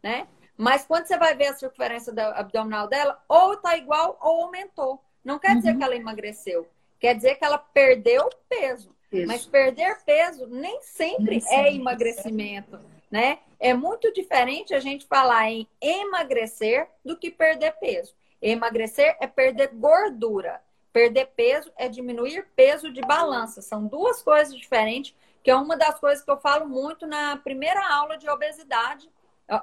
né? 0.03 0.29
Mas 0.57 0.85
quando 0.85 1.07
você 1.07 1.19
vai 1.19 1.35
ver 1.35 1.49
a 1.49 1.55
circunferência 1.55 2.13
abdominal 2.35 2.89
dela, 2.89 3.23
ou 3.29 3.55
está 3.55 3.77
igual 3.77 4.19
ou 4.21 4.45
aumentou. 4.45 5.03
Não 5.25 5.39
quer 5.39 5.57
dizer 5.57 5.73
uhum. 5.73 5.79
que 5.79 5.85
ela 5.85 5.97
emagreceu. 5.97 6.67
Quer 6.99 7.15
dizer 7.15 7.35
que 7.35 7.45
ela 7.45 7.59
perdeu 7.59 8.31
peso. 8.49 8.95
Isso. 9.13 9.27
Mas 9.27 9.45
perder 9.45 9.99
peso 10.05 10.47
nem 10.47 10.81
sempre 10.83 11.43
nem 11.43 11.59
é 11.59 11.75
emagrecimento, 11.75 12.79
né? 13.11 13.39
É 13.59 13.73
muito 13.73 14.13
diferente 14.13 14.75
a 14.75 14.81
gente 14.81 15.07
falar 15.07 15.51
em 15.51 15.67
emagrecer 15.81 16.89
do 17.05 17.17
que 17.17 17.31
perder 17.31 17.73
peso. 17.73 18.15
Emagrecer 18.41 19.17
é 19.21 19.27
perder 19.27 19.71
gordura. 19.75 20.61
Perder 20.93 21.27
peso 21.37 21.71
é 21.77 21.89
diminuir 21.89 22.47
peso 22.55 22.91
de 22.93 23.01
balança. 23.03 23.61
São 23.61 23.87
duas 23.87 24.23
coisas 24.23 24.55
diferentes, 24.57 25.15
que 25.43 25.51
é 25.51 25.57
uma 25.57 25.77
das 25.77 25.99
coisas 25.99 26.25
que 26.25 26.31
eu 26.31 26.39
falo 26.39 26.67
muito 26.69 27.07
na 27.07 27.37
primeira 27.37 27.87
aula 27.95 28.17
de 28.17 28.29
obesidade 28.29 29.09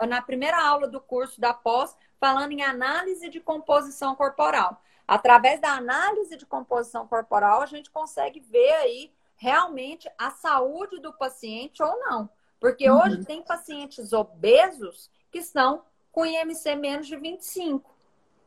na 0.07 0.21
primeira 0.21 0.61
aula 0.61 0.87
do 0.87 1.01
curso 1.01 1.39
da 1.39 1.53
pós, 1.53 1.95
falando 2.19 2.51
em 2.51 2.61
análise 2.61 3.29
de 3.29 3.39
composição 3.39 4.15
corporal. 4.15 4.81
Através 5.07 5.59
da 5.59 5.73
análise 5.73 6.37
de 6.37 6.45
composição 6.45 7.05
corporal, 7.07 7.61
a 7.61 7.65
gente 7.65 7.91
consegue 7.91 8.39
ver 8.39 8.71
aí 8.75 9.13
realmente 9.35 10.09
a 10.17 10.31
saúde 10.31 10.99
do 10.99 11.11
paciente 11.11 11.83
ou 11.83 11.99
não. 11.99 12.29
Porque 12.59 12.89
uhum. 12.89 12.97
hoje 12.97 13.25
tem 13.25 13.43
pacientes 13.43 14.13
obesos 14.13 15.11
que 15.29 15.39
estão 15.39 15.83
com 16.11 16.25
IMC 16.25 16.75
menos 16.75 17.07
de 17.07 17.17
25. 17.17 17.93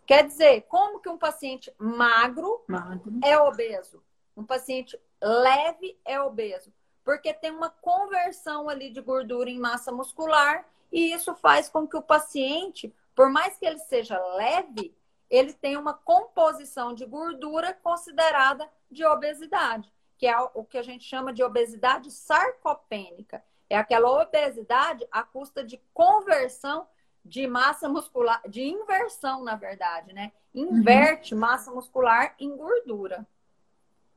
Quer 0.07 0.27
dizer, 0.27 0.63
como 0.69 1.01
que 1.01 1.09
um 1.09 1.19
paciente 1.19 1.71
magro, 1.77 2.65
magro. 2.67 3.13
é 3.23 3.37
obeso? 3.39 4.03
Um 4.37 4.45
paciente 4.45 4.99
leve 5.21 5.99
é 6.05 6.19
obeso? 6.21 6.73
Porque 7.05 7.35
tem 7.35 7.51
uma 7.51 7.69
conversão 7.69 8.69
ali 8.69 8.91
de 8.91 9.01
gordura 9.01 9.51
em 9.51 9.59
massa 9.59 9.93
muscular 9.93 10.65
e 10.91 11.13
isso 11.13 11.35
faz 11.35 11.69
com 11.69 11.87
que 11.87 11.97
o 11.97 12.03
paciente, 12.03 12.95
por 13.15 13.31
mais 13.31 13.57
que 13.57 13.67
ele 13.67 13.79
seja 13.79 14.19
leve, 14.35 14.97
ele 15.29 15.53
tenha 15.53 15.79
uma 15.79 15.95
composição 15.95 16.95
de 16.95 17.05
gordura 17.05 17.73
considerada 17.83 18.69
de 18.91 19.05
obesidade, 19.05 19.93
que 20.17 20.27
é 20.27 20.39
o 20.55 20.65
que 20.65 20.79
a 20.79 20.83
gente 20.83 21.05
chama 21.05 21.33
de 21.33 21.43
obesidade 21.43 22.11
sarcopênica. 22.11 23.43
É 23.69 23.77
aquela 23.77 24.23
obesidade 24.23 25.07
à 25.11 25.23
custa 25.23 25.65
de 25.65 25.81
conversão 25.93 26.87
de 27.25 27.47
massa 27.49 27.89
muscular, 27.89 28.41
de 28.49 28.63
inversão, 28.63 29.43
na 29.43 29.57
verdade, 29.57 30.13
né? 30.13 30.31
Inverte 30.55 31.35
uhum. 31.35 31.41
massa 31.41 31.73
muscular 31.73 32.37
em 32.39 32.57
gordura. 32.57 33.27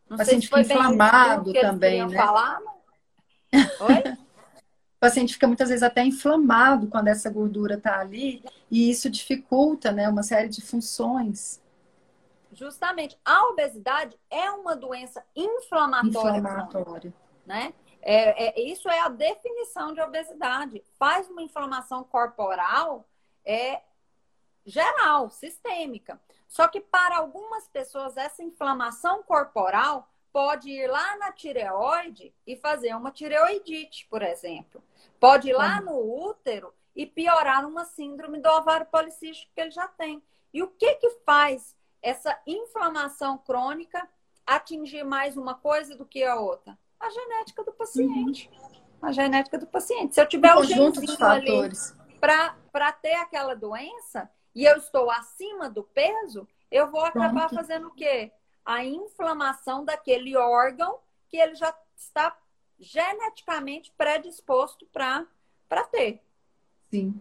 Não 0.07 0.15
o 0.15 0.17
paciente 0.20 0.47
sei 0.47 0.63
se 0.63 0.67
foi 0.67 0.78
inflamado 0.78 1.51
também, 1.53 2.05
né? 2.05 2.15
Falar, 2.15 2.61
mas... 2.61 3.82
Oi? 3.82 4.17
o 4.99 5.07
paciente 5.07 5.35
fica 5.35 5.47
muitas 5.47 5.69
vezes 5.69 5.81
até 5.81 6.03
inflamado 6.03 6.87
quando 6.87 7.07
essa 7.07 7.29
gordura 7.29 7.75
está 7.75 8.01
ali 8.01 8.43
e 8.69 8.91
isso 8.91 9.09
dificulta 9.09 9.93
né, 9.93 10.09
uma 10.09 10.23
série 10.23 10.49
de 10.49 10.61
funções. 10.61 11.61
Justamente. 12.51 13.17
A 13.23 13.47
obesidade 13.47 14.19
é 14.29 14.51
uma 14.51 14.75
doença 14.75 15.23
inflamatória. 15.33 16.39
Inflamatória. 16.39 17.13
Né? 17.45 17.73
É, 18.01 18.59
é, 18.59 18.61
isso 18.61 18.89
é 18.89 18.99
a 18.99 19.07
definição 19.07 19.93
de 19.93 20.01
obesidade. 20.01 20.83
Faz 20.97 21.29
uma 21.29 21.41
inflamação 21.41 22.03
corporal 22.03 23.07
é, 23.45 23.81
geral, 24.65 25.29
sistêmica. 25.29 26.19
Só 26.45 26.67
que 26.67 26.81
para 26.81 27.19
algumas 27.19 27.69
pessoas, 27.69 28.17
essa 28.17 28.43
inflamação 28.43 29.23
corporal 29.23 30.09
pode 30.32 30.69
ir 30.69 30.88
lá 30.88 31.17
na 31.17 31.32
tireoide 31.32 32.34
e 32.45 32.55
fazer 32.55 32.95
uma 32.95 33.11
tireoidite, 33.11 34.07
por 34.09 34.21
exemplo. 34.21 34.84
Pode 35.19 35.49
ir 35.49 35.53
lá 35.53 35.82
no 35.82 35.97
útero 36.27 36.73
e 36.95 37.05
piorar 37.05 37.67
uma 37.67 37.86
síndrome 37.86 38.39
do 38.39 38.49
ovário 38.49 38.86
policístico 38.88 39.51
que 39.53 39.61
ele 39.61 39.71
já 39.71 39.88
tem. 39.88 40.21
E 40.53 40.63
o 40.63 40.67
que 40.67 40.95
que 40.95 41.09
faz 41.25 41.75
essa 42.01 42.39
inflamação 42.45 43.38
crônica 43.38 44.07
atingir 44.45 45.03
mais 45.03 45.38
uma 45.38 45.53
coisa 45.53 45.95
do 45.95 46.05
que 46.05 46.23
a 46.23 46.36
outra? 46.39 46.77
A 46.99 47.09
genética 47.09 47.63
do 47.63 47.71
paciente. 47.71 48.49
Uhum. 48.49 48.80
A 49.01 49.11
genética 49.11 49.57
do 49.57 49.67
paciente. 49.67 50.15
Se 50.15 50.21
eu 50.21 50.27
tiver 50.27 50.53
um 50.53 50.57
conjunto 50.57 51.01
de 51.01 51.15
fatores 51.15 51.95
para 52.19 52.91
ter 52.91 53.13
aquela 53.13 53.55
doença 53.55 54.30
e 54.53 54.65
eu 54.65 54.75
estou 54.77 55.09
acima 55.09 55.69
do 55.69 55.84
peso, 55.84 56.47
eu 56.69 56.89
vou 56.89 57.05
acabar 57.05 57.47
Pronto. 57.47 57.55
fazendo 57.55 57.88
o 57.88 57.91
quê? 57.91 58.32
A 58.70 58.86
inflamação 58.86 59.84
daquele 59.84 60.38
órgão 60.38 60.99
que 61.28 61.38
ele 61.38 61.55
já 61.55 61.74
está 61.97 62.38
geneticamente 62.80 63.91
predisposto 63.97 64.86
para 64.93 65.26
ter. 65.91 66.22
Sim. 66.91 67.20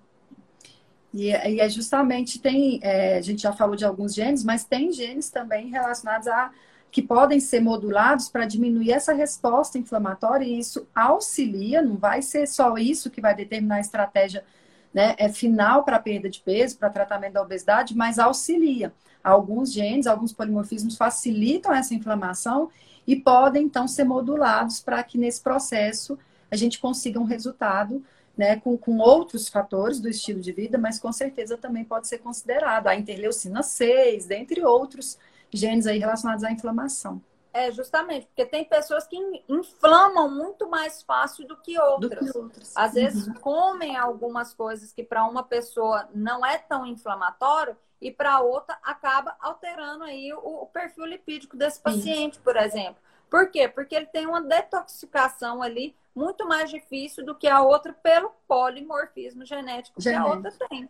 E, 1.13 1.31
e 1.31 1.59
é 1.59 1.69
justamente, 1.71 2.39
tem, 2.39 2.79
é, 2.83 3.17
a 3.17 3.23
gente 3.23 3.41
já 3.41 3.53
falou 3.55 3.75
de 3.75 3.87
alguns 3.87 4.15
genes, 4.15 4.45
mas 4.45 4.67
tem 4.67 4.93
genes 4.93 5.31
também 5.31 5.71
relacionados 5.71 6.29
a 6.29 6.53
que 6.91 7.01
podem 7.01 7.41
ser 7.41 7.61
modulados 7.61 8.29
para 8.29 8.45
diminuir 8.45 8.93
essa 8.93 9.15
resposta 9.15 9.79
inflamatória 9.79 10.45
e 10.45 10.59
isso 10.59 10.87
auxilia, 10.95 11.81
não 11.81 11.97
vai 11.97 12.21
ser 12.21 12.47
só 12.47 12.77
isso 12.77 13.11
que 13.11 13.23
vai 13.23 13.35
determinar 13.35 13.77
a 13.77 13.81
estratégia 13.81 14.45
né, 14.93 15.15
é 15.19 15.29
final 15.29 15.85
para 15.85 15.97
a 15.97 16.01
perda 16.01 16.29
de 16.29 16.41
peso, 16.41 16.79
para 16.79 16.91
tratamento 16.91 17.35
da 17.35 17.43
obesidade, 17.43 17.97
mas 17.97 18.19
auxilia 18.19 18.93
alguns 19.23 19.73
genes, 19.73 20.07
alguns 20.07 20.33
polimorfismos 20.33 20.97
facilitam 20.97 21.75
essa 21.75 21.95
inflamação 21.95 22.71
e 23.07 23.17
podem 23.17 23.65
então 23.65 23.87
ser 23.89 24.05
modulados 24.05 24.81
para 24.81 25.03
que 25.03 25.19
nesse 25.19 25.41
processo 25.41 26.19
a 26.51 26.57
gente 26.57 26.79
consiga 26.79 27.19
um 27.19 27.25
resultado 27.25 28.03
né, 28.37 28.57
com, 28.57 28.79
com 28.79 28.99
outros 28.99 29.49
fatores 29.49 29.99
do 29.99 30.09
estilo 30.09 30.41
de 30.41 30.53
vida, 30.53 30.79
mas 30.79 30.99
com 30.99 31.13
certeza 31.13 31.57
também 31.57 31.85
pode 31.85 32.07
ser 32.07 32.19
considerado 32.19 32.87
a 32.87 32.95
interleucina 32.95 33.63
6, 33.63 34.27
dentre 34.27 34.65
outros 34.65 35.19
genes 35.53 35.87
aí 35.87 35.99
relacionados 35.99 36.45
à 36.45 36.53
inflamação. 36.53 37.21
É, 37.53 37.73
justamente, 37.73 38.27
porque 38.27 38.45
tem 38.45 38.65
pessoas 38.65 39.07
que 39.07 39.17
inflamam 39.49 40.31
muito 40.31 40.69
mais 40.69 41.03
fácil 41.03 41.47
do 41.47 41.57
que 41.57 41.79
outras. 41.79 42.27
Do 42.27 42.33
que 42.33 42.39
outras. 42.39 42.77
Às 42.77 42.89
uhum. 42.89 42.95
vezes 42.95 43.39
comem 43.39 43.97
algumas 43.97 44.53
coisas 44.53 44.93
que 44.93 45.03
para 45.03 45.25
uma 45.25 45.43
pessoa 45.43 46.09
não 46.15 46.45
é 46.45 46.59
tão 46.59 46.87
inflamatório 46.87 47.77
e 48.01 48.11
para 48.11 48.41
outra 48.41 48.79
acaba 48.83 49.37
alterando 49.41 50.05
aí 50.05 50.33
o, 50.33 50.63
o 50.63 50.67
perfil 50.67 51.07
lipídico 51.07 51.57
desse 51.57 51.81
paciente, 51.81 52.35
Isso. 52.35 52.43
por 52.43 52.57
exemplo. 52.57 53.03
Por 53.31 53.51
quê? 53.51 53.69
Porque 53.69 53.95
ele 53.95 54.07
tem 54.07 54.27
uma 54.27 54.41
detoxificação 54.41 55.63
ali 55.63 55.97
muito 56.15 56.47
mais 56.47 56.71
difícil 56.71 57.25
do 57.25 57.35
que 57.35 57.47
a 57.47 57.63
outra 57.63 57.93
pelo 57.93 58.31
polimorfismo 58.47 59.45
genético, 59.45 60.01
genético. 60.01 60.27
que 60.27 60.31
a 60.31 60.35
outra 60.35 60.69
tem, 60.69 60.89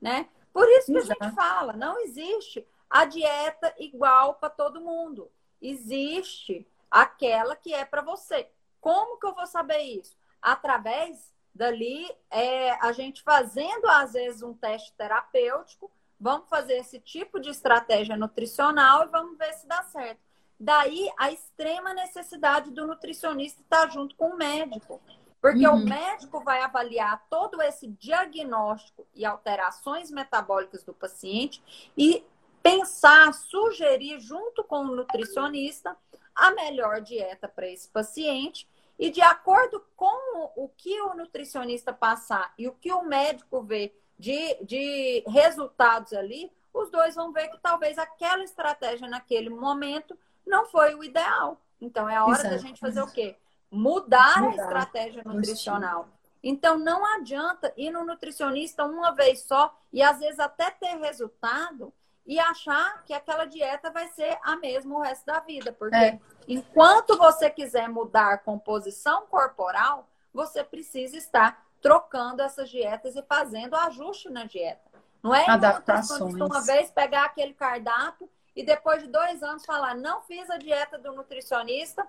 né? 0.00 0.28
Por 0.52 0.68
isso 0.68 0.86
que 0.86 0.98
Exato. 0.98 1.22
a 1.22 1.26
gente 1.26 1.34
fala, 1.34 1.72
não 1.72 2.00
existe 2.00 2.66
a 2.88 3.04
dieta 3.04 3.72
igual 3.78 4.34
para 4.34 4.50
todo 4.50 4.80
mundo 4.80 5.30
existe 5.60 6.66
aquela 6.90 7.54
que 7.54 7.72
é 7.72 7.84
para 7.84 8.02
você. 8.02 8.48
Como 8.80 9.18
que 9.18 9.26
eu 9.26 9.34
vou 9.34 9.46
saber 9.46 9.80
isso? 9.80 10.16
Através 10.40 11.32
dali, 11.54 12.10
é, 12.30 12.72
a 12.84 12.92
gente 12.92 13.22
fazendo 13.22 13.86
às 13.86 14.12
vezes 14.12 14.42
um 14.42 14.54
teste 14.54 14.92
terapêutico, 14.94 15.90
vamos 16.18 16.48
fazer 16.48 16.74
esse 16.74 16.98
tipo 16.98 17.40
de 17.40 17.50
estratégia 17.50 18.16
nutricional 18.16 19.04
e 19.04 19.10
vamos 19.10 19.36
ver 19.36 19.52
se 19.54 19.66
dá 19.66 19.82
certo. 19.82 20.20
Daí 20.58 21.10
a 21.18 21.32
extrema 21.32 21.94
necessidade 21.94 22.70
do 22.70 22.86
nutricionista 22.86 23.62
estar 23.62 23.90
junto 23.90 24.14
com 24.14 24.30
o 24.30 24.36
médico. 24.36 25.00
Porque 25.40 25.66
uhum. 25.66 25.76
o 25.76 25.84
médico 25.84 26.44
vai 26.44 26.60
avaliar 26.60 27.24
todo 27.30 27.62
esse 27.62 27.86
diagnóstico 27.88 29.06
e 29.14 29.24
alterações 29.24 30.10
metabólicas 30.10 30.84
do 30.84 30.92
paciente 30.92 31.62
e 31.96 32.22
pensar, 32.62 33.32
sugerir 33.32 34.20
junto 34.20 34.62
com 34.64 34.80
o 34.80 34.96
nutricionista 34.96 35.96
a 36.34 36.50
melhor 36.52 37.00
dieta 37.00 37.48
para 37.48 37.68
esse 37.68 37.88
paciente 37.88 38.68
e 38.98 39.10
de 39.10 39.22
acordo 39.22 39.82
com 39.96 40.52
o 40.56 40.68
que 40.76 41.00
o 41.00 41.14
nutricionista 41.14 41.92
passar 41.92 42.52
e 42.58 42.68
o 42.68 42.72
que 42.72 42.92
o 42.92 43.02
médico 43.02 43.62
vê 43.62 43.94
de, 44.18 44.56
de 44.62 45.24
resultados 45.26 46.12
ali, 46.12 46.52
os 46.72 46.90
dois 46.90 47.14
vão 47.14 47.32
ver 47.32 47.48
que 47.48 47.58
talvez 47.58 47.96
aquela 47.96 48.44
estratégia 48.44 49.08
naquele 49.08 49.48
momento 49.48 50.16
não 50.46 50.66
foi 50.66 50.94
o 50.94 51.02
ideal. 51.02 51.58
Então 51.80 52.08
é 52.08 52.16
a 52.16 52.24
hora 52.24 52.40
Exato. 52.40 52.50
da 52.50 52.58
gente 52.58 52.78
fazer 52.78 53.00
o 53.00 53.10
quê? 53.10 53.36
Mudar, 53.70 54.42
Mudar 54.42 54.50
a 54.50 54.62
estratégia 54.62 55.22
nutricional. 55.24 56.08
Então 56.42 56.78
não 56.78 57.04
adianta 57.14 57.72
ir 57.76 57.90
no 57.90 58.04
nutricionista 58.04 58.84
uma 58.84 59.12
vez 59.12 59.42
só 59.42 59.74
e 59.92 60.02
às 60.02 60.18
vezes 60.18 60.38
até 60.38 60.70
ter 60.70 60.96
resultado 60.98 61.92
e 62.30 62.38
achar 62.38 63.02
que 63.04 63.12
aquela 63.12 63.44
dieta 63.44 63.90
vai 63.90 64.06
ser 64.06 64.38
a 64.44 64.54
mesma 64.54 64.96
o 64.96 65.02
resto 65.02 65.26
da 65.26 65.40
vida. 65.40 65.72
Porque 65.72 65.96
é. 65.96 66.20
enquanto 66.46 67.18
você 67.18 67.50
quiser 67.50 67.88
mudar 67.88 68.34
a 68.34 68.38
composição 68.38 69.26
corporal, 69.26 70.08
você 70.32 70.62
precisa 70.62 71.16
estar 71.16 71.66
trocando 71.82 72.40
essas 72.40 72.70
dietas 72.70 73.16
e 73.16 73.22
fazendo 73.24 73.74
ajuste 73.74 74.30
na 74.30 74.44
dieta. 74.44 74.80
Não 75.20 75.34
é 75.34 75.44
adaptações. 75.50 76.32
Uma 76.36 76.62
vez 76.62 76.88
pegar 76.92 77.24
aquele 77.24 77.52
cardápio 77.52 78.30
e 78.54 78.62
depois 78.62 79.02
de 79.02 79.08
dois 79.08 79.42
anos 79.42 79.66
falar, 79.66 79.96
não 79.96 80.22
fiz 80.22 80.48
a 80.50 80.56
dieta 80.56 80.98
do 80.98 81.12
nutricionista, 81.12 82.06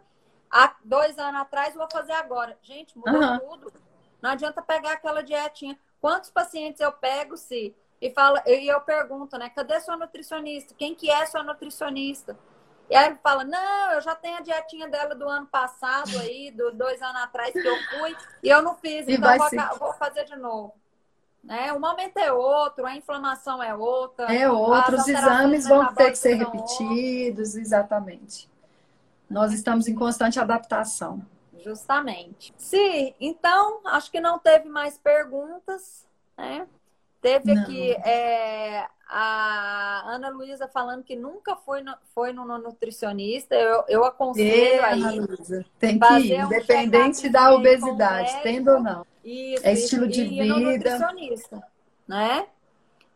há 0.52 0.76
dois 0.84 1.18
anos 1.18 1.42
atrás 1.42 1.74
vou 1.74 1.88
fazer 1.92 2.14
agora. 2.14 2.56
Gente, 2.62 2.96
mudou 2.96 3.20
uhum. 3.20 3.40
tudo. 3.40 3.74
Não 4.22 4.30
adianta 4.30 4.62
pegar 4.62 4.92
aquela 4.92 5.24
dietinha. 5.24 5.76
Quantos 6.00 6.30
pacientes 6.30 6.80
eu 6.80 6.92
pego 6.92 7.36
se 7.36 7.76
e 8.02 8.10
fala, 8.10 8.42
e 8.48 8.68
eu 8.68 8.82
pergunto, 8.82 9.38
né? 9.38 9.50
Cadê 9.50 9.80
sua 9.80 9.96
nutricionista? 9.96 10.74
Quem 10.76 10.96
que 10.96 11.10
é 11.10 11.26
sua 11.28 11.44
nutricionista? 11.44 12.36
E 12.90 12.96
aí 12.96 13.06
ele 13.08 13.20
fala, 13.24 13.44
não, 13.44 13.92
eu 13.92 14.02
já 14.02 14.16
tenho 14.16 14.38
a 14.38 14.42
dietinha 14.42 14.90
dela 14.90 15.14
do 15.16 15.30
ano 15.30 15.46
passado 15.46 16.18
aí, 16.20 16.52
do 16.52 16.72
dois 16.72 17.02
anos 17.02 17.22
atrás 17.22 17.54
que 17.54 17.66
eu 17.66 17.78
fui, 17.90 18.18
e 18.44 18.50
eu 18.50 18.62
não 18.62 18.76
fiz, 18.76 19.08
e 19.08 19.14
então 19.14 19.38
vou, 19.38 19.80
vou, 19.80 19.94
fazer 19.94 20.26
de 20.26 20.36
novo. 20.36 20.74
Né? 21.44 21.72
O 21.72 21.80
momento 21.80 22.18
é 22.18 22.34
outro, 22.34 22.86
a 22.86 22.96
inflamação 22.96 23.62
é 23.64 23.74
outra. 23.74 24.34
É 24.34 24.50
outro, 24.50 24.98
os 24.98 25.08
exames 25.08 25.68
vão 25.68 25.94
ter 25.94 26.12
que 26.12 26.18
ser 26.18 26.34
repetidos, 26.34 27.56
exatamente. 27.56 28.50
Nós 29.30 29.54
estamos 29.54 29.88
em 29.88 29.96
constante 29.96 30.40
adaptação. 30.40 31.26
Justamente. 31.64 32.54
Sim, 32.58 33.14
então, 33.20 33.80
acho 33.86 34.12
que 34.12 34.20
não 34.20 34.38
teve 34.38 34.68
mais 34.68 34.98
perguntas, 34.98 36.06
né? 36.38 36.68
Teve 37.22 37.54
Não. 37.54 37.62
aqui 37.62 37.92
é, 37.92 38.88
a 39.08 40.04
Ana 40.08 40.30
Luísa 40.30 40.68
falando 40.68 41.04
que 41.04 41.16
nunca 41.16 41.56
foi 41.56 41.82
no, 41.84 41.94
foi 42.16 42.34
no 42.34 42.46
nutricionista. 42.58 43.54
Eu, 43.54 43.84
eu 43.88 44.04
aconselho 44.04 44.84
aí. 44.84 45.02
Ana 45.04 45.26
Luísa, 45.28 45.66
tem 45.80 46.00
que 46.00 46.14
ir, 46.14 46.40
independente 46.40 47.28
um 47.28 47.32
da 47.32 47.54
obesidade, 47.54 48.42
tendo 48.42 48.72
ou 48.72 48.80
não. 48.80 49.06
Isso, 49.24 49.68
é 49.68 49.74
estilo 49.74 50.08
de 50.08 50.24
vida. 50.24 50.46
No 50.46 50.60
nutricionista, 50.60 51.62
né? 52.08 52.48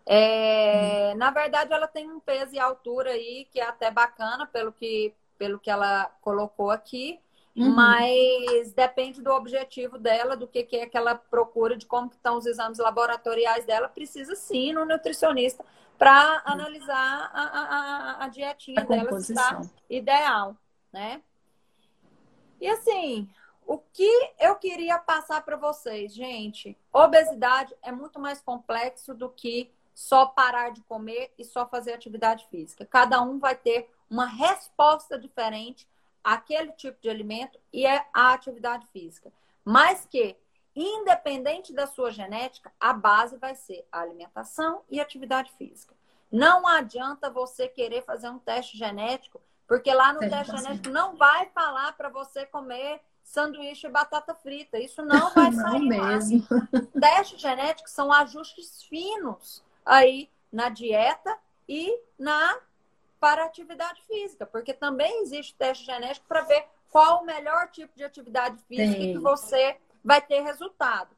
É, 0.06 1.12
hum. 1.14 1.18
Na 1.18 1.32
verdade, 1.32 1.74
ela 1.74 1.88
tem 1.88 2.12
um 2.12 2.20
peso 2.20 2.54
e 2.54 2.60
altura 2.60 3.12
aí 3.12 3.48
que 3.52 3.60
é 3.60 3.66
até 3.66 3.90
bacana, 3.90 4.46
pelo 4.46 4.72
que, 4.72 5.14
pelo 5.38 5.58
que 5.58 5.72
ela 5.72 6.12
colocou 6.22 6.70
aqui. 6.70 7.20
Uhum. 7.56 7.74
Mas 7.74 8.74
depende 8.74 9.22
do 9.22 9.32
objetivo 9.32 9.98
dela, 9.98 10.36
do 10.36 10.46
que, 10.46 10.64
que 10.64 10.76
é 10.76 10.86
que 10.86 10.98
ela 10.98 11.16
procura, 11.16 11.78
de 11.78 11.86
como 11.86 12.08
estão 12.08 12.38
os 12.38 12.46
exames 12.46 12.80
laboratoriais 12.80 13.66
dela. 13.66 13.88
Precisa 13.88 14.36
sim 14.36 14.74
no 14.74 14.86
nutricionista 14.86 15.64
para 15.98 16.42
analisar 16.46 17.32
a, 17.34 17.44
a, 17.44 18.26
a 18.26 18.28
dietinha 18.28 18.82
a 18.82 18.84
dela 18.84 19.22
se 19.22 19.32
está 19.32 19.62
ideal, 19.90 20.58
né? 20.92 21.22
E 22.60 22.68
assim, 22.68 23.30
o 23.66 23.78
que 23.78 24.10
eu 24.40 24.56
queria 24.56 24.98
passar 25.00 25.42
para 25.44 25.56
vocês, 25.56 26.14
gente? 26.14 26.78
Obesidade 26.92 27.74
é 27.82 27.92
muito 27.92 28.20
mais 28.20 28.42
complexo 28.42 29.14
do 29.14 29.30
que 29.30 29.72
só 29.94 30.26
parar 30.26 30.72
de 30.72 30.82
comer 30.82 31.34
e 31.38 31.46
só 31.46 31.66
fazer 31.66 31.94
atividade 31.94 32.46
física. 32.50 32.86
Cada 32.86 33.22
um 33.22 33.40
vai 33.40 33.56
ter 33.56 33.90
uma 34.10 34.26
resposta 34.26 35.18
diferente 35.18 35.88
aquele 36.26 36.72
tipo 36.72 37.00
de 37.00 37.08
alimento 37.08 37.60
e 37.72 37.86
é 37.86 38.04
a 38.12 38.34
atividade 38.34 38.88
física. 38.88 39.32
Mas 39.64 40.08
que, 40.10 40.36
independente 40.76 41.72
da 41.72 41.86
sua 41.86 42.10
genética, 42.10 42.74
a 42.80 42.92
base 42.92 43.38
vai 43.38 43.54
ser 43.54 43.88
a 43.92 44.02
alimentação 44.02 44.82
e 44.90 45.00
atividade 45.00 45.52
física. 45.52 45.94
Não 46.32 46.68
adianta 46.68 47.30
você 47.30 47.68
querer 47.68 48.04
fazer 48.04 48.28
um 48.30 48.40
teste 48.40 48.76
genético, 48.76 49.40
porque 49.68 49.94
lá 49.94 50.12
no 50.14 50.20
teste 50.20 50.58
genético 50.58 50.90
não 50.90 51.16
vai 51.16 51.46
falar 51.50 51.94
para 51.94 52.10
você 52.10 52.44
comer 52.48 53.00
sanduíche 53.24 53.86
e 53.86 53.92
batata 53.92 54.34
frita. 54.34 54.80
Isso 54.80 55.04
não 55.04 55.32
vai 55.32 55.52
sair 55.54 55.80
não 55.80 55.88
mesmo. 55.88 56.44
Testes 57.00 57.40
genéticos 57.40 57.92
são 57.92 58.12
ajustes 58.12 58.82
finos 58.84 59.64
aí 59.86 60.28
na 60.52 60.70
dieta 60.70 61.38
e 61.70 62.00
na 62.18 62.60
para 63.20 63.46
atividade 63.46 64.02
física, 64.04 64.46
porque 64.46 64.74
também 64.74 65.22
existe 65.22 65.56
teste 65.56 65.86
genético 65.86 66.28
para 66.28 66.42
ver 66.42 66.66
qual 66.90 67.22
o 67.22 67.26
melhor 67.26 67.70
tipo 67.70 67.96
de 67.96 68.04
atividade 68.04 68.58
física 68.68 69.02
Sim. 69.02 69.14
que 69.14 69.20
você 69.20 69.78
vai 70.04 70.22
ter 70.22 70.42
resultado. 70.42 71.16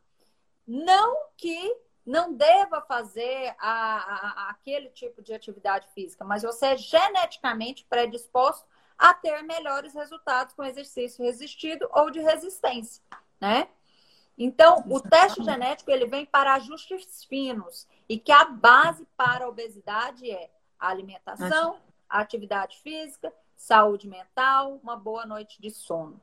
Não 0.66 1.28
que 1.36 1.76
não 2.06 2.34
deva 2.34 2.82
fazer 2.82 3.54
a, 3.60 4.46
a, 4.46 4.50
aquele 4.50 4.90
tipo 4.90 5.22
de 5.22 5.34
atividade 5.34 5.88
física, 5.94 6.24
mas 6.24 6.44
você 6.44 6.68
é 6.68 6.78
geneticamente 6.78 7.86
predisposto 7.90 8.66
a 8.98 9.14
ter 9.14 9.44
melhores 9.44 9.94
resultados 9.94 10.54
com 10.54 10.64
exercício 10.64 11.24
resistido 11.24 11.88
ou 11.92 12.10
de 12.10 12.20
resistência, 12.20 13.04
né? 13.40 13.68
Então, 14.38 14.84
o 14.88 15.00
teste 15.02 15.44
genético 15.44 15.92
ele 15.92 16.06
vem 16.06 16.26
para 16.26 16.54
ajustes 16.54 17.24
finos 17.24 17.88
e 18.08 18.18
que 18.18 18.32
a 18.32 18.46
base 18.46 19.06
para 19.18 19.46
a 19.46 19.50
obesidade 19.50 20.30
é 20.30 20.50
a 20.80 20.90
alimentação, 20.90 21.80
atividade 22.10 22.78
física, 22.80 23.34
saúde 23.56 24.08
mental, 24.08 24.80
uma 24.84 24.96
boa 24.96 25.26
noite 25.26 25.62
de 25.62 25.70
sono. 25.70 26.20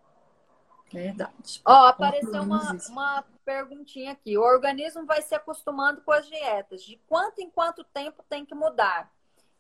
Verdade. 0.92 1.60
Ó, 1.64 1.86
apareceu 1.86 2.42
uma, 2.42 2.76
uma 2.88 3.24
perguntinha 3.44 4.12
aqui. 4.12 4.38
O 4.38 4.42
organismo 4.42 5.04
vai 5.04 5.22
se 5.22 5.34
acostumando 5.34 6.00
com 6.02 6.12
as 6.12 6.26
dietas. 6.26 6.84
De 6.84 6.96
quanto 7.08 7.40
em 7.40 7.50
quanto 7.50 7.82
tempo 7.84 8.24
tem 8.28 8.44
que 8.44 8.54
mudar? 8.54 9.10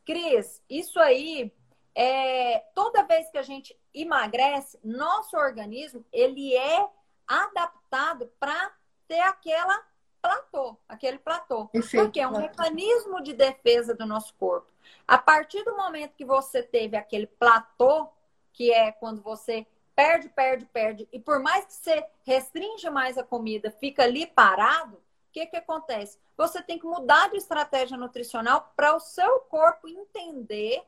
Cris, 0.04 0.62
isso 0.68 1.00
aí 1.00 1.52
é 1.94 2.60
toda 2.74 3.04
vez 3.04 3.30
que 3.30 3.38
a 3.38 3.42
gente 3.42 3.76
emagrece, 3.92 4.78
nosso 4.84 5.36
organismo 5.36 6.04
ele 6.12 6.54
é 6.54 6.88
adaptado 7.26 8.30
para 8.38 8.72
ter 9.08 9.20
aquela 9.20 9.80
platô, 10.24 10.78
aquele 10.88 11.18
platô. 11.18 11.66
Perfeito. 11.66 12.02
Porque 12.02 12.18
é 12.18 12.26
um 12.26 12.38
mecanismo 12.38 13.22
de 13.22 13.34
defesa 13.34 13.94
do 13.94 14.06
nosso 14.06 14.32
corpo. 14.34 14.66
A 15.06 15.18
partir 15.18 15.62
do 15.64 15.76
momento 15.76 16.14
que 16.16 16.24
você 16.24 16.62
teve 16.62 16.96
aquele 16.96 17.26
platô, 17.26 18.08
que 18.50 18.72
é 18.72 18.90
quando 18.90 19.20
você 19.20 19.66
perde, 19.94 20.30
perde, 20.30 20.64
perde, 20.64 21.08
e 21.12 21.20
por 21.20 21.40
mais 21.40 21.66
que 21.66 21.74
você 21.74 22.06
restringe 22.22 22.88
mais 22.88 23.18
a 23.18 23.22
comida, 23.22 23.70
fica 23.70 24.02
ali 24.02 24.26
parado, 24.26 24.96
o 24.96 25.32
que, 25.32 25.46
que 25.46 25.56
acontece? 25.56 26.18
Você 26.38 26.62
tem 26.62 26.78
que 26.78 26.86
mudar 26.86 27.28
de 27.28 27.36
estratégia 27.36 27.96
nutricional 27.96 28.72
para 28.74 28.96
o 28.96 29.00
seu 29.00 29.40
corpo 29.40 29.86
entender 29.86 30.82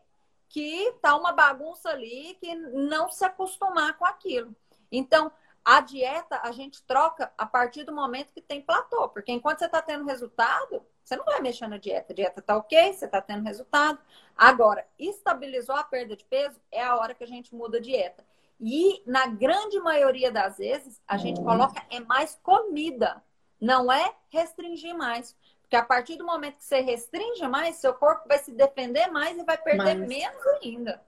que 0.48 0.92
tá 1.02 1.14
uma 1.14 1.32
bagunça 1.32 1.90
ali, 1.90 2.38
que 2.40 2.54
não 2.54 3.10
se 3.10 3.24
acostumar 3.24 3.98
com 3.98 4.06
aquilo. 4.06 4.56
Então, 4.90 5.30
a 5.66 5.80
dieta 5.80 6.40
a 6.44 6.52
gente 6.52 6.80
troca 6.84 7.32
a 7.36 7.44
partir 7.44 7.82
do 7.82 7.92
momento 7.92 8.32
que 8.32 8.40
tem 8.40 8.62
platô, 8.62 9.08
porque 9.08 9.32
enquanto 9.32 9.58
você 9.58 9.64
está 9.66 9.82
tendo 9.82 10.04
resultado, 10.04 10.80
você 11.02 11.16
não 11.16 11.24
vai 11.24 11.40
mexer 11.40 11.66
na 11.66 11.76
dieta. 11.76 12.12
A 12.12 12.14
dieta 12.14 12.38
está 12.38 12.56
ok, 12.56 12.92
você 12.92 13.04
está 13.04 13.20
tendo 13.20 13.42
resultado. 13.42 13.98
Agora, 14.36 14.86
estabilizou 14.96 15.74
a 15.74 15.82
perda 15.82 16.14
de 16.14 16.24
peso, 16.24 16.60
é 16.70 16.84
a 16.84 16.94
hora 16.94 17.14
que 17.14 17.24
a 17.24 17.26
gente 17.26 17.52
muda 17.52 17.78
a 17.78 17.80
dieta. 17.80 18.24
E 18.60 19.02
na 19.04 19.26
grande 19.26 19.80
maioria 19.80 20.30
das 20.30 20.56
vezes, 20.58 21.02
a 21.06 21.16
gente 21.16 21.40
uhum. 21.40 21.46
coloca 21.46 21.84
é 21.90 21.98
mais 21.98 22.38
comida, 22.44 23.20
não 23.60 23.90
é 23.90 24.14
restringir 24.30 24.96
mais. 24.96 25.36
Porque 25.62 25.74
a 25.74 25.84
partir 25.84 26.14
do 26.14 26.24
momento 26.24 26.58
que 26.58 26.64
você 26.64 26.80
restringe 26.80 27.46
mais, 27.48 27.74
seu 27.76 27.92
corpo 27.92 28.28
vai 28.28 28.38
se 28.38 28.52
defender 28.52 29.08
mais 29.08 29.36
e 29.36 29.42
vai 29.42 29.58
perder 29.58 29.96
mais. 29.96 30.08
menos 30.08 30.46
ainda, 30.62 31.02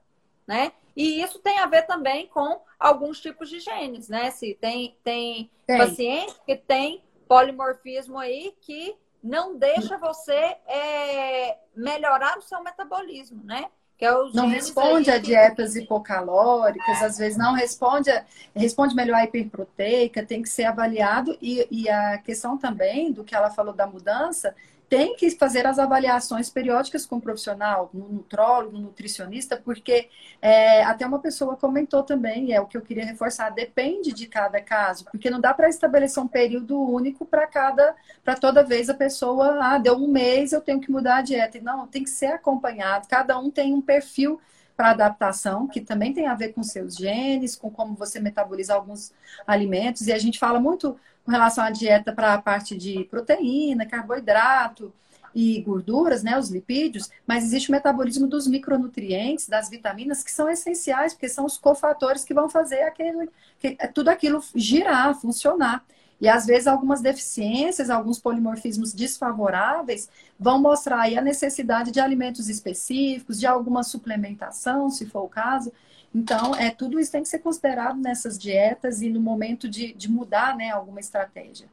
né? 0.45 0.73
E 0.99 1.21
isso 1.21 1.39
tem 1.39 1.59
a 1.59 1.65
ver 1.65 1.83
também 1.83 2.27
com 2.27 2.59
alguns 2.77 3.21
tipos 3.21 3.49
de 3.49 3.61
genes, 3.61 4.09
né? 4.09 4.31
Se 4.31 4.57
tem, 4.59 4.97
tem, 5.01 5.49
tem. 5.65 5.77
paciente 5.77 6.35
que 6.45 6.57
tem 6.57 7.01
polimorfismo 7.25 8.17
aí 8.17 8.53
que 8.59 8.97
não 9.23 9.57
deixa 9.57 9.97
você 9.97 10.57
é, 10.67 11.57
melhorar 11.73 12.37
o 12.37 12.41
seu 12.41 12.61
metabolismo, 12.61 13.41
né? 13.45 13.67
É 13.97 14.11
não 14.33 14.47
responde 14.47 15.09
a 15.09 15.17
dietas 15.17 15.77
hipocalóricas, 15.77 17.01
às 17.01 17.17
vezes 17.17 17.37
não 17.37 17.53
responde, 17.53 18.09
a, 18.09 18.25
responde 18.53 18.93
melhor 18.93 19.17
a 19.17 19.23
hiperproteica, 19.23 20.25
tem 20.25 20.41
que 20.41 20.49
ser 20.49 20.65
avaliado. 20.65 21.37
E, 21.41 21.65
e 21.71 21.89
a 21.89 22.17
questão 22.17 22.57
também 22.57 23.13
do 23.13 23.23
que 23.23 23.33
ela 23.33 23.49
falou 23.49 23.73
da 23.73 23.87
mudança 23.87 24.53
tem 24.89 25.15
que 25.15 25.29
fazer 25.31 25.67
as 25.67 25.77
avaliações 25.77 26.49
periódicas 26.49 27.05
com 27.05 27.17
o 27.17 27.21
profissional, 27.21 27.91
no 27.93 28.09
nutrólogo, 28.09 28.75
no 28.75 28.85
nutricionista, 28.85 29.55
porque 29.55 30.09
é, 30.41 30.83
até 30.83 31.05
uma 31.05 31.19
pessoa 31.19 31.55
comentou 31.55 32.01
também, 32.01 32.53
é 32.53 32.59
o 32.59 32.65
que 32.65 32.75
eu 32.75 32.81
queria 32.81 33.05
reforçar, 33.05 33.51
depende 33.51 34.11
de 34.11 34.25
cada 34.25 34.59
caso, 34.59 35.05
porque 35.05 35.29
não 35.29 35.39
dá 35.39 35.53
para 35.53 35.69
estabelecer 35.69 36.23
um 36.23 36.27
período 36.27 36.81
único 36.81 37.23
para 37.23 37.45
cada, 37.45 37.95
para 38.23 38.35
toda 38.35 38.63
vez 38.63 38.89
a 38.89 38.93
pessoa, 38.95 39.59
ah, 39.61 39.77
deu 39.77 39.93
um 39.95 40.07
mês, 40.07 40.51
eu 40.51 40.61
tenho 40.61 40.79
que 40.79 40.91
mudar 40.91 41.17
a 41.17 41.21
dieta. 41.21 41.59
Não, 41.61 41.85
tem 41.85 42.03
que 42.03 42.09
ser 42.09 42.27
acompanhado, 42.27 43.07
cada 43.07 43.37
um 43.37 43.51
tem 43.51 43.73
um 43.73 43.81
perfil 43.81 44.41
para 44.75 44.91
adaptação, 44.91 45.67
que 45.67 45.81
também 45.81 46.13
tem 46.13 46.25
a 46.25 46.33
ver 46.33 46.53
com 46.53 46.63
seus 46.63 46.95
genes, 46.95 47.55
com 47.55 47.69
como 47.69 47.95
você 47.95 48.19
metaboliza 48.19 48.73
alguns 48.73 49.13
alimentos, 49.45 50.07
e 50.07 50.13
a 50.13 50.17
gente 50.17 50.39
fala 50.39 50.59
muito 50.59 50.97
com 51.29 51.31
relação 51.31 51.63
à 51.63 51.69
dieta 51.69 52.11
para 52.11 52.33
a 52.33 52.41
parte 52.41 52.75
de 52.75 53.03
proteína, 53.03 53.85
carboidrato 53.85 54.91
e 55.35 55.61
gorduras, 55.61 56.23
né, 56.23 56.39
os 56.39 56.49
lipídios, 56.49 57.07
mas 57.27 57.43
existe 57.43 57.69
o 57.69 57.71
metabolismo 57.71 58.25
dos 58.25 58.47
micronutrientes, 58.47 59.47
das 59.47 59.69
vitaminas, 59.69 60.23
que 60.23 60.31
são 60.31 60.49
essenciais, 60.49 61.13
porque 61.13 61.29
são 61.29 61.45
os 61.45 61.55
cofatores 61.55 62.25
que 62.25 62.33
vão 62.33 62.49
fazer 62.49 62.81
aquele, 62.81 63.29
que, 63.59 63.77
é 63.77 63.85
tudo 63.85 64.09
aquilo 64.09 64.43
girar, 64.55 65.13
funcionar. 65.13 65.85
E 66.19 66.27
às 66.27 66.47
vezes 66.47 66.65
algumas 66.65 66.99
deficiências, 66.99 67.91
alguns 67.91 68.17
polimorfismos 68.17 68.91
desfavoráveis 68.91 70.09
vão 70.37 70.59
mostrar 70.59 71.01
aí 71.01 71.15
a 71.15 71.21
necessidade 71.21 71.91
de 71.91 71.99
alimentos 71.99 72.49
específicos, 72.49 73.39
de 73.39 73.45
alguma 73.45 73.83
suplementação, 73.83 74.89
se 74.89 75.05
for 75.05 75.25
o 75.25 75.29
caso. 75.29 75.71
Então, 76.13 76.55
é, 76.55 76.71
tudo 76.71 76.99
isso 76.99 77.11
tem 77.11 77.21
que 77.21 77.29
ser 77.29 77.39
considerado 77.39 77.97
nessas 77.97 78.37
dietas 78.37 79.01
e 79.01 79.09
no 79.09 79.19
momento 79.19 79.69
de, 79.69 79.93
de 79.93 80.09
mudar 80.09 80.55
né, 80.55 80.71
alguma 80.71 80.99
estratégia. 80.99 81.69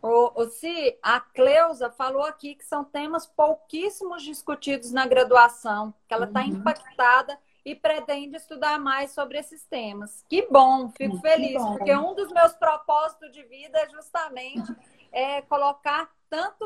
O, 0.00 0.42
o 0.42 0.48
Si, 0.48 0.96
a 1.02 1.20
Cleusa 1.20 1.90
falou 1.90 2.24
aqui 2.24 2.54
que 2.54 2.64
são 2.64 2.82
temas 2.84 3.26
pouquíssimos 3.26 4.22
discutidos 4.22 4.90
na 4.90 5.06
graduação, 5.06 5.94
que 6.08 6.14
ela 6.14 6.26
está 6.26 6.40
uhum. 6.40 6.48
impactada 6.48 7.38
e 7.64 7.74
pretende 7.74 8.36
estudar 8.36 8.80
mais 8.80 9.12
sobre 9.12 9.38
esses 9.38 9.64
temas. 9.64 10.24
Que 10.28 10.48
bom, 10.50 10.90
fico 10.90 11.18
feliz, 11.18 11.54
bom. 11.54 11.76
porque 11.76 11.94
um 11.94 12.14
dos 12.14 12.32
meus 12.32 12.52
propósitos 12.54 13.32
de 13.32 13.44
vida 13.44 13.78
é 13.78 13.88
justamente 13.88 14.74
é, 15.12 15.42
colocar 15.42 16.10
tanto, 16.28 16.64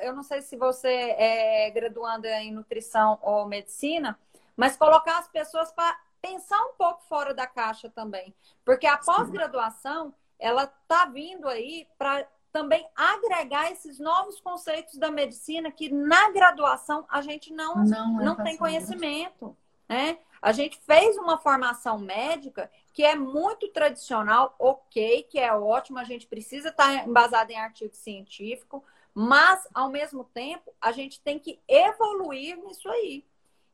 eu 0.00 0.14
não 0.14 0.22
sei 0.22 0.40
se 0.40 0.56
você 0.56 0.88
é 1.18 1.70
graduanda 1.70 2.28
em 2.40 2.52
nutrição 2.52 3.18
ou 3.20 3.46
medicina, 3.46 4.18
mas 4.56 4.76
colocar 4.76 5.18
as 5.18 5.28
pessoas 5.28 5.72
para 5.72 5.98
pensar 6.20 6.60
um 6.66 6.74
pouco 6.74 7.02
fora 7.08 7.34
da 7.34 7.46
caixa 7.46 7.90
também. 7.90 8.34
Porque 8.64 8.86
a 8.86 8.96
pós-graduação, 8.96 10.14
ela 10.38 10.64
está 10.64 11.06
vindo 11.06 11.48
aí 11.48 11.88
para 11.98 12.26
também 12.52 12.86
agregar 12.94 13.72
esses 13.72 13.98
novos 13.98 14.38
conceitos 14.40 14.98
da 14.98 15.10
medicina 15.10 15.70
que 15.70 15.88
na 15.88 16.30
graduação 16.30 17.06
a 17.08 17.22
gente 17.22 17.52
não, 17.52 17.76
não, 17.76 18.20
é 18.20 18.24
não 18.24 18.36
tem 18.36 18.56
conhecimento. 18.56 19.56
Né? 19.88 20.18
A 20.40 20.52
gente 20.52 20.78
fez 20.86 21.16
uma 21.16 21.38
formação 21.38 21.98
médica 21.98 22.70
que 22.92 23.02
é 23.04 23.14
muito 23.14 23.68
tradicional, 23.68 24.54
ok, 24.58 25.22
que 25.24 25.38
é 25.38 25.52
ótimo, 25.54 25.98
a 25.98 26.04
gente 26.04 26.26
precisa 26.26 26.68
estar 26.68 26.98
tá 26.98 27.04
embasado 27.08 27.50
em 27.50 27.58
artigo 27.58 27.94
científico, 27.94 28.84
mas, 29.14 29.66
ao 29.74 29.90
mesmo 29.90 30.24
tempo, 30.24 30.72
a 30.80 30.92
gente 30.92 31.20
tem 31.20 31.38
que 31.38 31.60
evoluir 31.68 32.56
nisso 32.56 32.88
aí. 32.88 33.24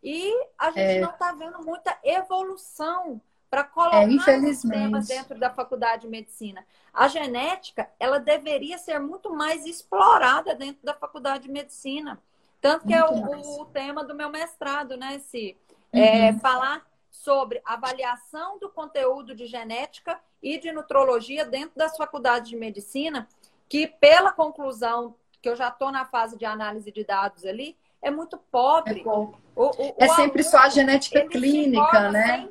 E 0.02 0.32
a 0.56 0.70
gente 0.70 0.98
é... 0.98 1.00
não 1.00 1.10
está 1.10 1.32
vendo 1.32 1.62
muita 1.64 1.98
evolução 2.02 3.20
para 3.50 3.64
colocar 3.64 4.02
é, 4.02 4.06
os 4.06 4.62
temas 4.62 5.06
dentro 5.06 5.38
da 5.38 5.50
faculdade 5.50 6.02
de 6.02 6.08
medicina. 6.08 6.64
A 6.92 7.08
genética, 7.08 7.88
ela 7.98 8.20
deveria 8.20 8.76
ser 8.76 8.98
muito 8.98 9.32
mais 9.32 9.64
explorada 9.64 10.54
dentro 10.54 10.84
da 10.84 10.92
faculdade 10.92 11.44
de 11.44 11.50
medicina. 11.50 12.20
Tanto 12.60 12.86
que 12.86 12.92
é 12.92 13.00
muito 13.10 13.32
é 13.32 13.36
o, 13.36 13.62
o, 13.62 13.64
tema 13.66 14.04
do 14.04 14.14
meu 14.14 14.28
mestrado, 14.28 14.96
né, 14.96 15.18
Si? 15.20 15.56
É, 15.92 16.30
uhum. 16.30 16.40
Falar 16.40 16.86
sobre 17.10 17.62
avaliação 17.64 18.58
do 18.58 18.68
conteúdo 18.68 19.34
de 19.34 19.46
genética 19.46 20.20
e 20.42 20.58
de 20.58 20.70
nutrologia 20.70 21.44
dentro 21.44 21.76
das 21.76 21.96
faculdades 21.96 22.50
de 22.50 22.56
medicina, 22.56 23.26
que 23.68 23.86
pela 23.86 24.32
conclusão, 24.32 25.14
que 25.40 25.48
eu 25.48 25.56
já 25.56 25.68
estou 25.68 25.90
na 25.90 26.04
fase 26.04 26.36
de 26.36 26.44
análise 26.44 26.92
de 26.92 27.04
dados 27.04 27.44
ali, 27.44 27.76
é 28.02 28.10
muito 28.10 28.38
pobre. 28.50 29.02
É, 29.04 29.08
o, 29.08 29.32
o, 29.56 29.70
é 29.98 30.08
sempre 30.08 30.42
aluno, 30.42 30.50
só 30.50 30.58
a 30.58 30.68
genética 30.68 31.26
clínica, 31.26 32.10
né? 32.10 32.48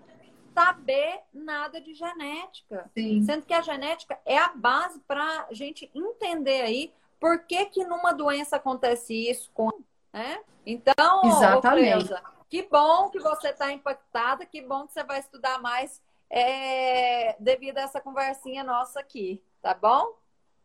Saber 0.53 1.19
nada 1.33 1.79
de 1.79 1.93
genética. 1.93 2.89
Sim. 2.93 3.23
Sendo 3.23 3.45
que 3.45 3.53
a 3.53 3.61
genética 3.61 4.19
é 4.25 4.37
a 4.37 4.49
base 4.49 4.99
para 5.07 5.47
a 5.49 5.53
gente 5.53 5.89
entender 5.93 6.61
aí 6.61 6.93
por 7.19 7.39
que, 7.39 7.65
que 7.65 7.85
numa 7.85 8.11
doença 8.11 8.55
acontece 8.55 9.13
isso. 9.13 9.49
Com, 9.53 9.71
né? 10.11 10.39
Então, 10.65 11.21
Exatamente. 11.25 12.05
Cleusa, 12.05 12.23
que 12.49 12.63
bom 12.63 13.09
que 13.09 13.19
você 13.19 13.49
está 13.49 13.71
impactada, 13.71 14.45
que 14.45 14.61
bom 14.61 14.87
que 14.87 14.93
você 14.93 15.03
vai 15.03 15.19
estudar 15.19 15.61
mais 15.61 16.01
é, 16.29 17.35
devido 17.39 17.77
a 17.77 17.81
essa 17.81 18.01
conversinha 18.01 18.63
nossa 18.63 18.99
aqui, 18.99 19.41
tá 19.61 19.73
bom? 19.73 20.15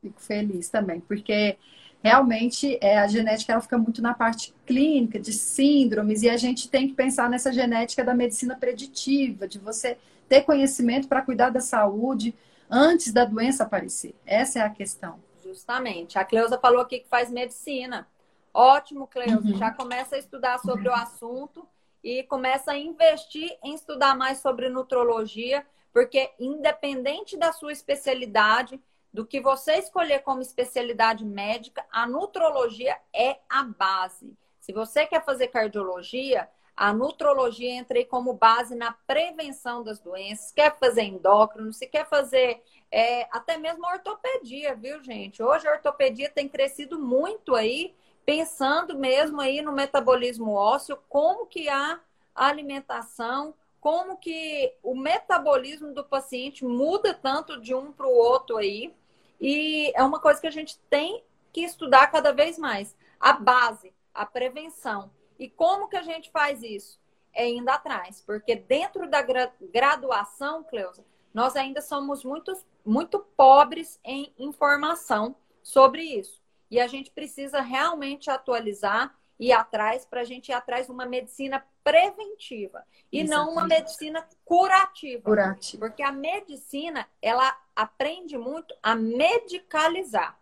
Fico 0.01 0.21
feliz 0.21 0.69
também, 0.69 1.01
porque 1.01 1.57
realmente 2.03 2.77
é, 2.81 2.99
a 2.99 3.07
genética 3.07 3.53
ela 3.53 3.63
fica 3.63 3.79
muito 3.79 4.03
na 4.03 4.13
parte 4.13 4.53
clínica, 4.67 5.21
de 5.21 5.33
síndromes, 5.33 6.23
e 6.23 6.29
a 6.29 6.37
gente 6.37 6.69
tem 6.69 6.89
que 6.89 6.95
pensar 6.95 7.31
nessa 7.31 7.53
genética 7.53 8.05
da 8.05 8.15
medicina 8.15 8.57
preditiva, 8.57 9.47
de 9.47 9.59
você 9.59 9.97
ter 10.29 10.43
conhecimento 10.43 11.09
para 11.09 11.23
cuidar 11.23 11.51
da 11.51 11.61
saúde 11.61 12.35
antes 12.69 13.13
da 13.13 13.25
doença 13.25 13.63
aparecer. 13.63 14.15
Essa 14.27 14.59
é 14.59 14.63
a 14.63 14.71
questão. 14.71 15.21
Justamente. 15.45 16.19
A 16.19 16.25
Cleusa 16.25 16.59
falou 16.59 16.81
aqui 16.81 17.01
que 17.01 17.09
faz 17.09 17.31
medicina. 17.31 18.09
Ótimo, 18.53 19.07
Cleusa. 19.07 19.47
Uhum. 19.47 19.57
Já 19.57 19.71
começa 19.71 20.17
a 20.17 20.19
estudar 20.19 20.59
sobre 20.59 20.89
uhum. 20.89 20.95
o 20.95 20.97
assunto 20.97 21.67
e 22.03 22.23
começa 22.25 22.73
a 22.73 22.79
investir 22.79 23.57
em 23.63 23.75
estudar 23.75 24.17
mais 24.17 24.39
sobre 24.39 24.69
nutrologia, 24.69 25.65
porque 25.93 26.31
independente 26.41 27.37
da 27.37 27.53
sua 27.53 27.73
especialidade, 27.73 28.81
do 29.13 29.27
que 29.27 29.41
você 29.41 29.75
escolher 29.75 30.21
como 30.21 30.41
especialidade 30.41 31.25
médica, 31.25 31.85
a 31.91 32.07
nutrologia 32.07 32.97
é 33.15 33.39
a 33.49 33.63
base. 33.63 34.37
Se 34.61 34.73
você 34.73 35.07
quer 35.07 35.25
fazer 35.25 35.49
cardiologia, 35.49 36.49
a 36.77 36.93
nutrologia 36.93 37.71
entra 37.71 37.99
aí 37.99 38.05
como 38.05 38.33
base 38.33 38.75
na 38.75 38.93
prevenção 39.07 39.83
das 39.83 40.01
doenças. 40.01 40.53
Quer 40.53 40.77
fazer 40.79 41.03
endócrino, 41.03 41.73
se 41.73 41.87
quer 41.87 42.09
fazer 42.09 42.63
é, 42.91 43.29
até 43.31 43.59
mesmo 43.59 43.87
ortopedia, 43.87 44.75
viu, 44.75 45.03
gente? 45.03 45.43
Hoje 45.43 45.69
a 45.69 45.73
ortopedia 45.73 46.31
tem 46.31 46.49
crescido 46.49 46.99
muito 46.99 47.55
aí, 47.55 47.95
pensando 48.25 48.99
mesmo 48.99 49.41
aí 49.41 49.61
no 49.61 49.73
metabolismo 49.73 50.53
ósseo, 50.53 50.99
como 51.09 51.47
que 51.47 51.69
a 51.69 52.01
alimentação, 52.35 53.55
como 53.81 54.17
que 54.17 54.73
o 54.83 54.95
metabolismo 54.95 55.93
do 55.93 56.05
paciente 56.05 56.65
muda 56.65 57.13
tanto 57.13 57.61
de 57.61 57.75
um 57.75 57.93
para 57.93 58.07
o 58.07 58.15
outro 58.15 58.57
aí. 58.57 58.95
E 59.43 59.93
é 59.97 60.05
uma 60.05 60.21
coisa 60.21 60.41
que 60.41 60.47
a 60.47 60.53
gente 60.53 60.79
tem 60.89 61.25
que 61.53 61.63
estudar 61.63 62.07
cada 62.07 62.31
vez 62.31 62.57
mais. 62.57 62.97
A 63.19 63.33
base, 63.33 63.93
a 64.15 64.25
prevenção. 64.25 65.11
E 65.37 65.51
como 65.51 65.89
que 65.89 65.97
a 65.97 66.03
gente 66.03 66.31
faz 66.31 66.63
isso? 66.63 67.01
É 67.35 67.49
indo 67.49 67.69
atrás. 67.69 68.23
Porque 68.25 68.55
dentro 68.55 69.11
da 69.11 69.21
graduação, 69.21 70.63
Cleusa, 70.63 71.05
nós 71.35 71.57
ainda 71.57 71.81
somos 71.81 72.25
muito, 72.25 72.57
muito 72.87 73.19
pobres 73.37 73.99
em 74.05 74.33
informação 74.39 75.35
sobre 75.61 76.05
isso. 76.05 76.41
E 76.71 76.79
a 76.79 76.87
gente 76.87 77.11
precisa 77.11 77.61
realmente 77.61 78.31
atualizar 78.31 79.13
ir 79.43 79.53
atrás, 79.53 80.07
para 80.07 80.21
a 80.21 80.25
gente 80.25 80.51
ir 80.51 80.53
atrás 80.53 80.87
de 80.87 80.93
uma 80.93 81.05
medicina 81.05 81.65
preventiva 81.83 82.85
e 83.11 83.21
Exatamente. 83.21 83.47
não 83.47 83.53
uma 83.53 83.67
medicina 83.67 84.27
curativa. 84.45 85.23
Curativa. 85.23 85.87
Porque 85.87 86.03
a 86.03 86.13
medicina, 86.13 87.09
ela 87.21 87.57
aprende 87.75 88.39
muito 88.39 88.75
a 88.83 88.95
medicalizar. 88.95 90.39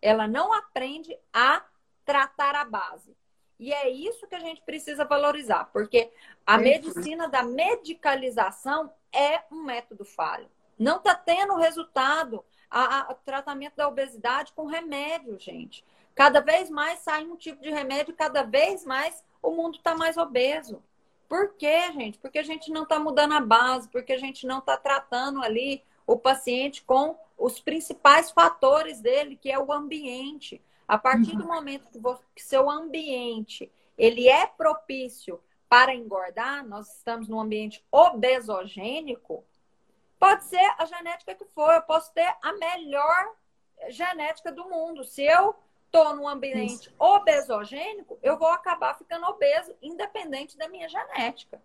Ela 0.00 0.28
não 0.28 0.52
aprende 0.52 1.18
a 1.32 1.64
tratar 2.04 2.54
a 2.54 2.64
base. 2.64 3.16
E 3.58 3.72
é 3.72 3.88
isso 3.88 4.26
que 4.26 4.34
a 4.34 4.40
gente 4.40 4.60
precisa 4.62 5.04
valorizar, 5.04 5.64
porque 5.72 6.12
a 6.44 6.58
medicina 6.58 7.28
da 7.28 7.42
medicalização 7.42 8.92
é 9.12 9.42
um 9.50 9.62
método 9.62 10.04
falho. 10.04 10.48
Não 10.78 10.96
está 10.96 11.14
tendo 11.14 11.56
resultado 11.56 12.44
o 13.08 13.14
tratamento 13.24 13.76
da 13.76 13.88
obesidade 13.88 14.52
com 14.52 14.66
remédio, 14.66 15.38
gente. 15.38 15.84
Cada 16.14 16.40
vez 16.40 16.70
mais 16.70 17.00
sai 17.00 17.24
um 17.24 17.36
tipo 17.36 17.60
de 17.60 17.70
remédio, 17.70 18.14
cada 18.14 18.42
vez 18.42 18.84
mais 18.84 19.24
o 19.42 19.50
mundo 19.50 19.76
está 19.76 19.94
mais 19.94 20.16
obeso. 20.16 20.82
Por 21.28 21.54
quê, 21.54 21.90
gente? 21.92 22.18
Porque 22.18 22.38
a 22.38 22.42
gente 22.42 22.70
não 22.70 22.84
está 22.84 22.98
mudando 22.98 23.32
a 23.32 23.40
base, 23.40 23.88
porque 23.88 24.12
a 24.12 24.18
gente 24.18 24.46
não 24.46 24.58
está 24.58 24.76
tratando 24.76 25.42
ali 25.42 25.82
o 26.06 26.16
paciente 26.16 26.82
com 26.82 27.18
os 27.36 27.60
principais 27.60 28.30
fatores 28.30 29.00
dele, 29.00 29.36
que 29.36 29.50
é 29.50 29.58
o 29.58 29.72
ambiente. 29.72 30.62
A 30.86 30.98
partir 30.98 31.32
uhum. 31.32 31.38
do 31.38 31.46
momento 31.46 31.88
que, 31.88 31.98
você, 31.98 32.22
que 32.34 32.42
seu 32.42 32.70
ambiente 32.70 33.70
ele 33.96 34.28
é 34.28 34.46
propício 34.46 35.40
para 35.68 35.94
engordar, 35.94 36.64
nós 36.66 36.98
estamos 36.98 37.26
num 37.26 37.40
ambiente 37.40 37.84
obesogênico, 37.90 39.44
pode 40.18 40.44
ser 40.44 40.74
a 40.78 40.84
genética 40.84 41.34
que 41.34 41.44
for, 41.46 41.72
eu 41.72 41.82
posso 41.82 42.12
ter 42.12 42.32
a 42.42 42.52
melhor 42.52 43.34
genética 43.88 44.52
do 44.52 44.68
mundo. 44.68 45.04
Se 45.04 45.22
eu 45.22 45.54
estou 45.94 46.16
num 46.16 46.28
ambiente 46.28 46.88
Isso. 46.88 46.94
obesogênico, 46.98 48.18
eu 48.20 48.36
vou 48.36 48.48
acabar 48.48 48.98
ficando 48.98 49.26
obeso, 49.26 49.72
independente 49.80 50.58
da 50.58 50.68
minha 50.68 50.88
genética. 50.88 51.62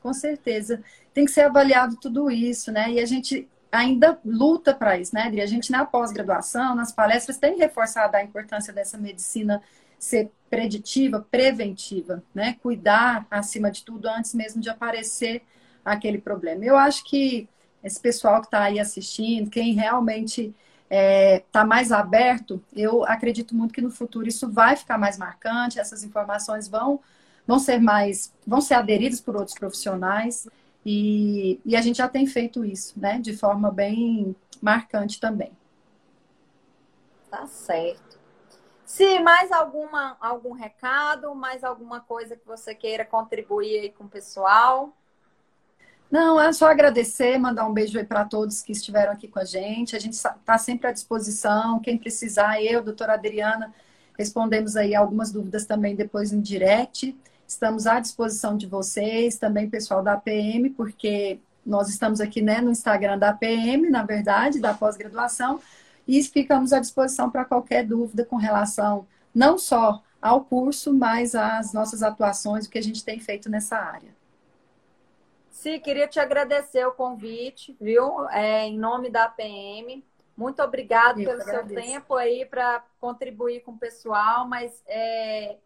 Com 0.00 0.12
certeza. 0.12 0.84
Tem 1.14 1.24
que 1.24 1.30
ser 1.30 1.42
avaliado 1.42 1.96
tudo 1.96 2.30
isso, 2.30 2.70
né? 2.70 2.92
E 2.92 3.00
a 3.00 3.06
gente 3.06 3.48
ainda 3.72 4.20
luta 4.24 4.74
para 4.74 4.98
isso, 4.98 5.14
né, 5.14 5.22
Adri? 5.22 5.40
A 5.40 5.46
gente 5.46 5.72
na 5.72 5.84
pós-graduação, 5.84 6.74
nas 6.74 6.92
palestras, 6.92 7.38
tem 7.38 7.56
reforçado 7.58 8.16
a 8.16 8.22
importância 8.22 8.72
dessa 8.72 8.98
medicina 8.98 9.62
ser 9.98 10.30
preditiva, 10.48 11.26
preventiva, 11.30 12.22
né? 12.34 12.56
Cuidar, 12.62 13.26
acima 13.30 13.70
de 13.70 13.84
tudo, 13.84 14.08
antes 14.08 14.34
mesmo 14.34 14.60
de 14.60 14.70
aparecer 14.70 15.42
aquele 15.84 16.18
problema. 16.18 16.64
Eu 16.64 16.76
acho 16.76 17.02
que 17.04 17.48
esse 17.82 17.98
pessoal 17.98 18.40
que 18.40 18.46
está 18.46 18.62
aí 18.62 18.78
assistindo, 18.78 19.50
quem 19.50 19.72
realmente 19.74 20.54
está 20.90 20.96
é, 20.96 21.44
tá 21.52 21.64
mais 21.64 21.92
aberto, 21.92 22.62
eu 22.74 23.04
acredito 23.04 23.54
muito 23.54 23.74
que 23.74 23.82
no 23.82 23.90
futuro 23.90 24.26
isso 24.26 24.50
vai 24.50 24.74
ficar 24.74 24.96
mais 24.96 25.18
marcante, 25.18 25.78
essas 25.78 26.02
informações 26.02 26.66
vão, 26.66 27.00
vão 27.46 27.58
ser 27.58 27.78
mais, 27.78 28.32
vão 28.46 28.60
ser 28.60 28.74
aderidas 28.74 29.20
por 29.20 29.36
outros 29.36 29.56
profissionais. 29.56 30.48
E, 30.84 31.60
e 31.66 31.76
a 31.76 31.82
gente 31.82 31.98
já 31.98 32.08
tem 32.08 32.26
feito 32.26 32.64
isso, 32.64 32.98
né? 32.98 33.18
De 33.18 33.36
forma 33.36 33.70
bem 33.70 34.34
marcante 34.62 35.20
também. 35.20 35.52
Tá 37.30 37.46
certo. 37.46 38.18
Se 38.86 39.18
mais 39.18 39.52
alguma, 39.52 40.16
algum 40.18 40.52
recado, 40.52 41.34
mais 41.34 41.62
alguma 41.62 42.00
coisa 42.00 42.34
que 42.34 42.46
você 42.46 42.74
queira 42.74 43.04
contribuir 43.04 43.80
aí 43.80 43.92
com 43.92 44.04
o 44.04 44.08
pessoal? 44.08 44.96
Não, 46.10 46.40
é 46.40 46.50
só 46.52 46.70
agradecer, 46.70 47.36
mandar 47.38 47.66
um 47.66 47.72
beijo 47.72 47.98
aí 47.98 48.04
para 48.04 48.24
todos 48.24 48.62
que 48.62 48.72
estiveram 48.72 49.12
aqui 49.12 49.28
com 49.28 49.38
a 49.38 49.44
gente. 49.44 49.94
A 49.94 49.98
gente 49.98 50.14
está 50.14 50.56
sempre 50.56 50.86
à 50.86 50.92
disposição. 50.92 51.80
Quem 51.80 51.98
precisar, 51.98 52.62
eu, 52.62 52.82
doutora 52.82 53.12
Adriana, 53.12 53.74
respondemos 54.18 54.74
aí 54.74 54.94
algumas 54.94 55.30
dúvidas 55.30 55.66
também 55.66 55.94
depois 55.94 56.32
em 56.32 56.40
direct. 56.40 57.14
Estamos 57.46 57.86
à 57.86 58.00
disposição 58.00 58.56
de 58.56 58.66
vocês, 58.66 59.36
também 59.36 59.68
pessoal 59.68 60.02
da 60.02 60.14
APM, 60.14 60.70
porque 60.70 61.40
nós 61.64 61.90
estamos 61.90 62.20
aqui 62.20 62.40
né, 62.40 62.60
no 62.62 62.70
Instagram 62.70 63.18
da 63.18 63.30
APM, 63.30 63.90
na 63.90 64.02
verdade, 64.02 64.58
da 64.60 64.72
pós-graduação, 64.72 65.60
e 66.06 66.22
ficamos 66.22 66.72
à 66.72 66.80
disposição 66.80 67.30
para 67.30 67.44
qualquer 67.44 67.84
dúvida 67.84 68.24
com 68.24 68.36
relação 68.36 69.06
não 69.34 69.58
só 69.58 70.02
ao 70.20 70.42
curso, 70.42 70.92
mas 70.92 71.34
às 71.34 71.72
nossas 71.74 72.02
atuações, 72.02 72.66
o 72.66 72.70
que 72.70 72.78
a 72.78 72.82
gente 72.82 73.04
tem 73.04 73.20
feito 73.20 73.50
nessa 73.50 73.76
área. 73.76 74.17
Sim, 75.58 75.80
queria 75.80 76.06
te 76.06 76.20
agradecer 76.20 76.86
o 76.86 76.92
convite, 76.92 77.76
viu? 77.80 78.28
É, 78.28 78.62
em 78.64 78.78
nome 78.78 79.10
da 79.10 79.24
APM. 79.24 80.06
Muito 80.36 80.62
obrigado 80.62 81.16
pelo 81.16 81.42
seu 81.42 81.66
tempo 81.66 82.14
aí 82.14 82.46
para 82.46 82.84
contribuir 83.00 83.62
com 83.62 83.72
o 83.72 83.78
pessoal, 83.78 84.46
mas 84.46 84.80
é, 84.86 85.56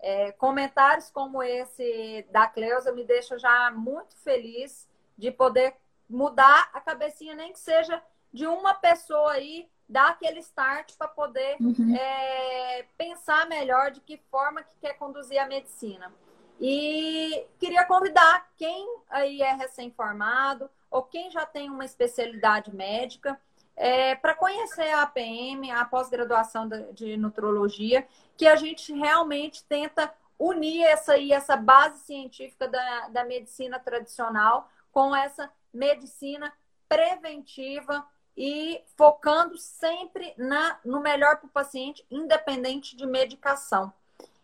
é, 0.00 0.32
comentários 0.32 1.10
como 1.10 1.44
esse 1.44 2.26
da 2.32 2.48
Cleusa 2.48 2.90
me 2.90 3.04
deixam 3.04 3.38
já 3.38 3.70
muito 3.70 4.16
feliz 4.16 4.88
de 5.16 5.30
poder 5.30 5.76
mudar 6.10 6.68
a 6.72 6.80
cabecinha, 6.80 7.36
nem 7.36 7.52
que 7.52 7.60
seja 7.60 8.02
de 8.32 8.48
uma 8.48 8.74
pessoa 8.74 9.30
aí, 9.30 9.68
dar 9.88 10.10
aquele 10.10 10.40
start 10.40 10.96
para 10.98 11.06
poder 11.06 11.56
uhum. 11.60 11.94
é, 11.94 12.84
pensar 12.98 13.46
melhor 13.46 13.92
de 13.92 14.00
que 14.00 14.16
forma 14.28 14.64
que 14.64 14.74
quer 14.80 14.94
conduzir 14.94 15.38
a 15.38 15.46
medicina. 15.46 16.12
E 16.60 17.46
queria 17.58 17.84
convidar 17.84 18.50
quem 18.56 18.86
aí 19.10 19.42
é 19.42 19.52
recém-formado 19.52 20.70
ou 20.90 21.02
quem 21.02 21.30
já 21.30 21.44
tem 21.44 21.68
uma 21.68 21.84
especialidade 21.84 22.74
médica 22.74 23.38
é, 23.76 24.14
para 24.14 24.34
conhecer 24.34 24.90
a 24.90 25.02
APM, 25.02 25.70
a 25.70 25.84
pós-graduação 25.84 26.68
de 26.92 27.16
nutrologia, 27.16 28.06
que 28.36 28.46
a 28.46 28.56
gente 28.56 28.92
realmente 28.92 29.62
tenta 29.64 30.12
unir 30.38 30.82
essa, 30.84 31.12
aí, 31.12 31.32
essa 31.32 31.56
base 31.56 32.00
científica 32.04 32.66
da, 32.68 33.08
da 33.08 33.24
medicina 33.24 33.78
tradicional 33.78 34.70
com 34.90 35.14
essa 35.14 35.50
medicina 35.72 36.52
preventiva 36.88 38.06
e 38.36 38.82
focando 38.96 39.56
sempre 39.58 40.34
na, 40.36 40.78
no 40.84 41.00
melhor 41.00 41.36
para 41.38 41.46
o 41.46 41.50
paciente, 41.50 42.04
independente 42.10 42.96
de 42.96 43.06
medicação. 43.06 43.92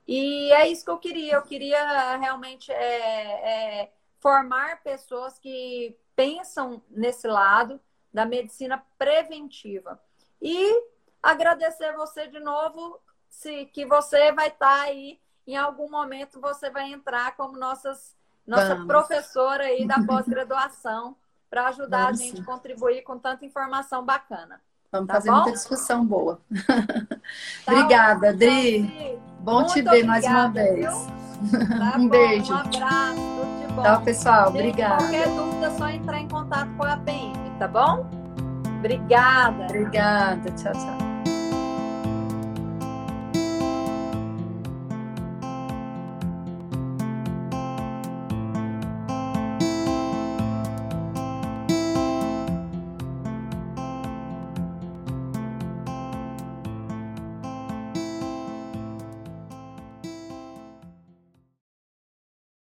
E 0.07 0.53
é 0.53 0.69
isso 0.69 0.85
que 0.85 0.91
eu 0.91 0.99
queria. 0.99 1.35
Eu 1.35 1.43
queria 1.43 2.17
realmente 2.17 2.73
é, 2.73 3.83
é, 3.83 3.93
formar 4.21 4.83
pessoas 4.83 5.39
que 5.39 5.97
pensam 6.15 6.83
nesse 6.91 7.27
lado, 7.27 7.81
da 8.13 8.27
medicina 8.27 8.85
preventiva. 8.99 10.01
E 10.41 10.85
agradecer 11.23 11.93
você 11.95 12.27
de 12.27 12.41
novo, 12.41 13.01
se 13.29 13.67
que 13.67 13.87
você 13.87 14.33
vai 14.33 14.49
estar 14.49 14.77
tá 14.77 14.83
aí 14.83 15.19
em 15.47 15.57
algum 15.57 15.91
momento 15.91 16.41
você 16.41 16.71
vai 16.71 16.93
entrar 16.93 17.35
como 17.37 17.57
nossas 17.57 18.15
nossa 18.47 18.75
Vamos. 18.75 18.87
professora 18.87 19.65
aí 19.65 19.87
da 19.87 20.03
pós-graduação 20.07 21.17
para 21.49 21.69
ajudar 21.69 22.07
Vamos, 22.07 22.21
a 22.21 22.25
gente 22.25 22.41
a 22.41 22.45
contribuir 22.45 23.03
com 23.03 23.19
tanta 23.19 23.45
informação 23.45 24.05
bacana. 24.05 24.61
Vamos 24.93 25.07
tá 25.07 25.15
fazer 25.15 25.31
bom? 25.31 25.37
muita 25.37 25.53
discussão 25.53 26.05
boa. 26.05 26.39
Tá 27.65 27.73
obrigada, 27.73 28.29
Adri. 28.29 29.19
Bom 29.41 29.61
Muito 29.61 29.73
te 29.73 29.83
ver 29.83 29.89
obrigada, 29.89 30.07
mais 30.07 30.25
uma 30.27 30.49
vez. 30.49 31.09
Tá 31.51 31.95
um 31.99 32.03
bom, 32.03 32.09
beijo. 32.11 32.53
Um 32.53 32.57
abraço, 32.59 33.15
tudo 33.15 33.67
de 33.67 33.73
bom. 33.73 33.83
Tchau, 33.83 34.03
pessoal. 34.03 34.49
Obrigada. 34.51 34.97
Qualquer 34.99 35.29
dúvida, 35.29 35.67
é 35.67 35.71
só 35.71 35.89
entrar 35.89 36.21
em 36.21 36.29
contato 36.29 36.71
com 36.77 36.85
a 36.85 36.97
PM 36.99 37.43
tá 37.59 37.69
bom? 37.69 38.07
Obrigada. 38.79 39.65
Obrigada. 39.65 40.51
Tchau, 40.53 40.73
tchau. 40.73 41.12